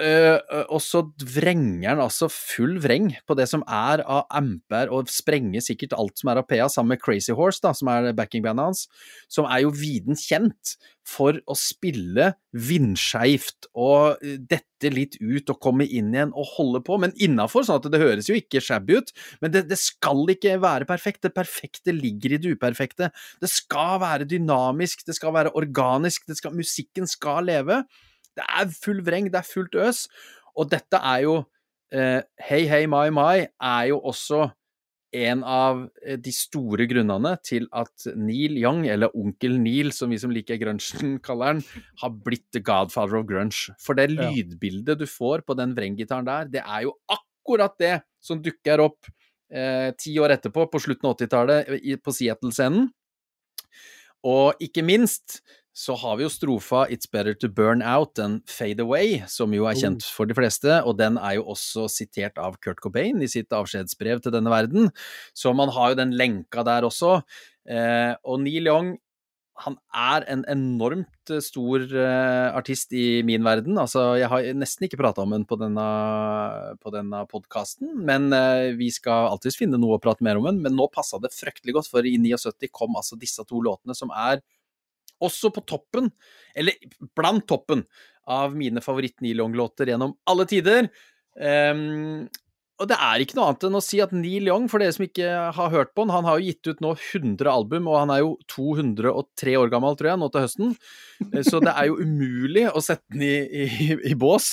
[0.00, 0.38] Eh,
[0.72, 1.02] og så
[1.34, 6.20] vrenger han altså full vreng på det som er av amper, og sprenger sikkert alt
[6.20, 8.86] som er av PA, sammen med Crazy Horse, da, som er backingbandet hans,
[9.32, 15.60] som er jo viden kjent for å spille vindskeivt og eh, dette litt ut og
[15.62, 18.96] komme inn igjen og holde på, men innafor, sånn at det høres jo ikke shabby
[19.02, 19.12] ut.
[19.44, 21.22] Men det, det skal ikke være perfekt.
[21.26, 23.10] Det perfekte ligger i det uperfekte.
[23.42, 27.82] Det skal være dynamisk, det skal være organisk, det skal, musikken skal leve.
[28.38, 30.06] Det er full vreng, det er fullt øs.
[30.56, 31.36] Og dette er jo
[31.92, 34.48] eh, Hei, hei, mai, mai er jo også
[35.12, 40.20] en av eh, de store grunnene til at Neil Young, eller Onkel Neil som vi
[40.20, 41.64] som liker grunchen kaller han,
[42.02, 43.74] har blitt the godfather of grunge.
[43.82, 48.40] For det lydbildet du får på den vrenggitaren der, det er jo akkurat det som
[48.42, 49.12] dukker opp
[49.52, 51.72] eh, ti år etterpå, på slutten av 80-tallet,
[52.02, 52.88] på Seattle-scenen.
[54.22, 55.40] Og ikke minst
[55.72, 59.64] så har vi jo strofa It's Better To Burn Out Than Fade Away, som jo
[59.68, 63.30] er kjent for de fleste, og den er jo også sitert av Kurt Cobain i
[63.32, 64.92] sitt avskjedsbrev til denne verden,
[65.32, 67.22] så man har jo den lenka der også.
[67.64, 68.92] Eh, og Neil Young,
[69.62, 73.76] han er en enormt eh, stor eh, artist i min verden.
[73.80, 75.84] Altså, jeg har nesten ikke prata om den på denne,
[76.82, 80.62] på denne podkasten, men eh, vi skal alltids finne noe å prate mer om den.
[80.64, 84.12] Men nå passa det fryktelig godt, for i 79 kom altså disse to låtene som
[84.12, 84.42] er
[85.22, 86.10] også på toppen,
[86.58, 86.78] eller
[87.16, 87.86] blant toppen,
[88.30, 90.86] av mine favoritt-Neil Young-låter gjennom alle tider.
[91.42, 92.28] Ehm,
[92.82, 95.04] og det er ikke noe annet enn å si at Neil Young, for dere som
[95.06, 98.10] ikke har hørt på han, han har jo gitt ut nå 100 album, og han
[98.10, 100.68] er jo 203 år gammel, tror jeg, nå til høsten.
[101.30, 103.64] Eh, Så det er jo umulig å sette den i, i,
[104.10, 104.46] i bås,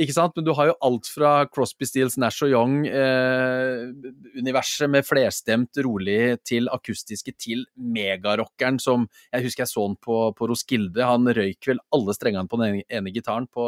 [0.00, 0.32] ikke sant?
[0.38, 6.68] Men du har jo alt fra Crosby, Stills, Nash og Young-universet med flerstemt, rolig, til
[6.72, 11.02] akustiske, til megarockeren som Jeg husker jeg så han på, på Roskilde.
[11.04, 13.62] Han røyk vel alle strengene på den ene, ene gitaren på,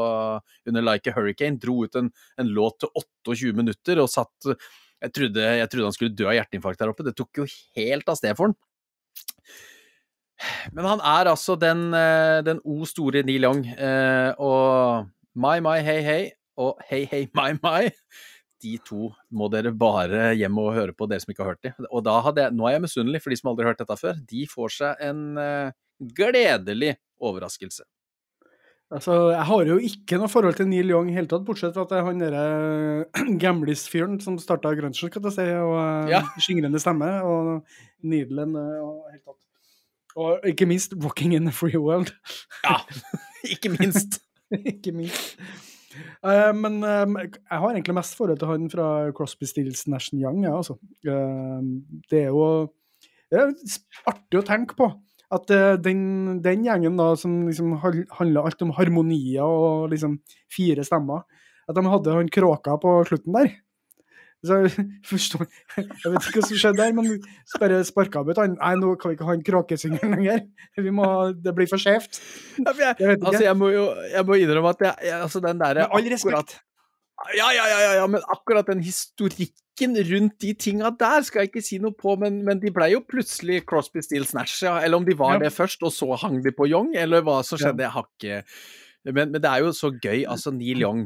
[0.68, 1.60] under Like a Hurricane.
[1.60, 2.08] Dro ut en,
[2.40, 2.88] en låt til
[3.26, 4.50] 28 minutter og satt
[5.02, 7.04] jeg trodde, jeg trodde han skulle dø av hjerteinfarkt der oppe.
[7.04, 7.44] Det tok jo
[7.76, 8.56] helt av sted for han.
[10.76, 13.62] Men han er altså den, eh, den O store Neil Young.
[13.66, 17.90] eh, Og My My Hey Hey og Hey Hey My My,
[18.64, 21.72] de to må dere bare hjem og høre på, dere som ikke har hørt de.
[21.90, 22.04] Og
[22.36, 24.16] jeg, nå er jeg misunnelig for de som aldri har hørt dette før.
[24.32, 25.76] De får seg en eh,
[26.16, 27.84] gledelig overraskelse.
[28.94, 31.82] Altså, jeg har jo ikke noe forhold til Neil Young i hele tatt, bortsett fra
[31.82, 32.42] at det er han derre
[33.42, 36.20] gamlis-fyren som starta grunchen, skal jeg si, og eh, Ja.
[36.44, 39.42] skingrende stemme, og needlen eh, og helt tatt.
[40.16, 42.14] Og ikke minst 'Walking in the Free World'.
[42.64, 42.78] Ja,
[43.56, 44.20] ikke minst.
[44.72, 45.34] ikke minst.
[46.22, 50.44] Uh, men eh, jeg har egentlig mest forhold til han fra Crosby, Stills, Nash Young,
[50.44, 50.78] ja, altså.
[51.02, 51.58] Uh,
[52.10, 52.70] det er jo
[53.32, 53.50] det er
[54.06, 54.92] artig å tenke på.
[55.34, 56.00] At eh, den,
[56.44, 60.20] den gjengen da, som liksom handla alt om harmonier og liksom
[60.52, 61.24] fire stemmer,
[61.66, 63.54] at de hadde han kråka på slutten der.
[64.46, 65.46] Så jeg forstår
[65.78, 67.08] Jeg vet ikke hva som skjedde der, men
[67.58, 68.54] bare sparka ut han.
[68.60, 70.44] Nei, nå kan vi ikke ha en kråkesynger lenger.
[70.78, 71.08] Vi må,
[71.42, 72.20] det blir for skjevt.
[72.60, 75.98] Jeg, altså, jeg må jo jeg må innrømme at jeg, jeg, altså den derre Med
[75.98, 76.56] all respekt.
[76.58, 76.62] Ja,
[77.36, 81.62] ja, ja, ja, ja, men akkurat den historikken rundt de tinga der skal jeg ikke
[81.64, 84.78] si noe på, men, men de ble jo plutselig Crosby, Stills, Nash, ja.
[84.84, 85.44] Eller om de var Ja.
[85.46, 88.42] det først, og så hang de på Young, eller hva som skjedde, jeg har ikke
[89.06, 91.04] men, men det er jo så gøy, altså Neil Young.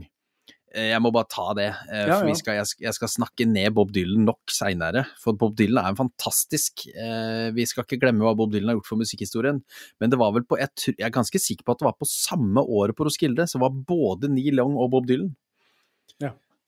[0.73, 3.91] eh, Jeg må bare ta det, eh, for skal, jeg, jeg skal snakke ned Bob
[3.93, 5.03] Dylan nok seinere.
[5.21, 8.79] For Bob Dylan er en fantastisk eh, Vi skal ikke glemme hva Bob Dylan har
[8.79, 9.61] gjort for musikkhistorien.
[10.01, 12.09] Men det var vel på Jeg, jeg er ganske sikker på at det var på
[12.09, 15.35] samme året på Roskilde, så var både Neil Young og Bob Dylan.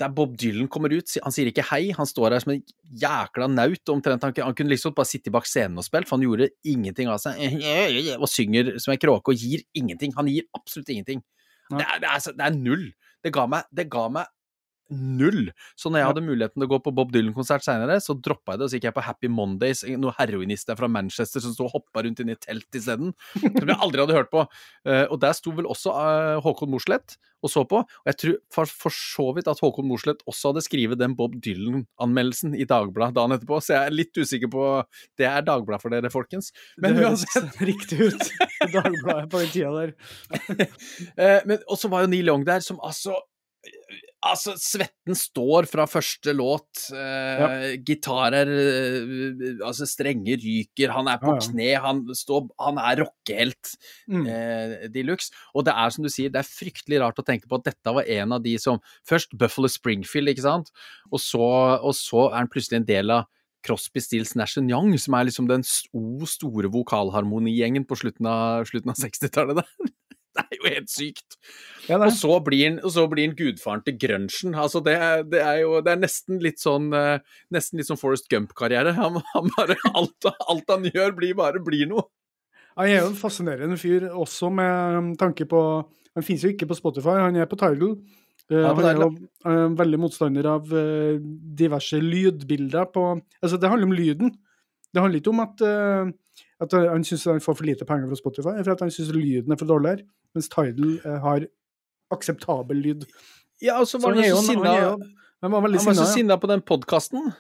[0.03, 2.63] Der Bob Dylan kommer ut, han sier ikke hei, han står her som en
[2.99, 4.25] jækla naut omtrent.
[4.27, 7.21] Han, han kunne liksom bare sitte bak scenen og spille, for han gjorde ingenting av
[7.23, 7.39] seg.
[8.19, 10.15] Og synger som en kråke og gir ingenting.
[10.19, 11.23] Han gir absolutt ingenting.
[11.71, 12.89] Det er, det, er, det er null.
[13.23, 14.27] Det ga meg, det ga meg
[14.93, 15.51] null.
[15.79, 18.63] Så når jeg hadde muligheten til å gå på Bob Dylan-konsert seinere, så droppa jeg
[18.63, 21.77] det, og så gikk jeg på Happy Mondays, noen heroinister fra Manchester som sto og
[21.79, 23.13] hoppa rundt inni i telt isteden.
[23.43, 24.47] Som jeg aldri hadde hørt på.
[24.89, 27.83] Eh, og der sto vel også eh, Håkon Mosleth og så på.
[27.83, 31.35] Og jeg tror for, for så vidt at Håkon Mosleth også hadde skrevet den Bob
[31.43, 34.67] Dylan-anmeldelsen i Dagbladet dagen etterpå, så jeg er litt usikker på
[35.19, 36.53] Det er Dagbladet for dere, folkens.
[36.79, 37.61] Men det høres uansett.
[37.73, 38.25] riktig ut.
[38.63, 39.97] Dagbladet på den tida der.
[41.23, 43.15] Eh, men og så var jo Neil Young der, som altså
[44.23, 46.85] Altså, svetten står fra første låt.
[46.95, 50.93] Eh, Gitarer eh, Altså, strenger ryker.
[50.95, 51.49] Han er på Ja, ja.
[51.49, 51.69] kne.
[51.83, 53.75] Han, står, han er rockehelt
[54.09, 54.27] Mm.
[54.31, 55.31] eh, de luxe.
[55.55, 57.95] Og det er som du sier, det er fryktelig rart å tenke på at dette
[57.95, 58.79] var en av de som
[59.09, 60.71] Først Buffalo Springfield, ikke sant,
[61.11, 61.43] og så,
[61.83, 63.27] og så er han plutselig en del av
[63.63, 68.91] Crosby, Stills, Nash Young, som er liksom den sto- store vokalharmonigjengen på slutten av, slutten
[68.91, 69.93] av 60-tallet der.
[70.37, 71.37] Det er jo helt sykt.
[71.91, 74.55] Ja, Og så blir han, og så blir han gudfaren til grunchen.
[74.57, 74.95] Altså det,
[75.33, 77.19] det er jo det er nesten litt sånn eh,
[77.53, 78.95] Nesten litt sånn Forest Gump-karriere.
[79.03, 82.07] Han, han bare alt, alt han gjør, blir bare blir noe.
[82.79, 85.61] Han er jo en fascinerende fyr, også med um, tanke på
[86.17, 87.99] Han finnes jo ikke på Spotify, han er på Tidal.
[88.49, 89.11] Eh, Ja, han er jo
[89.49, 90.73] eh, veldig motstander av
[91.61, 93.05] diverse lydbilder på
[93.43, 94.33] Altså, det handler om lyden.
[94.93, 96.11] Det handler ikke om at, eh,
[96.63, 99.55] at han syns han får for lite penger fra Spotify, for at han syns lyden
[99.55, 100.05] er for dårlig her,
[100.37, 101.47] mens Tidal eh, har
[102.15, 103.07] akseptabel lyd.
[103.63, 104.75] Ja, og så var han så sinna
[105.43, 106.37] Han var veldig så sinna.
[106.39, 107.33] På den podkasten.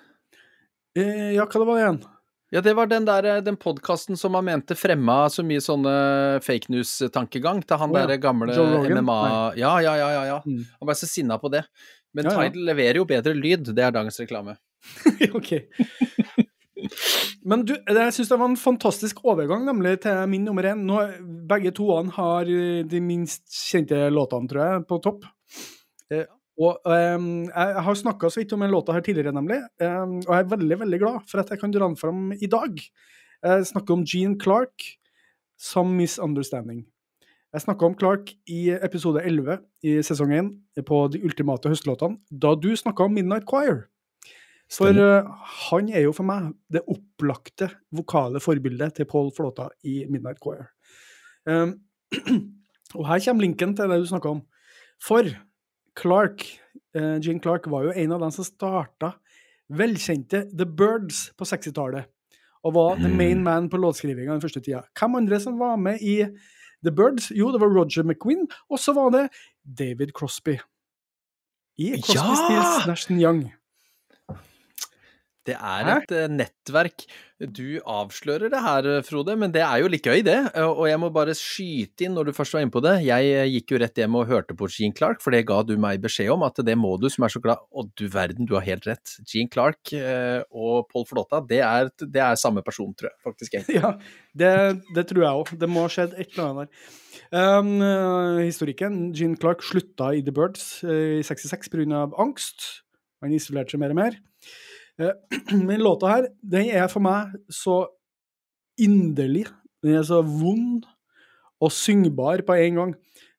[0.98, 2.02] Eh, ja, hva det var det igjen?
[2.52, 5.92] Ja, det var den der, den podkasten som han mente fremma så mye sånne
[6.44, 8.02] fake news-tankegang til han oh, ja.
[8.04, 8.52] derre gamle?
[8.52, 9.20] MMA
[9.56, 10.38] Ja, ja, ja, ja, ja.
[10.44, 10.66] Mm.
[10.80, 11.62] Han ble så sinna på det.
[12.12, 12.34] Men ja.
[12.36, 14.58] Tidal leverer jo bedre lyd, det er dagens reklame.
[15.38, 15.54] ok.
[17.48, 20.84] Men du, jeg syns det var en fantastisk overgang nemlig til min nummer én.
[20.86, 21.00] Nå,
[21.50, 25.26] begge toene har eh, de minst kjente låtene, tror jeg, på topp.
[26.12, 26.28] Eh,
[26.62, 29.58] og eh, jeg, har snakka så vidt om den låta her tidligere, nemlig.
[29.82, 32.50] Eh, og jeg er veldig veldig glad for at jeg kan dra den fram i
[32.50, 32.78] dag.
[33.42, 34.86] Jeg snakker om Gene Clark,
[35.58, 36.86] 'Some Misunderstanding'.
[37.52, 42.54] Jeg snakka om Clark i episode 11 i sesong 1 på de ultimate høstlåtene, da
[42.54, 43.91] du snakka om Midnight Choir.
[44.72, 45.28] For uh,
[45.68, 50.70] han er jo for meg det opplagte vokale forbildet til Paul Flåta i Midnight Choir.
[51.44, 51.76] Um,
[52.96, 54.40] og her kommer linken til det du snakka om.
[55.02, 55.28] For
[55.98, 56.46] Clark,
[56.96, 59.12] uh, Gene Clark var jo en av dem som starta
[59.72, 62.08] velkjente The Birds på 60-tallet.
[62.62, 64.84] Og var the main man på låtskrivinga den første tida.
[64.94, 66.20] Hvem andre som var med i
[66.86, 67.32] The Birds?
[67.34, 69.24] Jo, det var Roger McQueen, og så var det
[69.66, 70.60] David Crosby.
[71.76, 72.36] I Crosby, Ja!
[72.38, 73.50] Stills, Nash Young.
[75.42, 77.02] Det er et eh, nettverk.
[77.50, 80.36] Du avslører det her, eh, Frode, men det er jo litt gøy, det.
[80.54, 82.92] Eh, Og jeg må bare skyte inn når du først var inne på det.
[83.08, 85.98] Jeg gikk jo rett hjem og hørte på Gene Clark, for det ga du meg
[86.04, 87.58] beskjed om, at det må du, som er så glad.
[87.74, 89.16] Å, du verden, du har helt rett.
[89.26, 89.90] Gene Clark
[90.54, 93.58] og Paul Flåta, det er, det er samme person, tror jeg, faktisk.
[93.58, 93.80] egentlig.
[93.82, 93.94] Ja,
[94.38, 94.52] det,
[94.94, 95.54] det tror jeg òg.
[95.58, 96.98] Det må ha skjedd et eller annet der.
[97.32, 97.72] Um,
[98.44, 102.04] historikken Gene Clark slutta i The Birds i 66 pga.
[102.22, 102.84] angst.
[103.24, 104.22] Han isolerte seg mer og mer.
[105.00, 105.14] Eh,
[105.68, 107.84] men låta her, den er for meg så
[108.80, 109.46] inderlig.
[109.82, 110.86] Den er så vond
[111.62, 112.94] og syngbar på en gang.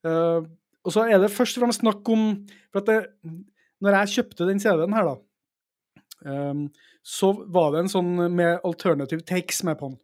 [0.07, 0.45] Eh,
[0.83, 2.23] og så er det først og fremst snakk om
[2.73, 2.97] For at det,
[3.83, 5.13] når jeg kjøpte den CD-en her, da,
[6.25, 6.65] um,
[7.03, 9.99] så var det en sånn med alternative takes med på den.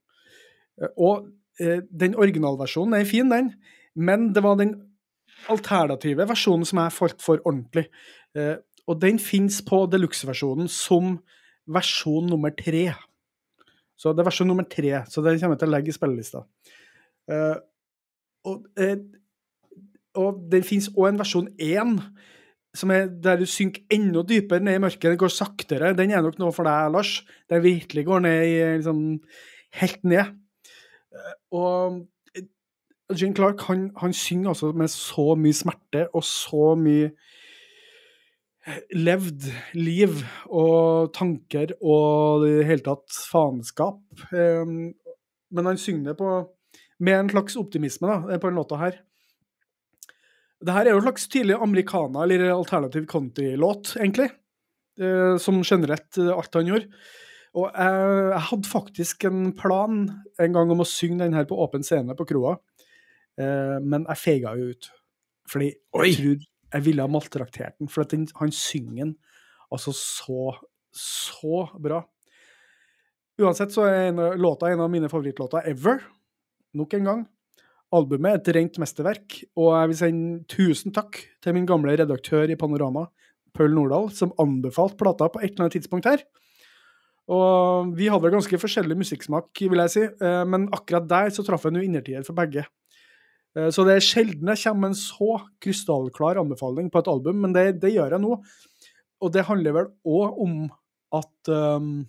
[0.81, 3.53] Eh, Og eh, den originalversjonen er fin, den,
[3.95, 4.75] men det var den
[5.49, 7.87] alternative versjonen som jeg falt for ordentlig.
[8.35, 8.57] Eh,
[8.89, 11.17] og den fins på deluxe-versjonen som
[11.69, 12.89] versjon nummer tre.
[13.99, 16.43] Så det er versjon nummer tre, så den kommer jeg til å legge i spillelista.
[17.29, 17.57] Uh,
[18.47, 19.81] og, uh,
[20.19, 21.97] og det fins òg en versjon én,
[22.75, 25.09] som er der du synker enda dypere ned i mørket.
[25.11, 25.91] Den går saktere.
[25.97, 27.17] Den er nok noe for deg, Lars.
[27.49, 29.03] Den virkelig går ned i liksom,
[29.81, 30.37] helt ned.
[31.09, 31.35] Uh,
[33.09, 37.09] Og Jim Clark han, han synger altså med så mye smerte og så mye
[38.95, 44.01] levd liv og tanker og i det hele tatt faenskap.
[44.33, 44.91] Um,
[45.49, 46.33] men han synger det på,
[47.01, 48.99] med en slags optimisme da, på den låta her.
[50.59, 54.29] Det her er jo en slags tidlig americana eller alternativ country-låt, egentlig.
[54.99, 56.89] eh, som generelt eh, alt han gjorde.
[57.57, 60.03] Og jeg, jeg hadde faktisk en plan
[60.39, 62.57] en gang om å synge den her på åpen scene på kroa,
[63.39, 64.91] eh, men jeg feiga jo ut.
[65.49, 69.17] Fordi jeg tror jeg ville ha maltraktert den, for den, han synger den
[69.69, 70.53] altså så,
[70.93, 72.03] så bra.
[73.39, 76.01] Uansett så er en låta en av mine favorittlåter ever.
[76.75, 77.21] Nok en gang.
[77.95, 82.51] Albumet er et rent mesterverk, og jeg vil sende tusen takk til min gamle redaktør
[82.51, 83.07] i Panorama,
[83.55, 86.21] Paul Nordahl, som anbefalte plata på et eller annet tidspunkt her.
[87.29, 91.65] Og vi hadde ganske forskjellig musikksmak, vil jeg si, eh, men akkurat der så traff
[91.65, 92.65] jeg nå innertier for begge.
[93.57, 97.41] Eh, Så det er sjelden jeg kommer med en så krystallklar anbefaling på et album,
[97.41, 98.35] men det, det gjør jeg nå.
[99.21, 100.59] Og det handler vel òg om
[101.17, 102.05] at um,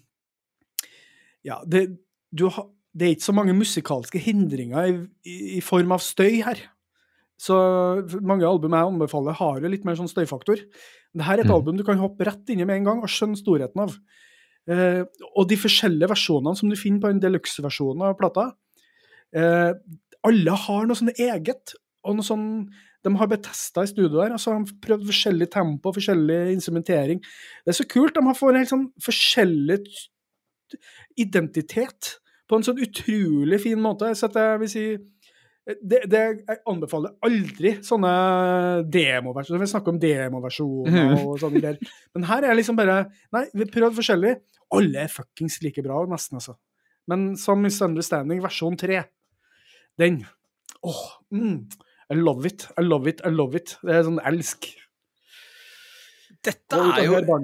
[1.47, 1.87] Ja, det,
[2.37, 4.95] du har, det er ikke så mange musikalske hindringer i,
[5.25, 6.61] i, i form av støy her.
[7.41, 7.57] Så
[8.21, 10.61] mange album jeg anbefaler, har jo litt mer sånn støyfaktor.
[11.17, 11.55] Dette er et Mm.
[11.57, 13.97] album du kan hoppe rett inn i med en gang og skjønne storheten av.
[14.69, 15.03] Uh,
[15.35, 18.51] og de forskjellige versjonene som du finner på den deluxe-versjonen av plata,
[19.33, 19.73] eh,
[20.27, 21.77] alle har noe sånn eget.
[22.05, 22.71] og noe sånn,
[23.05, 27.21] De har betesta i studio her, og så har prøvd forskjellig tempo, forskjellig instrumentering.
[27.65, 28.13] Det er så kult.
[28.15, 29.79] De har fått en helt sånn forskjellig
[31.17, 32.19] identitet
[32.49, 34.11] på en sånn utrolig fin måte.
[34.19, 34.85] Så jeg vil si
[35.81, 38.13] det, det, Jeg anbefaler aldri sånne
[38.91, 39.63] demoversjoner.
[39.63, 41.93] Vi snakker om demoversjoner og sånne greier.
[42.17, 43.05] Men her er liksom bare
[43.37, 44.35] Nei, vi prøvde forskjellig.
[44.77, 46.57] Alle er fuckings like bra, nesten, altså.
[47.11, 49.01] Men som Misunderstanding versjon 3,
[49.99, 50.23] den
[50.87, 51.01] Åh,
[51.35, 51.57] mm,
[52.11, 53.75] I love it, I love it, I love it.
[53.85, 54.71] Det er sånn elsk.
[56.47, 57.21] Dette er jo.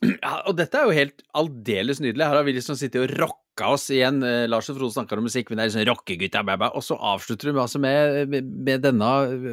[0.00, 2.24] Ja, og dette er jo helt aldeles nydelig.
[2.24, 4.22] Her har vi liksom sittet og rocka oss igjen.
[4.24, 6.44] Eh, Lars og Frode snakker om musikk, men det er liksom rockegutta.
[6.70, 9.10] Og så avslutter du med, altså med, med, med denne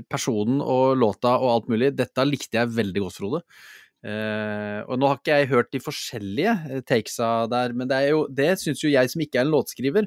[0.07, 1.91] personen og låta og alt mulig.
[1.99, 3.44] Dette likte jeg veldig godt, Frode.
[4.07, 8.14] Uh, og nå har ikke jeg hørt de forskjellige eh, takesa der, men det, er
[8.14, 10.06] jo, det syns jo jeg som ikke er en låtskriver,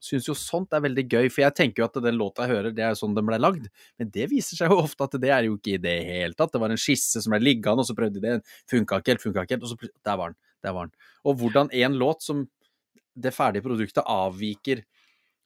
[0.00, 1.26] syns jo sånt er veldig gøy.
[1.30, 3.40] For jeg tenker jo at den låta jeg hører, det er jo sånn den ble
[3.40, 3.66] lagd.
[4.00, 6.54] Men det viser seg jo ofte at det er jo ikke i det hele tatt.
[6.54, 9.26] Det var en skisse som ble liggende, og så prøvde de det, funka ikke helt,
[9.26, 10.40] funka ikke helt, og så der var den.
[10.60, 11.12] Der var den.
[11.24, 12.48] Og hvordan en låt som
[13.20, 14.82] det ferdige produktet avviker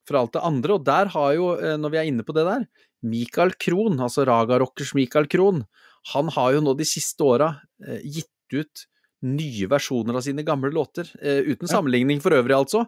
[0.09, 0.77] fra alt det andre.
[0.77, 2.67] Og der har jo, eh, når vi er inne på det der,
[3.05, 5.65] Michael Krohn, altså Raga Rockers Michael Krohn,
[6.13, 7.55] han har jo nå de siste åra
[7.87, 8.87] eh, gitt ut
[9.25, 12.85] nye versjoner av sine gamle låter, eh, uten sammenligning for øvrig, altså,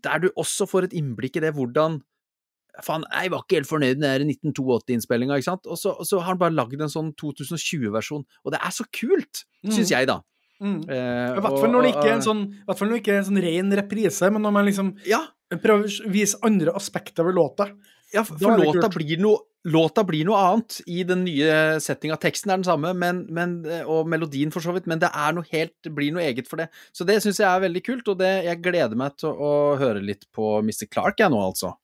[0.00, 2.00] der du også får et innblikk i det hvordan
[2.80, 5.66] Faen, jeg var ikke helt fornøyd med den 1982-innspillinga, ikke sant?
[5.68, 8.86] Og så, og så har han bare lagd en sånn 2020-versjon, og det er så
[8.96, 10.22] kult, syns jeg, da.
[10.62, 10.78] Mm.
[10.86, 12.84] Eh, I hvert fall når det ikke er en sånn, er
[13.18, 15.20] en sånn ren reprise, men når man liksom Ja,
[15.52, 17.68] prøver å vise andre aspekter ved låta.
[18.14, 22.16] Ja, for, for låta, blir noe, låta blir noe annet i den nye settinga.
[22.22, 25.46] Teksten er den samme, men, men, og melodien for så vidt, men det er noe
[25.52, 26.68] helt, blir noe eget for det.
[26.94, 30.02] Så det syns jeg er veldig kult, og det, jeg gleder meg til å høre
[30.02, 30.88] litt på Mr.
[30.90, 31.76] Clark jeg nå, altså.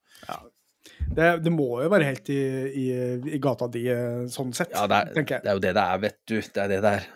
[1.15, 2.89] Det, det må jo være helt i, i,
[3.37, 5.45] i gata di, eh, sånn sett, Ja, det er, tenker jeg.
[5.45, 6.35] det er jo det det er, vet du.
[6.43, 7.07] Det er det det er.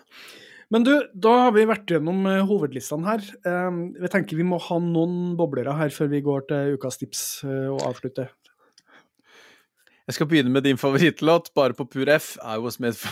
[0.72, 3.26] Men du, da har vi vært gjennom eh, hovedlistene her.
[3.44, 7.66] Jeg tenker vi må ha noen boblere her før vi går til ukas tips eh,
[7.74, 8.30] og avslutter.
[10.08, 12.36] Jeg skal begynne med din favorittlåt, bare på pur F.
[12.42, 13.10] I was made for.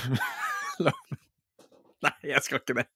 [2.00, 2.86] Nei, jeg skal ikke det.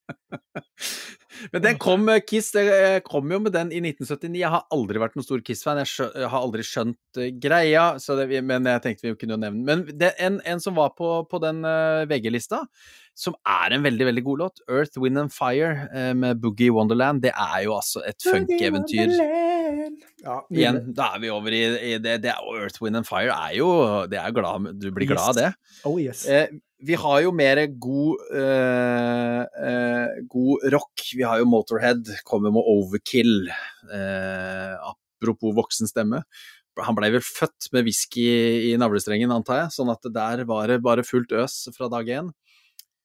[1.52, 4.38] Men den kom, eh, Kiss det eh, kom jo med den i 1979.
[4.40, 5.82] Jeg har aldri vært noen stor Kiss-fan.
[5.82, 9.66] Jeg, har aldri skjønt eh, greia, det, men jeg tenkte vi kunne jo nevne den.
[9.68, 11.60] Men det, en, en som var på, på den
[12.08, 12.64] VG-lista,
[13.14, 17.22] som er en veldig, veldig god låt, Earth, Wind and Fire eh, med Boogie Wonderland,
[17.22, 19.14] det er jo altså et funkeventyr.
[20.24, 21.62] Ja, Igjen, da er vi over i,
[21.92, 23.70] i det, det er Earth, Wind and Fire er jo
[24.10, 25.50] det er glad, Du blir glad av det.
[25.86, 26.24] Oh yes.
[26.26, 26.48] Eh,
[26.84, 31.06] vi har jo mer god, eh, eh, god rock.
[31.14, 33.48] Vi har jo Motorhead, kommer med Overkill.
[33.48, 36.24] Eh, apropos voksen stemme.
[36.82, 38.26] Han blei vel født med whisky
[38.72, 42.32] i navlestrengen, antar jeg, sånn at der var det bare fullt øs fra dag én.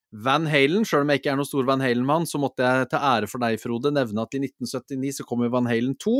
[0.09, 3.03] Van Halen, sjøl om jeg ikke er noen stor Van Halen-mann, så måtte jeg til
[3.11, 6.15] ære for deg, Frode, nevne at i 1979 så kommer Van Halen 2,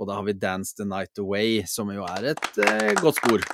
[0.00, 3.40] og da har vi Dance the Night Away, som jo er et eh, godt spor.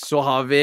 [0.00, 0.62] Så har vi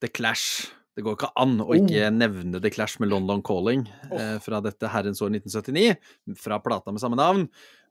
[0.00, 0.72] The Clash.
[0.96, 3.84] Det går ikke an å ikke nevne The Clash med London Calling
[4.16, 5.92] eh, fra dette herrens år 1979,
[6.40, 7.44] fra plata med samme navn.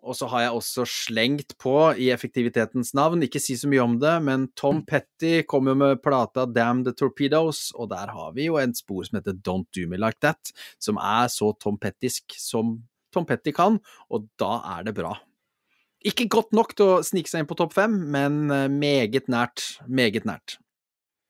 [0.06, 3.96] Og så har jeg også slengt på, i effektivitetens navn, ikke si så mye om
[4.02, 8.46] det, men Tom Petty kom jo med plata Damn the Torpedoes, og der har vi
[8.46, 12.38] jo en spor som heter Don't Do Me Like That, som er så Tom Pettisk
[12.38, 12.78] som
[13.16, 13.80] Tom Petty kan,
[14.14, 15.16] og da er det bra.
[16.06, 19.64] Ikke godt nok til å snike seg inn på topp fem, men eh, meget nært.
[19.90, 20.60] Meget nært.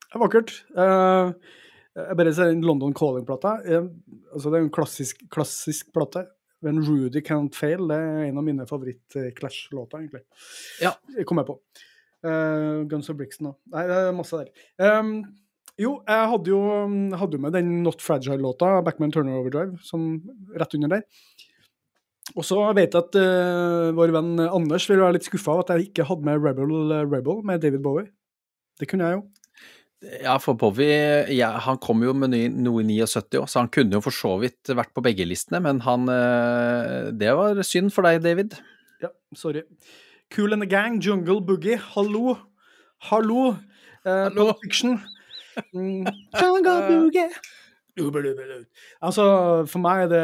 [0.03, 0.51] Det er vakkert.
[0.75, 1.31] Uh,
[1.95, 3.55] jeg bare ser en London Calling-plata.
[3.63, 3.87] Uh,
[4.33, 6.25] altså det er en klassisk, klassisk plate.
[6.63, 10.23] Men Rudy Can't Fail det er en av mine favoritt-Clash-låter, egentlig.
[10.83, 10.93] Ja.
[11.27, 11.57] Kom jeg på.
[12.25, 13.57] Uh, Guns of Brixton òg.
[13.73, 14.63] Nei, det er masse der.
[14.81, 15.17] Um,
[15.77, 16.61] jo, jeg hadde jo,
[17.19, 20.15] hadde med den Not Fragile-låta, Backman Turner Overdrive, som
[20.55, 21.05] rett under der.
[22.33, 25.75] Og så vet jeg at uh, vår venn Anders vil være litt skuffa av at
[25.75, 26.71] jeg ikke hadde med Rebel
[27.11, 28.09] Rebel med David Bowie.
[28.79, 29.25] Det kunne jeg jo.
[30.03, 33.97] Ja, for Bowie ja, han kom jo med noe i 79 òg, så han kunne
[33.97, 38.05] jo for så vidt vært på begge listene, men han eh, Det var synd for
[38.05, 38.57] deg, David.
[39.01, 39.63] Ja, sorry.
[40.33, 42.35] Cool and the Gang, Jungle Boogie, hallo.
[43.09, 43.55] Hallo.
[44.05, 44.53] Eh, Hallo.
[44.61, 44.99] Fiction.
[45.73, 46.05] Mm,
[46.41, 47.29] Jungle Boogie.
[47.95, 49.23] Altså,
[49.71, 50.23] for meg er det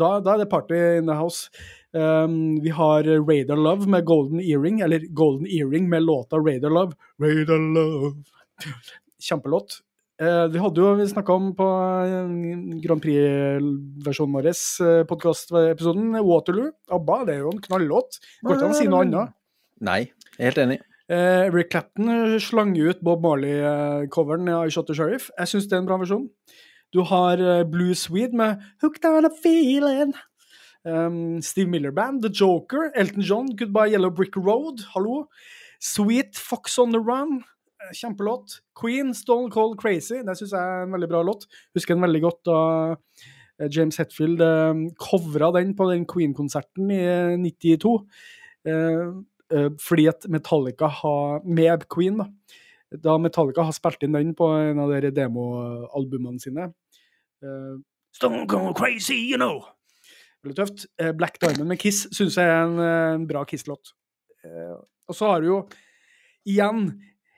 [0.00, 1.50] Da, da er det party in the house.
[1.92, 6.96] Um, vi har Radar Love med Golden Earring, eller Golden Earring med låta Radar Love.
[7.20, 8.14] Radar Love.
[9.26, 9.80] Kjempelåt.
[10.16, 11.64] Eh, vi hadde jo vi snakka om på
[12.08, 12.30] eh,
[12.80, 16.70] Grand Prix-versjonen vår, eh, podkastepisoden, Waterloo.
[16.88, 18.20] ABBA, det er jo en knallåt.
[18.42, 19.34] Går ikke an å si noe annet.
[19.84, 19.98] Nei,
[20.36, 20.78] jeg er helt enig.
[21.12, 25.28] Eh, Rick Clapton slang ut Bob Marley-coveren av I Shot the Sheriff.
[25.38, 26.24] Jeg syns det er en bra versjon.
[26.96, 30.14] Du har eh, Blue Swede med Hooked on a Feeling.
[30.86, 35.26] Um, Steve Miller Band, The Joker, Elton John, Goodbye Yellow Brick Road, hallo.
[35.80, 37.42] Sweet Fox on the Run,
[37.94, 38.60] kjempelåt.
[38.78, 41.46] Queen, Stone Cold Crazy, det syns jeg er en veldig bra låt.
[41.76, 42.58] Husker den veldig godt da
[42.92, 47.94] eh, James Hetfield eh, covra den på den Queen-konserten i eh, 92.
[48.66, 52.26] Eh, fordi at Metallica har Med Queen, da.
[53.02, 56.70] Da Metallica har spilt inn den på en av de demoalbumene sine.
[58.14, 59.60] Stone Cold Crazy, you know.
[60.42, 60.86] Veldig tøft.
[61.18, 63.92] Black Diamond med Kiss syns jeg er en, en bra Kiss-låt.
[65.06, 65.60] Og så har du jo
[66.46, 66.88] igjen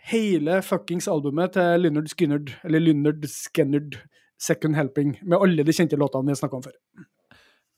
[0.08, 3.98] hele fuckings albumet til Lynnard Skynyrd, eller Lynnard Skennard
[4.40, 6.76] Second Helping, med alle de kjente låtene vi har snakka om før.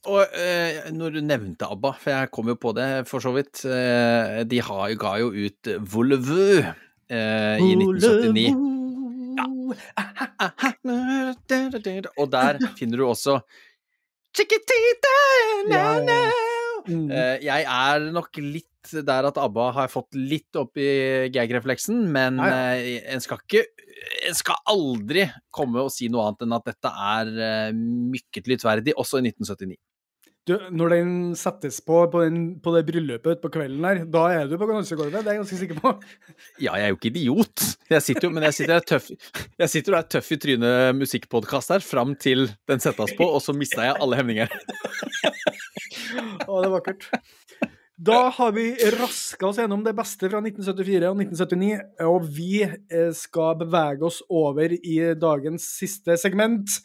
[0.09, 3.67] Og eh, når du nevnte ABBA, for jeg kom jo på det for så vidt
[3.69, 8.49] eh, De har, ga jo ut Vouleveux eh, i 1979.
[9.37, 9.45] Ja.
[12.17, 13.41] Og der finner du også
[14.37, 15.17] Chiquitita,
[15.69, 16.50] na, Ja, ja, na.
[16.87, 17.07] Mm.
[17.11, 22.41] Eh, Jeg er nok litt der at ABBA har fått litt opp i gag-refleksen, men
[22.41, 22.77] ja.
[22.79, 23.67] eh, en skal ikke
[24.25, 28.95] En skal aldri komme og si noe annet enn at dette er eh, mykket lyttverdig,
[28.97, 29.77] også i 1979.
[30.51, 34.49] Du, når den settes på på, den, på det bryllupet utpå kvelden der, da er
[34.51, 35.93] du på dansegulvet, det er jeg ganske sikker på.
[36.65, 39.07] Ja, jeg er jo ikke idiot, jeg sitter jo, men jeg sitter, tøff,
[39.61, 43.39] jeg sitter og er tøff i trynet musikkpodkast her fram til den settes på, og
[43.45, 44.51] så mista jeg alle hemninger.
[46.51, 47.07] Å, det er vakkert.
[48.01, 53.11] Da har vi raska oss gjennom det beste fra 1974 og 1979, og vi eh,
[53.15, 56.81] skal bevege oss over i dagens siste segment,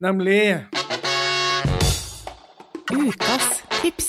[0.00, 0.38] nemlig
[2.90, 3.44] Ukas
[3.80, 4.08] tips.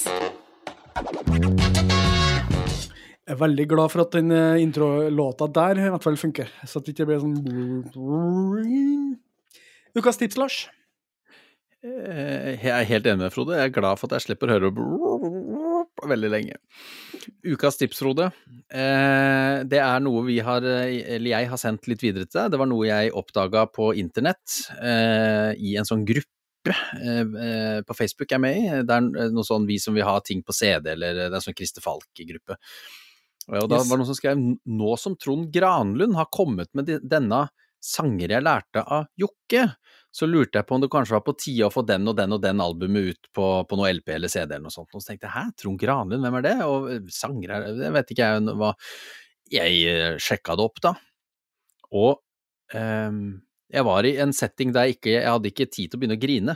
[3.22, 6.82] Jeg er veldig glad for at den eh, introlåta der i hvert fall funker, så
[6.82, 7.38] at det ikke blir sånn
[9.98, 10.58] Ukas tips, Lars.
[11.84, 13.58] Eh, Jeg er helt enig med Frode.
[13.60, 14.74] Jeg er glad for at jeg slipper å høre
[16.12, 16.56] veldig lenge.
[17.45, 18.32] Ukas tips, Frode.
[18.72, 22.52] Eh, Det er noe vi har, eller jeg har sendt litt videre til deg.
[22.56, 26.30] Det var noe jeg oppdaga på internett eh, i en sånn gruppe
[26.69, 28.81] på Facebook jeg er med i.
[28.85, 31.57] Det er noe sånn vi som vil ha ting på CD, eller det er sånn
[31.57, 32.57] Christer Falk-gruppe.
[33.49, 33.89] Og da Yes.
[33.89, 34.38] var det noen som skrev
[34.69, 37.49] nå som Trond Granlund har kommet med de- denne
[37.81, 39.75] sanger jeg lærte av Jokke,
[40.13, 42.31] så lurte jeg på om det kanskje var på tide å få den og den
[42.33, 44.93] og den albumet ut på, på noe LP eller CD eller noe sånt.
[44.93, 46.55] Og så tenkte jeg hæ, Trond Granlund, hvem er det?
[46.67, 48.73] Og eh, sanger er det vet ikke jeg hva
[49.51, 50.93] Jeg eh, sjekka det opp, da.
[51.91, 52.21] Og
[52.77, 53.41] ehm,
[53.72, 56.18] jeg var i en setting der jeg ikke Jeg hadde ikke tid til å begynne
[56.19, 56.56] å grine.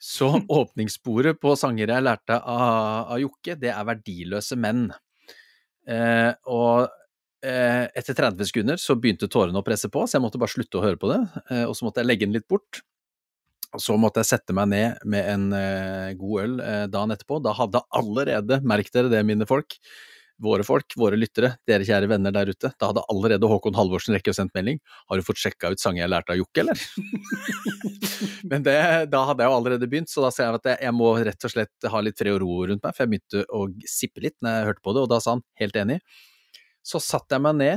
[0.00, 4.88] Så åpningssporet på sanger jeg lærte av, av Jokke, det er Verdiløse menn.
[5.90, 6.88] Eh, og
[7.44, 10.80] eh, etter 30 sekunder så begynte tårene å presse på, så jeg måtte bare slutte
[10.80, 11.20] å høre på det.
[11.50, 12.82] Eh, og så måtte jeg legge den litt bort.
[13.70, 17.38] Og så måtte jeg sette meg ned med en eh, god øl eh, dagen etterpå.
[17.44, 19.76] Da hadde allerede, merk dere det, mine folk,
[20.40, 24.32] våre folk, våre lyttere, dere kjære venner der ute, da hadde allerede Håkon Halvorsen rekke
[24.32, 24.80] og sendt melding.
[25.10, 26.84] Har du fått sjekka ut sanger jeg lærte av Jokke, eller?
[28.50, 28.78] Men det,
[29.12, 31.46] da hadde jeg jo allerede begynt, så da sa jeg at jeg, jeg må rett
[31.46, 34.38] og slett ha litt fred og ro rundt meg, for jeg begynte å sippe litt
[34.40, 36.00] når jeg hørte på det, og da sa han helt enig.
[36.86, 37.74] Så satte jeg meg ned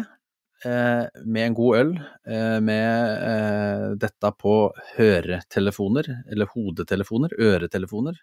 [0.65, 1.95] eh, med en god øl,
[2.31, 4.56] eh, med eh, dette på
[4.95, 8.22] høretelefoner, eller hodetelefoner, øretelefoner.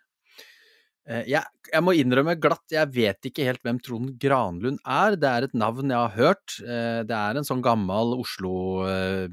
[1.11, 1.43] Eh, jeg,
[1.73, 5.17] jeg må innrømme glatt, jeg vet ikke helt hvem Trond Granlund er.
[5.21, 6.59] Det er et navn jeg har hørt.
[6.63, 8.53] Eh, det er en sånn gammel Oslo
[8.87, 9.27] eh,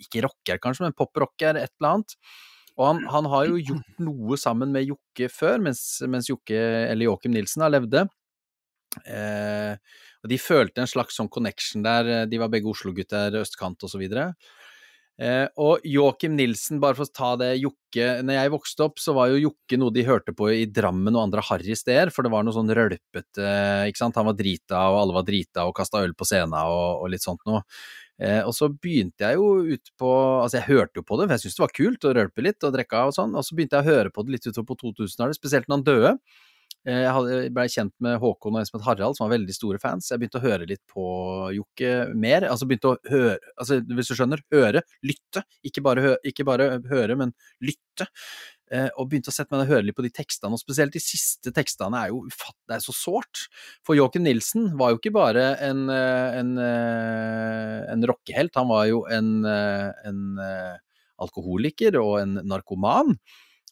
[0.00, 2.16] Ikke rocker, kanskje, men poprocker, et eller annet.
[2.80, 7.10] Og han, han har jo gjort noe sammen med Jokke før, mens, mens Jokke, eller
[7.10, 8.06] Joakim Nilsen, har levde.
[9.06, 9.76] Eh,
[10.22, 14.02] og de følte en slags sånn connection der, de var begge Oslo-gutter, østkant og så.
[15.20, 19.12] Eh, og Joakim Nilsen, bare for å ta det Jokke Når jeg vokste opp, så
[19.12, 22.32] var jo Jokke noe de hørte på i Drammen og andre harry steder, for det
[22.32, 23.50] var noe sånn rølpete
[23.90, 27.04] Ikke sant, han var drita, og alle var drita og kasta øl på scenen og,
[27.04, 27.60] og litt sånt noe.
[28.22, 31.36] Eh, og så begynte jeg jo ut på Altså, jeg hørte jo på det, for
[31.36, 33.78] jeg syntes det var kult å rølpe litt og drikke og sånn, og så begynte
[33.78, 36.14] jeg å høre på det litt utover på 2000-tallet, spesielt når han døde.
[36.82, 39.54] Eh, Jeg blei ble kjent med Håkon og en som het Harald, som var veldig
[39.54, 40.08] store fans.
[40.10, 41.04] Jeg begynte å høre litt på
[41.54, 42.46] Jokke mer.
[42.48, 45.44] Altså begynte å høre altså Hvis du skjønner, høre, lytte.
[45.68, 48.08] Ikke bare, hø, ikke bare høre, men lytte.
[48.72, 50.94] Eh, og begynte å sette meg ned og høre litt på de tekstene, og spesielt
[50.96, 53.44] de siste tekstene er jo ufatt, det er så sårt.
[53.86, 58.86] For Joakim Nilsen var jo ikke bare en, eh, en, eh, en rockehelt, han var
[58.88, 60.22] jo en, en
[61.22, 63.14] alkoholiker og en narkoman.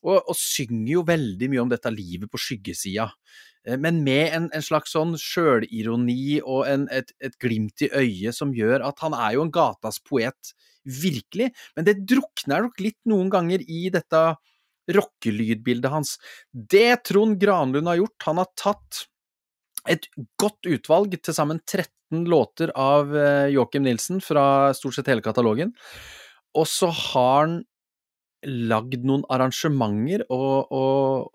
[0.00, 3.10] Og, og synger jo veldig mye om dette livet på skyggesida.
[3.66, 8.36] Eh, Men med en, en slags sånn sjølironi og en, et, et glimt i øyet
[8.36, 11.50] som gjør at han er jo en gatas poet, virkelig.
[11.76, 14.22] Men det drukner nok litt noen ganger i dette
[14.90, 16.16] rockelydbildet hans.
[16.52, 19.04] Det Trond Granlund har gjort, han har tatt
[19.88, 20.08] et
[20.40, 25.72] godt utvalg, til sammen 13 låter av eh, Joakim Nilsen fra stort sett hele katalogen,
[26.56, 27.60] og så har han
[28.46, 31.28] lagd noen arrangementer og, og,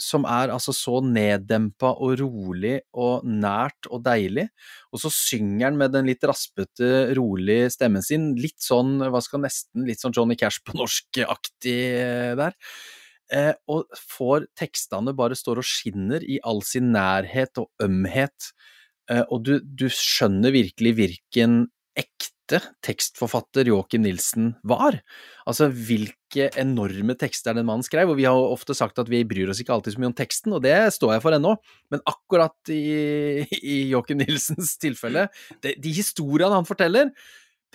[0.00, 4.46] som er altså så neddempa og rolig og nært og deilig,
[4.92, 9.44] og så synger han med den litt raspete, rolig stemmen sin, litt sånn, hva skal
[9.44, 12.56] nesten, litt sånn Johnny Cash på norsk-aktig eh, der.
[13.32, 18.52] Eh, og får tekstene bare står og skinner i all sin nærhet og ømhet,
[19.10, 21.64] eh, og du, du skjønner virkelig hvilken
[21.96, 22.35] ekte
[22.84, 24.98] tekstforfatter Joakim Nilsen var.
[25.48, 29.50] Altså hvilke enorme tekster den mannen skrev, og vi har ofte sagt at vi bryr
[29.52, 31.56] oss ikke alltid så mye om teksten, og det står jeg for ennå,
[31.92, 35.26] men akkurat i, i Joakim Nilsens tilfelle,
[35.64, 37.10] de, de historiene han forteller,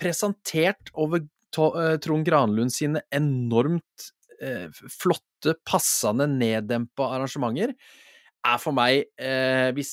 [0.00, 4.08] presentert over eh, Trond Granlund sine enormt
[4.40, 7.76] eh, flotte, passende, neddempa arrangementer,
[8.42, 9.92] er for meg eh, hvis,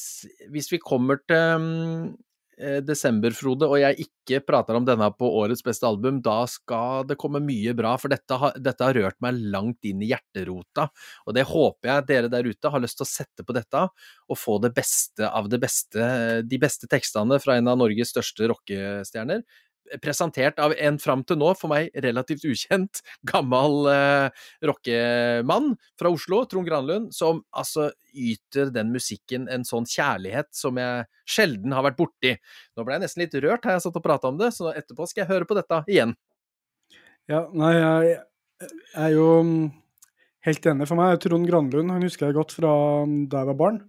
[0.49, 2.09] hvis vi kommer til eh,
[2.85, 7.17] desember, Frode, og jeg ikke prater om denne på årets beste album, da skal det
[7.19, 10.89] komme mye bra, for dette har, dette har rørt meg langt inn i hjerterota.
[11.25, 13.85] Og det håper jeg dere der ute har lyst til å sette på dette,
[14.29, 16.09] og få det beste av det beste,
[16.45, 19.45] de beste tekstene fra en av Norges største rockestjerner.
[20.03, 23.01] Presentert av en fram til nå, for meg relativt ukjent,
[23.31, 30.49] gammel eh, rockemann fra Oslo, Trond Granlund, som altså yter den musikken en sånn kjærlighet
[30.55, 32.33] som jeg sjelden har vært borti.
[32.77, 35.09] Nå ble jeg nesten litt rørt her jeg satt og prata om det, så etterpå
[35.09, 36.15] skal jeg høre på dette igjen.
[37.29, 38.17] Ja, nei, jeg,
[38.97, 39.65] er jo mm,
[40.47, 40.87] helt enig.
[40.89, 42.71] For meg Trond Granlund, han husker jeg godt fra
[43.05, 43.83] mm, da jeg var barn.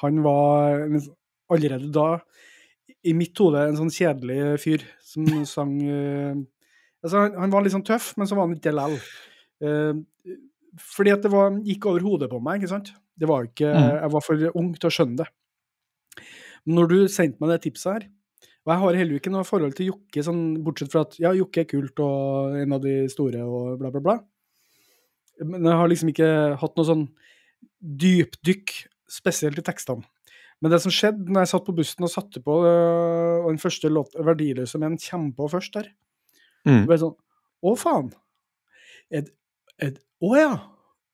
[0.00, 0.86] Han var
[1.52, 2.08] allerede da,
[3.04, 6.38] i mitt hode, en sånn kjedelig fyr som sang eh,
[7.02, 8.96] altså, han, han var litt sånn tøff, men så var han ikke det lell.
[9.60, 10.36] Uh,
[10.80, 12.92] fordi at det var, gikk over hodet på meg, ikke sant?
[13.18, 13.90] Det var ikke, Mm.
[13.98, 15.28] Jeg var for ung til å skjønne det.
[16.64, 18.06] Men når du sendte meg det tipset her,
[18.60, 21.62] og jeg har heller ikke noe forhold til Jokke, sånn, bortsett fra at ja, Jokke
[21.62, 24.16] er kult og en av de store og bla, bla, bla.
[25.40, 26.30] Men jeg har liksom ikke
[26.60, 27.06] hatt noe sånn
[27.80, 28.74] dypdykk,
[29.10, 30.04] spesielt i tekstene.
[30.60, 33.88] Men det som skjedde når jeg satt på bussen og satte på, øh, den første
[33.88, 35.88] låt, 'Verdiløse menn', kommer på først der,
[36.66, 36.86] Mm.
[36.86, 37.16] ble sånn
[37.62, 38.12] Å, faen!
[39.12, 39.24] Er,
[39.78, 39.92] er,
[40.22, 40.60] å ja!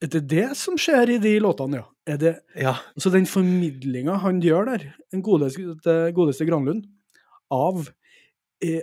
[0.03, 1.85] Er det det som skjer i de låtene, ja?
[2.07, 2.75] Er det Ja.
[2.99, 6.85] så den formidlinga han gjør der, den godeste, godeste Granlund,
[7.51, 7.89] av,
[8.63, 8.83] eh,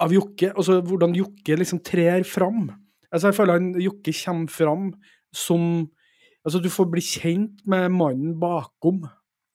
[0.00, 2.70] av Jokke, altså hvordan Jokke liksom trer fram.
[3.12, 4.94] Altså jeg føler han Jokke kommer fram
[5.32, 5.90] som
[6.44, 9.04] Altså du får bli kjent med mannen bakom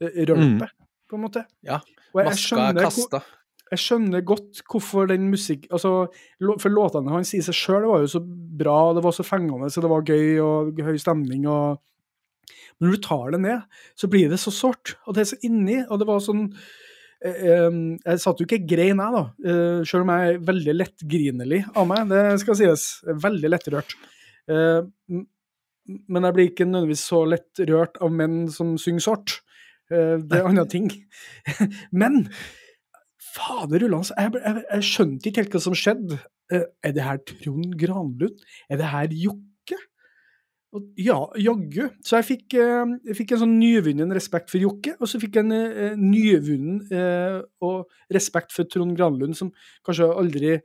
[0.04, 0.62] eh, mm.
[1.10, 1.44] på en måte.
[1.66, 1.82] Ja,
[2.14, 3.22] skjønner, kasta.
[3.72, 5.68] jeg skjønner godt hvorfor den musikk...
[5.74, 6.08] Altså,
[6.62, 9.84] for låtene hans i seg sjøl var jo så bra, det var så fengende, så
[9.84, 11.84] det var gøy og høy stemning og
[12.78, 15.40] Men når du tar det ned, så blir det så sårt, og det er så
[15.48, 16.44] inni, og det var sånn
[17.26, 20.76] eh, em, Jeg satt jo ikke grein, jeg, da, eh, selv om jeg er veldig
[20.78, 22.86] lettgrinelig av meg, det skal sies.
[23.26, 23.98] Veldig lettrørt.
[24.48, 24.86] Eh,
[25.88, 29.40] men jeg blir ikke nødvendigvis så lett rørt av menn som synger sort.
[29.92, 30.90] Eh, det er andre ting.
[32.04, 32.26] Men
[33.36, 36.20] fader ullans, jeg, jeg, jeg skjønte ikke helt hva som skjedde.
[36.54, 38.42] Eh, Er det her Trond Granlund?
[38.70, 39.44] Er det her Jokke?
[41.00, 41.88] Ja, jaggu.
[42.06, 45.40] Så jeg fikk, eh, jeg fikk en sånn nyvunnen respekt for Jokke, og så fikk
[45.40, 47.78] jeg en eh, nyvunnen eh,
[48.14, 49.54] respekt for Trond Granlund, som
[49.88, 50.58] kanskje aldri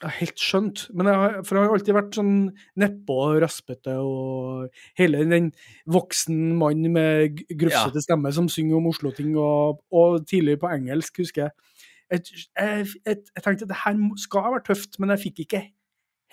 [0.00, 0.86] helt skjønt.
[0.96, 2.34] Men jeg har, for jeg har alltid vært sånn
[2.80, 5.50] nedpå og raspete, og hele den
[5.90, 8.06] voksen mann med grufsete ja.
[8.06, 11.76] stemme som synger om Oslo-ting, og, og tidligere på engelsk, husker jeg.
[12.10, 12.24] Jeg,
[12.58, 15.64] jeg, jeg, jeg tenkte at det her skal være tøft, men jeg fikk ikke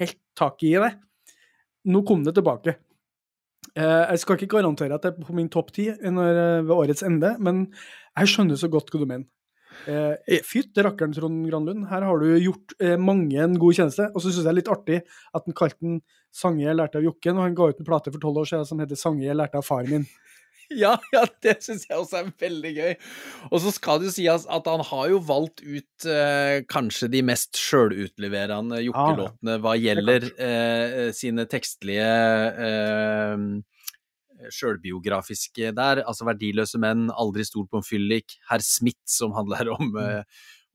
[0.01, 0.93] helt tak i det.
[1.87, 2.77] Nå kom det tilbake.
[3.77, 7.05] Eh, Jeg skal ikke garantere at det er på min topp ti eh, ved årets
[7.05, 7.67] ende, men
[8.17, 9.27] jeg skjønner så godt hva du mener.
[9.87, 11.87] Eh, Fytte rakkeren, Trond Granlund.
[11.91, 14.09] Her har du gjort eh, mange en god tjeneste.
[14.13, 15.01] Og så syns jeg det er litt artig
[15.33, 15.99] at han kalte den
[16.37, 18.65] 'Sange jeg lærte av Jokke', når han ga ut en plate for tolv år siden
[18.67, 20.09] som heter 'Sange jeg lærte av faren min'.
[20.67, 22.95] Ja, ja, det syns jeg også er veldig gøy.
[23.51, 27.21] Og så skal det jo sies at han har jo valgt ut eh, kanskje de
[27.23, 32.09] mest sjølutleverende jokkelåtene hva gjelder eh, sine tekstlige
[32.67, 33.47] eh,
[34.53, 36.03] sjølbiografiske der.
[36.03, 40.23] Altså 'Verdiløse menn', 'Aldri stol på en fyllik', 'Herr Smith', som handler om eh,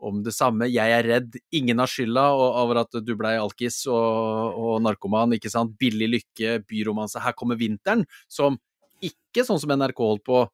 [0.03, 0.67] om det samme.
[0.67, 1.39] Jeg er redd.
[1.55, 5.77] Ingen har skylda over at du blei alkis og, og narkoman, ikke sant.
[5.79, 7.23] Billig lykke, byromanse.
[7.23, 8.59] Her kommer vinteren, som
[9.03, 10.45] ikke sånn som NRK holdt på,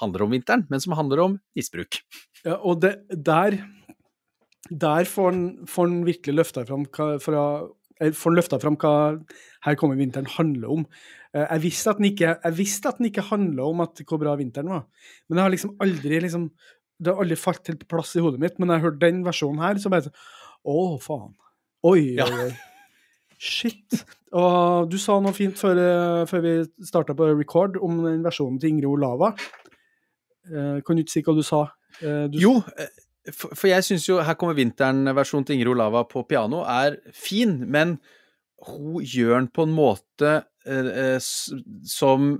[0.00, 2.02] handler om vinteren, men som handler om misbruk.
[2.44, 3.58] Ja, og det, der
[4.70, 6.84] der får han, virkelig løfta fram
[7.22, 7.44] fra,
[8.00, 8.92] eh, får løfta fram hva
[9.66, 10.86] Her kommer vinteren handler om.
[11.34, 14.18] Eh, Jeg visste at den ikke, jeg visste at den ikke handla om at hvor
[14.22, 14.86] bra vinteren var,
[15.28, 16.50] men jeg har liksom aldri liksom,
[17.00, 18.58] det har aldri falt helt på plass i hodet mitt.
[18.58, 20.18] Men når jeg hørte den versjonen her, så bare sånn
[20.68, 21.30] Å, faen.
[21.88, 22.50] Oi, oi, oi.
[23.40, 24.02] Shit.
[24.36, 26.52] Og du sa noe fint før, eh, før vi
[26.84, 29.30] starta på record om den versjonen til Ingrid Olava.
[30.50, 31.62] Eh, kan du ikke si hva du sa?
[32.00, 32.52] Du Jo,
[33.28, 37.58] for, for jeg syns jo Her kommer vinteren-versjonen til Ingrid Olava på piano er fin,
[37.68, 37.98] men
[38.66, 40.30] hun gjør den på en måte
[40.68, 41.18] eh, eh,
[41.88, 42.30] som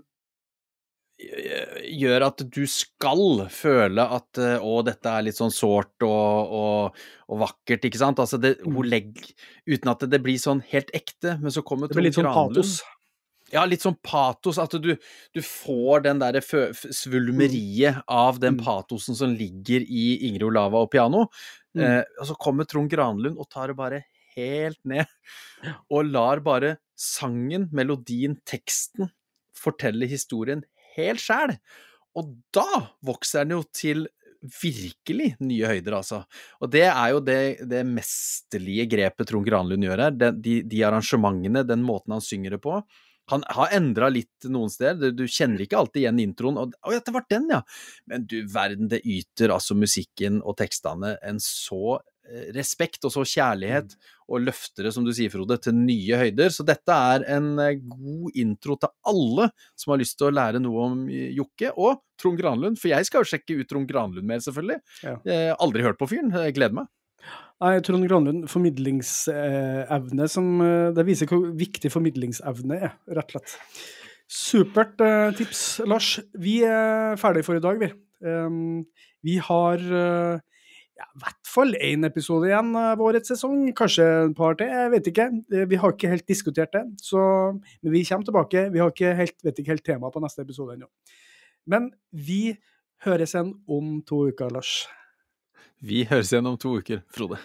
[1.20, 6.54] eh, gjør at du skal føle at eh, å, dette er litt sånn sårt og,
[6.60, 8.20] og, og vakkert, ikke sant?
[8.22, 9.32] Altså det, hun legger
[9.70, 11.92] Uten at det blir sånn helt ekte, men så kommer Mm.
[11.92, 12.56] det blir litt sånn Granlund.
[12.60, 12.80] patos.
[13.52, 14.58] Ja, litt sånn patos.
[14.62, 14.92] At du,
[15.34, 18.64] du får den derre svulmeriet av den Mm.
[18.64, 21.26] patosen som ligger i Ingrid Olava og piano.
[21.76, 21.82] Mm.
[21.84, 24.04] Eh, og så kommer Trond Granlund og tar det bare
[24.36, 25.06] helt ned.
[25.90, 29.10] Og lar bare sangen, melodien, teksten
[29.56, 30.64] fortelle historien
[30.96, 31.56] helt sjæl.
[32.18, 34.08] Og da vokser den jo til
[34.40, 36.22] virkelig nye høyder, altså.
[36.64, 40.16] Og det er jo det, det mesterlige grepet Trond Granlund gjør her.
[40.16, 42.78] De, de, de arrangementene, den måten han synger det på.
[43.30, 46.60] Han har endra litt noen steder, du kjenner ikke alltid igjen introen.
[46.60, 47.60] Og, å ja, det var den, ja!
[48.10, 51.98] Men du verden, det yter altså musikken og tekstene en så
[52.28, 53.96] eh, respekt og så kjærlighet,
[54.30, 56.52] og løfter det, som du sier, Frode, til nye høyder.
[56.54, 60.62] Så dette er en eh, god intro til alle som har lyst til å lære
[60.62, 62.78] noe om eh, Jokke og Trond Granlund.
[62.82, 64.80] For jeg skal jo sjekke ut Trond Granlund mer, selvfølgelig.
[65.06, 65.18] Ja.
[65.58, 66.90] Aldri hørt på fyren, gleder meg.
[67.60, 73.82] Nei, Trond Granlund, formidlingsevne som eh, Det viser hvor viktig formidlingsevne er, rett og slett.
[74.30, 76.14] Supert eh, tips, Lars.
[76.40, 77.90] Vi er ferdige for i dag, vi.
[79.26, 80.38] Vi har eh,
[80.96, 83.66] ja, i hvert fall én episode igjen av årets sesong.
[83.76, 85.26] Kanskje et par til, jeg vet ikke.
[85.68, 86.86] Vi har ikke helt diskutert det.
[87.04, 87.20] Så,
[87.82, 88.62] men vi kommer tilbake.
[88.72, 90.88] Vi har ikke helt, vet ikke helt tema på neste episode ennå.
[91.68, 92.54] Men vi
[93.04, 94.78] høres igjen om to uker, Lars.
[95.80, 97.38] Vi høres igjen om to uker, Frode.